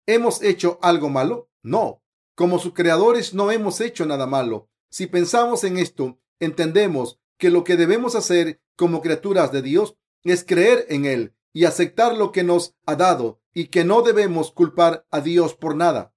¿hemos 0.05 0.43
hecho 0.43 0.77
algo 0.81 1.09
malo? 1.09 1.49
No. 1.63 2.03
Como 2.35 2.59
sus 2.59 2.73
creadores 2.73 3.33
no 3.33 3.51
hemos 3.51 3.81
hecho 3.81 4.05
nada 4.05 4.25
malo. 4.25 4.69
Si 4.89 5.07
pensamos 5.07 5.63
en 5.63 5.77
esto, 5.77 6.19
entendemos 6.39 7.19
que 7.37 7.49
lo 7.49 7.63
que 7.63 7.77
debemos 7.77 8.15
hacer 8.15 8.61
como 8.75 9.01
criaturas 9.01 9.51
de 9.51 9.61
Dios 9.61 9.95
es 10.23 10.43
creer 10.43 10.85
en 10.89 11.05
Él 11.05 11.33
y 11.53 11.65
aceptar 11.65 12.15
lo 12.15 12.31
que 12.31 12.43
nos 12.43 12.75
ha 12.85 12.95
dado 12.95 13.41
y 13.53 13.67
que 13.67 13.83
no 13.83 14.01
debemos 14.01 14.51
culpar 14.51 15.05
a 15.11 15.21
Dios 15.21 15.55
por 15.55 15.75
nada. 15.75 16.13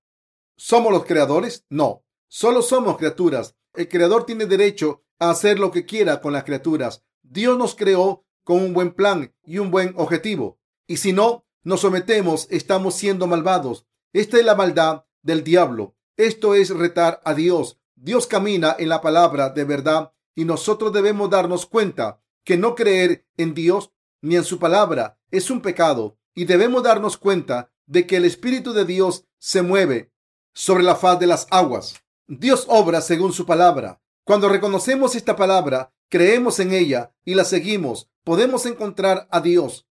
¿Somos 0.57 0.93
los 0.93 1.05
creadores? 1.05 1.65
No, 1.69 2.05
solo 2.29 2.63
somos 2.63 2.97
criaturas. 2.97 3.57
El 3.75 3.89
creador 3.89 4.25
tiene 4.25 4.47
derecho 4.47 5.03
a 5.19 5.31
hacer 5.31 5.59
lo 5.59 5.71
que 5.71 5.85
quiera 5.85 6.21
con 6.21 6.33
las 6.33 6.45
criaturas. 6.45 7.03
Dios 7.23 7.59
nos 7.59 7.75
creó 7.75 8.25
con 8.45 8.59
un 8.59 8.73
buen 8.73 8.93
plan 8.93 9.35
y 9.45 9.59
un 9.59 9.71
buen 9.71 9.95
objetivo. 9.97 10.59
Y 10.87 10.99
si 10.99 11.13
no 11.13 11.45
nos 11.63 11.81
sometemos, 11.81 12.47
estamos 12.51 12.95
siendo 12.95 13.27
malvados. 13.27 13.87
Esta 14.13 14.39
es 14.39 14.45
la 14.45 14.55
maldad 14.55 15.05
del 15.23 15.43
diablo. 15.43 15.97
Esto 16.17 16.55
es 16.55 16.71
retar 16.71 17.21
a 17.25 17.35
Dios. 17.35 17.79
Dios 17.97 18.27
camina 18.27 18.77
en 18.79 18.89
la 18.89 19.01
palabra 19.01 19.51
de 19.51 19.65
verdad 19.65 20.13
y 20.35 20.45
nosotros 20.45 20.93
debemos 20.93 21.31
darnos 21.31 21.67
cuenta 21.67 22.21
que 22.45 22.57
no 22.57 22.75
creer 22.75 23.27
en 23.37 23.55
Dios 23.55 23.91
ni 24.21 24.37
en 24.37 24.45
su 24.45 24.59
palabra 24.59 25.19
es 25.31 25.51
un 25.51 25.61
pecado 25.61 26.17
y 26.35 26.45
debemos 26.45 26.83
darnos 26.83 27.17
cuenta 27.17 27.73
de 27.87 28.07
que 28.07 28.17
el 28.17 28.25
Espíritu 28.25 28.73
de 28.73 28.85
Dios 28.85 29.27
se 29.39 29.63
mueve 29.63 30.13
sobre 30.53 30.85
la 30.85 30.95
faz 30.95 31.19
de 31.19 31.27
las 31.27 31.47
aguas. 31.51 31.95
Dios 32.27 32.67
obra 32.69 33.01
según 33.01 33.33
su 33.33 33.45
palabra. 33.45 34.01
Cuando 34.25 34.49
reconocemos 34.49 35.17
esta 35.17 35.37
palabra, 35.37 35.93
creemos 36.09 36.61
en 36.61 36.73
ella 36.73 37.13
y 37.25 37.35
la 37.35 37.45
seguimos, 37.45 38.09
podemos 38.23 38.67
encontrar 38.67 39.27
a 39.31 39.41
Dios. 39.41 39.87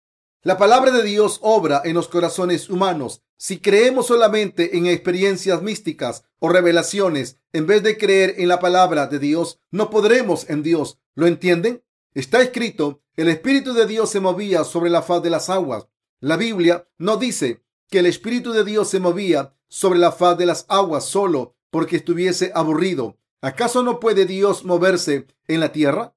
La 0.44 0.58
palabra 0.58 0.90
de 0.90 1.04
Dios 1.04 1.38
obra 1.44 1.84
en 1.86 1.94
los 1.94 2.08
corazones 2.08 2.72
humanos. 2.72 3.22
Si 3.38 3.60
creemos 3.60 4.08
solamente 4.08 4.76
en 4.76 4.88
experiencias 4.88 5.62
místicas 5.62 6.24
o 6.40 6.50
revelaciones, 6.50 7.38
en 7.54 7.68
vez 7.68 7.84
de 7.84 7.96
creer 7.96 8.34
en 8.40 8.48
la 8.48 8.60
palabra 8.60 9.06
de 9.06 9.20
Dios, 9.20 9.60
no 9.70 9.92
podremos 9.92 10.50
en 10.50 10.64
Dios. 10.64 10.98
¿Lo 11.14 11.28
entienden? 11.28 11.84
Está 12.16 12.42
escrito, 12.42 13.04
el 13.16 13.28
Espíritu 13.28 13.74
de 13.74 13.86
Dios 13.86 14.10
se 14.10 14.20
movía 14.20 14.64
sobre 14.64 14.90
la 14.90 15.04
faz 15.04 15.22
de 15.22 15.30
las 15.30 15.52
aguas. 15.52 15.86
La 16.20 16.38
Biblia 16.38 16.88
no 16.98 17.18
dice 17.18 17.62
que 17.92 18.00
el 18.00 18.08
Espíritu 18.08 18.52
de 18.52 18.64
Dios 18.64 18.90
se 18.90 19.00
movía 19.00 19.54
sobre 19.68 20.00
la 20.00 20.12
faz 20.12 20.40
de 20.40 20.48
las 20.48 20.66
aguas 20.70 21.06
solo 21.06 21.56
porque 21.70 21.98
estuviese 21.98 22.52
aburrido. 22.56 23.20
¿Acaso 23.42 23.84
no 23.84 24.00
puede 24.00 24.26
Dios 24.26 24.66
moverse 24.66 25.28
en 25.48 25.60
la 25.60 25.72
tierra? 25.72 26.16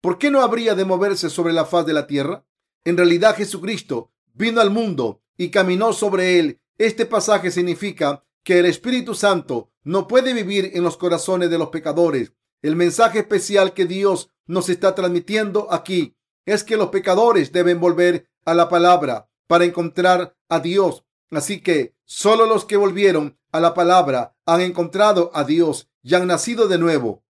¿Por 0.00 0.18
qué 0.18 0.30
no 0.30 0.42
habría 0.42 0.76
de 0.76 0.84
moverse 0.84 1.28
sobre 1.28 1.52
la 1.52 1.64
faz 1.64 1.86
de 1.86 1.92
la 1.92 2.06
tierra? 2.06 2.44
En 2.84 2.96
realidad 2.96 3.36
Jesucristo 3.36 4.12
vino 4.34 4.60
al 4.60 4.70
mundo 4.70 5.22
y 5.36 5.50
caminó 5.50 5.92
sobre 5.92 6.38
él. 6.38 6.60
Este 6.78 7.06
pasaje 7.06 7.50
significa 7.50 8.24
que 8.42 8.58
el 8.58 8.66
Espíritu 8.66 9.14
Santo 9.14 9.70
no 9.82 10.06
puede 10.08 10.32
vivir 10.32 10.70
en 10.74 10.82
los 10.82 10.96
corazones 10.96 11.50
de 11.50 11.58
los 11.58 11.68
pecadores. 11.68 12.32
El 12.62 12.76
mensaje 12.76 13.20
especial 13.20 13.74
que 13.74 13.86
Dios 13.86 14.30
nos 14.46 14.68
está 14.68 14.94
transmitiendo 14.94 15.72
aquí 15.72 16.16
es 16.46 16.64
que 16.64 16.76
los 16.76 16.88
pecadores 16.88 17.52
deben 17.52 17.78
volver 17.78 18.28
a 18.44 18.54
la 18.54 18.68
palabra 18.68 19.28
para 19.46 19.64
encontrar 19.64 20.36
a 20.48 20.60
Dios. 20.60 21.04
Así 21.30 21.60
que 21.60 21.94
solo 22.04 22.46
los 22.46 22.64
que 22.64 22.76
volvieron 22.76 23.38
a 23.52 23.60
la 23.60 23.74
palabra 23.74 24.34
han 24.46 24.60
encontrado 24.60 25.30
a 25.34 25.44
Dios 25.44 25.88
y 26.02 26.14
han 26.14 26.26
nacido 26.26 26.68
de 26.68 26.78
nuevo. 26.78 27.24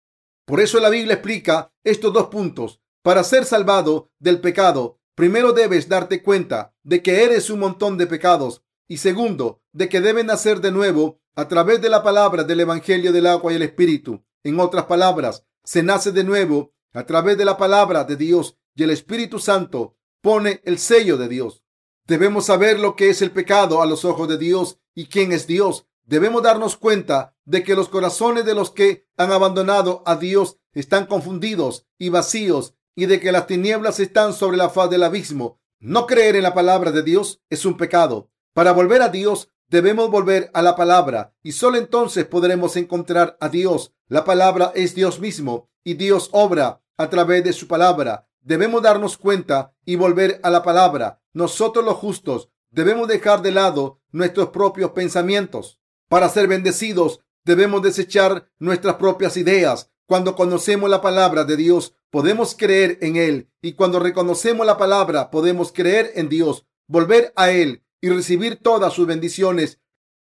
Por 0.44 0.60
eso 0.60 0.78
la 0.80 0.88
Biblia 0.88 1.14
explica 1.14 1.72
estos 1.84 2.12
dos 2.12 2.28
puntos. 2.28 2.80
Para 3.02 3.24
ser 3.24 3.44
salvado 3.44 4.10
del 4.18 4.40
pecado, 4.40 4.97
primero 5.18 5.52
debes 5.52 5.88
darte 5.88 6.22
cuenta 6.22 6.72
de 6.84 7.02
que 7.02 7.24
eres 7.24 7.50
un 7.50 7.58
montón 7.58 7.98
de 7.98 8.06
pecados 8.06 8.62
y 8.86 8.98
segundo, 8.98 9.60
de 9.72 9.88
que 9.88 10.00
deben 10.00 10.28
nacer 10.28 10.60
de 10.60 10.70
nuevo 10.70 11.20
a 11.34 11.48
través 11.48 11.82
de 11.82 11.88
la 11.88 12.04
palabra 12.04 12.44
del 12.44 12.60
Evangelio 12.60 13.12
del 13.12 13.26
agua 13.26 13.52
y 13.52 13.56
el 13.56 13.62
Espíritu. 13.62 14.24
En 14.44 14.60
otras 14.60 14.84
palabras, 14.84 15.44
se 15.64 15.82
nace 15.82 16.12
de 16.12 16.22
nuevo 16.22 16.72
a 16.92 17.04
través 17.04 17.36
de 17.36 17.44
la 17.44 17.56
palabra 17.56 18.04
de 18.04 18.14
Dios 18.14 18.58
y 18.76 18.84
el 18.84 18.90
Espíritu 18.90 19.40
Santo 19.40 19.96
pone 20.20 20.60
el 20.64 20.78
sello 20.78 21.16
de 21.16 21.26
Dios. 21.26 21.64
Debemos 22.06 22.46
saber 22.46 22.78
lo 22.78 22.94
que 22.94 23.10
es 23.10 23.20
el 23.20 23.32
pecado 23.32 23.82
a 23.82 23.86
los 23.86 24.04
ojos 24.04 24.28
de 24.28 24.38
Dios 24.38 24.78
y 24.94 25.06
quién 25.06 25.32
es 25.32 25.48
Dios. 25.48 25.88
Debemos 26.04 26.44
darnos 26.44 26.76
cuenta 26.76 27.34
de 27.44 27.64
que 27.64 27.74
los 27.74 27.88
corazones 27.88 28.44
de 28.44 28.54
los 28.54 28.70
que 28.70 29.08
han 29.16 29.32
abandonado 29.32 30.04
a 30.06 30.14
Dios 30.14 30.58
están 30.74 31.06
confundidos 31.06 31.88
y 31.98 32.08
vacíos 32.10 32.76
y 32.98 33.06
de 33.06 33.20
que 33.20 33.30
las 33.30 33.46
tinieblas 33.46 34.00
están 34.00 34.32
sobre 34.32 34.56
la 34.56 34.70
faz 34.70 34.90
del 34.90 35.04
abismo. 35.04 35.60
No 35.78 36.08
creer 36.08 36.34
en 36.34 36.42
la 36.42 36.52
palabra 36.52 36.90
de 36.90 37.04
Dios 37.04 37.40
es 37.48 37.64
un 37.64 37.76
pecado. 37.76 38.28
Para 38.54 38.72
volver 38.72 39.02
a 39.02 39.08
Dios 39.08 39.52
debemos 39.68 40.10
volver 40.10 40.50
a 40.52 40.62
la 40.62 40.74
palabra 40.74 41.32
y 41.40 41.52
solo 41.52 41.78
entonces 41.78 42.24
podremos 42.24 42.74
encontrar 42.74 43.36
a 43.40 43.50
Dios. 43.50 43.92
La 44.08 44.24
palabra 44.24 44.72
es 44.74 44.96
Dios 44.96 45.20
mismo 45.20 45.70
y 45.84 45.94
Dios 45.94 46.28
obra 46.32 46.82
a 46.96 47.08
través 47.08 47.44
de 47.44 47.52
su 47.52 47.68
palabra. 47.68 48.26
Debemos 48.40 48.82
darnos 48.82 49.16
cuenta 49.16 49.72
y 49.84 49.94
volver 49.94 50.40
a 50.42 50.50
la 50.50 50.64
palabra. 50.64 51.22
Nosotros 51.32 51.84
los 51.84 51.98
justos 51.98 52.50
debemos 52.72 53.06
dejar 53.06 53.42
de 53.42 53.52
lado 53.52 54.00
nuestros 54.10 54.48
propios 54.48 54.90
pensamientos. 54.90 55.78
Para 56.08 56.28
ser 56.28 56.48
bendecidos 56.48 57.20
debemos 57.44 57.80
desechar 57.80 58.50
nuestras 58.58 58.96
propias 58.96 59.36
ideas. 59.36 59.88
Cuando 60.06 60.34
conocemos 60.34 60.90
la 60.90 61.00
palabra 61.00 61.44
de 61.44 61.56
Dios, 61.56 61.94
podemos 62.10 62.54
creer 62.56 62.98
en 63.02 63.16
Él. 63.16 63.50
Y 63.62 63.72
cuando 63.72 63.98
reconocemos 63.98 64.66
la 64.66 64.76
palabra, 64.76 65.30
podemos 65.30 65.72
creer 65.72 66.12
en 66.14 66.28
Dios, 66.28 66.66
volver 66.86 67.32
a 67.36 67.50
Él 67.50 67.82
y 68.00 68.08
recibir 68.08 68.56
todas 68.62 68.92
sus 68.92 69.06
bendiciones 69.06 69.80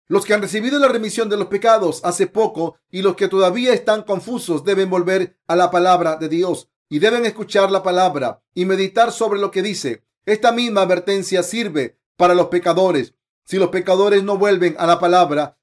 los 0.07 0.26
que 0.26 0.35
han 0.35 0.43
recibido 0.43 0.78
la 0.78 0.89
remisión 0.89 1.30
de 1.30 1.39
los 1.39 1.47
pecados 1.47 2.03
hace 2.05 2.26
poco 2.26 2.76
y 2.91 3.01
los 3.01 3.16
que 3.16 3.28
todavía 3.28 3.72
están 3.72 4.03
confusos 4.03 4.64
deben 4.64 4.91
volver 4.91 5.39
a 5.47 5.57
la 5.57 5.70
palabra 5.70 6.16
de 6.16 6.28
Dios 6.28 6.68
y 6.91 6.99
deben 6.99 7.24
escuchar 7.24 7.70
la 7.70 7.82
palabra 7.82 8.43
y 8.55 8.66
meditar 8.66 9.12
sobre 9.12 9.41
lo 9.41 9.51
que 9.51 9.62
dice. 9.62 10.05
Esta 10.26 10.53
misma 10.53 10.82
advertencia 10.82 11.43
sirve 11.43 11.99
para 12.16 12.35
los 12.35 12.49
pecadores. 12.49 13.14
Si 13.47 13.57
los 13.57 13.70
pecadores 13.70 14.22
no 14.22 14.37
vuelven 14.37 14.76
a 14.78 14.87
la 14.87 15.01
palabra 15.01 15.59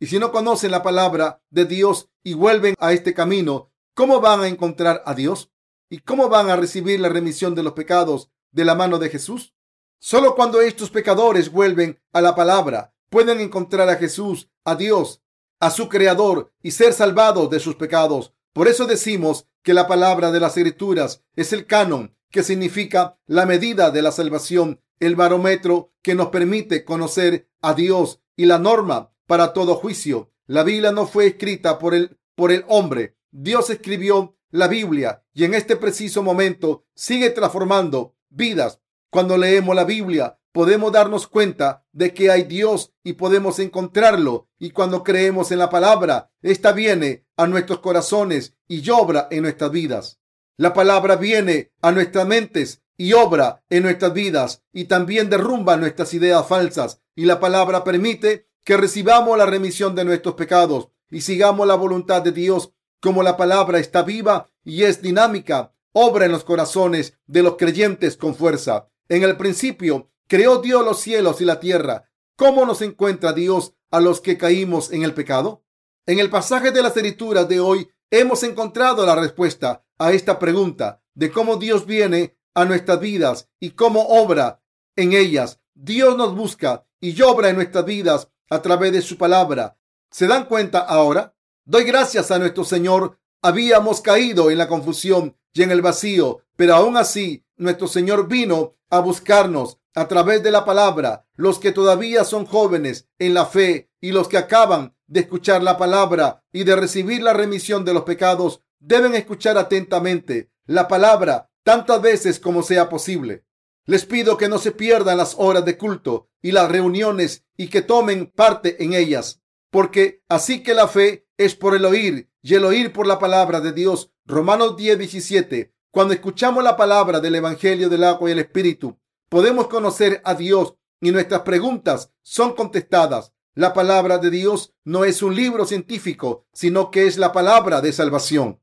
y 0.00 0.06
si 0.06 0.18
no 0.18 0.32
conocen 0.32 0.70
la 0.70 0.82
palabra 0.82 1.42
de 1.50 1.66
Dios 1.66 2.08
y 2.22 2.32
vuelven 2.32 2.74
a 2.78 2.94
este 2.94 3.12
camino, 3.12 3.70
¿cómo 3.94 4.20
van 4.20 4.40
a 4.40 4.48
encontrar 4.48 5.02
a 5.04 5.14
Dios? 5.14 5.50
¿Y 5.92 5.98
cómo 5.98 6.30
van 6.30 6.48
a 6.48 6.56
recibir 6.56 6.98
la 7.00 7.10
remisión 7.10 7.54
de 7.54 7.62
los 7.62 7.74
pecados 7.74 8.30
de 8.50 8.64
la 8.64 8.74
mano 8.74 8.98
de 8.98 9.10
Jesús? 9.10 9.54
Solo 9.98 10.34
cuando 10.34 10.62
estos 10.62 10.88
pecadores 10.88 11.52
vuelven 11.52 12.00
a 12.14 12.22
la 12.22 12.34
palabra 12.34 12.94
pueden 13.10 13.40
encontrar 13.40 13.90
a 13.90 13.96
Jesús, 13.96 14.48
a 14.64 14.74
Dios, 14.74 15.20
a 15.60 15.70
su 15.70 15.90
Creador 15.90 16.50
y 16.62 16.70
ser 16.70 16.94
salvados 16.94 17.50
de 17.50 17.60
sus 17.60 17.74
pecados. 17.74 18.32
Por 18.54 18.68
eso 18.68 18.86
decimos 18.86 19.48
que 19.62 19.74
la 19.74 19.86
palabra 19.86 20.32
de 20.32 20.40
las 20.40 20.56
escrituras 20.56 21.22
es 21.36 21.52
el 21.52 21.66
canon, 21.66 22.16
que 22.30 22.42
significa 22.42 23.18
la 23.26 23.44
medida 23.44 23.90
de 23.90 24.00
la 24.00 24.12
salvación, 24.12 24.80
el 24.98 25.14
barómetro 25.14 25.92
que 26.00 26.14
nos 26.14 26.28
permite 26.28 26.86
conocer 26.86 27.50
a 27.60 27.74
Dios 27.74 28.22
y 28.34 28.46
la 28.46 28.58
norma 28.58 29.12
para 29.26 29.52
todo 29.52 29.74
juicio. 29.74 30.32
La 30.46 30.62
Biblia 30.62 30.90
no 30.90 31.06
fue 31.06 31.26
escrita 31.26 31.78
por 31.78 31.94
el, 31.94 32.18
por 32.34 32.50
el 32.50 32.64
hombre. 32.66 33.18
Dios 33.30 33.68
escribió 33.68 34.38
la 34.52 34.68
Biblia 34.68 35.24
y 35.34 35.44
en 35.44 35.54
este 35.54 35.74
preciso 35.76 36.22
momento 36.22 36.84
sigue 36.94 37.30
transformando 37.30 38.14
vidas. 38.28 38.80
Cuando 39.10 39.36
leemos 39.36 39.74
la 39.74 39.84
Biblia 39.84 40.38
podemos 40.52 40.92
darnos 40.92 41.26
cuenta 41.26 41.84
de 41.92 42.14
que 42.14 42.30
hay 42.30 42.44
Dios 42.44 42.92
y 43.02 43.14
podemos 43.14 43.58
encontrarlo. 43.58 44.48
Y 44.58 44.70
cuando 44.70 45.02
creemos 45.02 45.50
en 45.50 45.58
la 45.58 45.70
palabra, 45.70 46.30
esta 46.42 46.72
viene 46.72 47.24
a 47.36 47.46
nuestros 47.46 47.80
corazones 47.80 48.54
y 48.68 48.88
obra 48.90 49.28
en 49.30 49.42
nuestras 49.42 49.70
vidas. 49.70 50.20
La 50.58 50.74
palabra 50.74 51.16
viene 51.16 51.72
a 51.80 51.90
nuestras 51.90 52.26
mentes 52.26 52.82
y 52.98 53.14
obra 53.14 53.64
en 53.70 53.82
nuestras 53.82 54.12
vidas 54.12 54.62
y 54.72 54.84
también 54.84 55.30
derrumba 55.30 55.76
nuestras 55.76 56.12
ideas 56.14 56.46
falsas. 56.46 57.00
Y 57.16 57.24
la 57.24 57.40
palabra 57.40 57.82
permite 57.82 58.48
que 58.64 58.76
recibamos 58.76 59.36
la 59.36 59.46
remisión 59.46 59.94
de 59.94 60.04
nuestros 60.04 60.34
pecados 60.34 60.88
y 61.10 61.22
sigamos 61.22 61.66
la 61.66 61.74
voluntad 61.74 62.22
de 62.22 62.32
Dios. 62.32 62.72
Como 63.02 63.24
la 63.24 63.36
palabra 63.36 63.80
está 63.80 64.04
viva 64.04 64.48
y 64.62 64.84
es 64.84 65.02
dinámica, 65.02 65.74
obra 65.90 66.24
en 66.24 66.30
los 66.30 66.44
corazones 66.44 67.18
de 67.26 67.42
los 67.42 67.56
creyentes 67.56 68.16
con 68.16 68.36
fuerza. 68.36 68.90
En 69.08 69.24
el 69.24 69.36
principio 69.36 70.12
creó 70.28 70.58
Dios 70.58 70.84
los 70.84 71.00
cielos 71.00 71.40
y 71.40 71.44
la 71.44 71.58
tierra. 71.58 72.08
¿Cómo 72.36 72.64
nos 72.64 72.80
encuentra 72.80 73.32
Dios 73.32 73.74
a 73.90 73.98
los 73.98 74.20
que 74.20 74.38
caímos 74.38 74.92
en 74.92 75.02
el 75.02 75.14
pecado? 75.14 75.64
En 76.06 76.20
el 76.20 76.30
pasaje 76.30 76.70
de 76.70 76.80
las 76.80 76.96
escrituras 76.96 77.48
de 77.48 77.58
hoy 77.58 77.90
hemos 78.12 78.44
encontrado 78.44 79.04
la 79.04 79.16
respuesta 79.16 79.84
a 79.98 80.12
esta 80.12 80.38
pregunta 80.38 81.02
de 81.14 81.32
cómo 81.32 81.56
Dios 81.56 81.86
viene 81.86 82.36
a 82.54 82.64
nuestras 82.64 83.00
vidas 83.00 83.50
y 83.58 83.70
cómo 83.70 84.06
obra 84.06 84.62
en 84.94 85.12
ellas. 85.12 85.58
Dios 85.74 86.16
nos 86.16 86.36
busca 86.36 86.86
y 87.00 87.20
obra 87.20 87.48
en 87.48 87.56
nuestras 87.56 87.84
vidas 87.84 88.28
a 88.48 88.62
través 88.62 88.92
de 88.92 89.02
su 89.02 89.18
palabra. 89.18 89.76
¿Se 90.08 90.28
dan 90.28 90.44
cuenta 90.44 90.78
ahora? 90.78 91.34
Doy 91.64 91.84
gracias 91.84 92.32
a 92.32 92.40
nuestro 92.40 92.64
Señor. 92.64 93.18
Habíamos 93.40 94.00
caído 94.00 94.50
en 94.50 94.58
la 94.58 94.66
confusión 94.66 95.36
y 95.52 95.62
en 95.62 95.70
el 95.70 95.80
vacío, 95.80 96.40
pero 96.56 96.74
aún 96.74 96.96
así 96.96 97.44
nuestro 97.56 97.86
Señor 97.86 98.26
vino 98.26 98.74
a 98.90 98.98
buscarnos 98.98 99.78
a 99.94 100.08
través 100.08 100.42
de 100.42 100.50
la 100.50 100.64
palabra. 100.64 101.24
Los 101.36 101.60
que 101.60 101.70
todavía 101.70 102.24
son 102.24 102.46
jóvenes 102.46 103.06
en 103.20 103.34
la 103.34 103.46
fe 103.46 103.90
y 104.00 104.10
los 104.10 104.26
que 104.26 104.38
acaban 104.38 104.96
de 105.06 105.20
escuchar 105.20 105.62
la 105.62 105.78
palabra 105.78 106.42
y 106.52 106.64
de 106.64 106.74
recibir 106.74 107.22
la 107.22 107.32
remisión 107.32 107.84
de 107.84 107.94
los 107.94 108.02
pecados 108.02 108.62
deben 108.80 109.14
escuchar 109.14 109.56
atentamente 109.56 110.50
la 110.66 110.88
palabra 110.88 111.48
tantas 111.62 112.02
veces 112.02 112.40
como 112.40 112.64
sea 112.64 112.88
posible. 112.88 113.44
Les 113.86 114.04
pido 114.04 114.36
que 114.36 114.48
no 114.48 114.58
se 114.58 114.72
pierdan 114.72 115.16
las 115.16 115.36
horas 115.38 115.64
de 115.64 115.78
culto 115.78 116.28
y 116.40 116.50
las 116.50 116.68
reuniones 116.68 117.44
y 117.56 117.68
que 117.68 117.82
tomen 117.82 118.26
parte 118.26 118.82
en 118.82 118.94
ellas, 118.94 119.40
porque 119.70 120.22
así 120.28 120.64
que 120.64 120.74
la 120.74 120.88
fe 120.88 121.26
es 121.44 121.54
por 121.54 121.74
el 121.74 121.84
oír 121.84 122.30
y 122.40 122.54
el 122.54 122.64
oír 122.64 122.92
por 122.92 123.06
la 123.06 123.18
palabra 123.18 123.60
de 123.60 123.72
Dios. 123.72 124.10
Romanos 124.24 124.76
10, 124.76 124.98
17. 124.98 125.74
Cuando 125.90 126.14
escuchamos 126.14 126.62
la 126.64 126.76
palabra 126.76 127.20
del 127.20 127.34
Evangelio 127.34 127.88
del 127.88 128.04
agua 128.04 128.30
y 128.30 128.32
el 128.32 128.38
Espíritu, 128.38 128.98
podemos 129.28 129.68
conocer 129.68 130.22
a 130.24 130.34
Dios 130.34 130.74
y 131.00 131.10
nuestras 131.10 131.42
preguntas 131.42 132.10
son 132.22 132.54
contestadas. 132.54 133.32
La 133.54 133.74
palabra 133.74 134.16
de 134.18 134.30
Dios 134.30 134.72
no 134.84 135.04
es 135.04 135.22
un 135.22 135.34
libro 135.34 135.66
científico, 135.66 136.46
sino 136.54 136.90
que 136.90 137.06
es 137.06 137.18
la 137.18 137.32
palabra 137.32 137.82
de 137.82 137.92
salvación. 137.92 138.61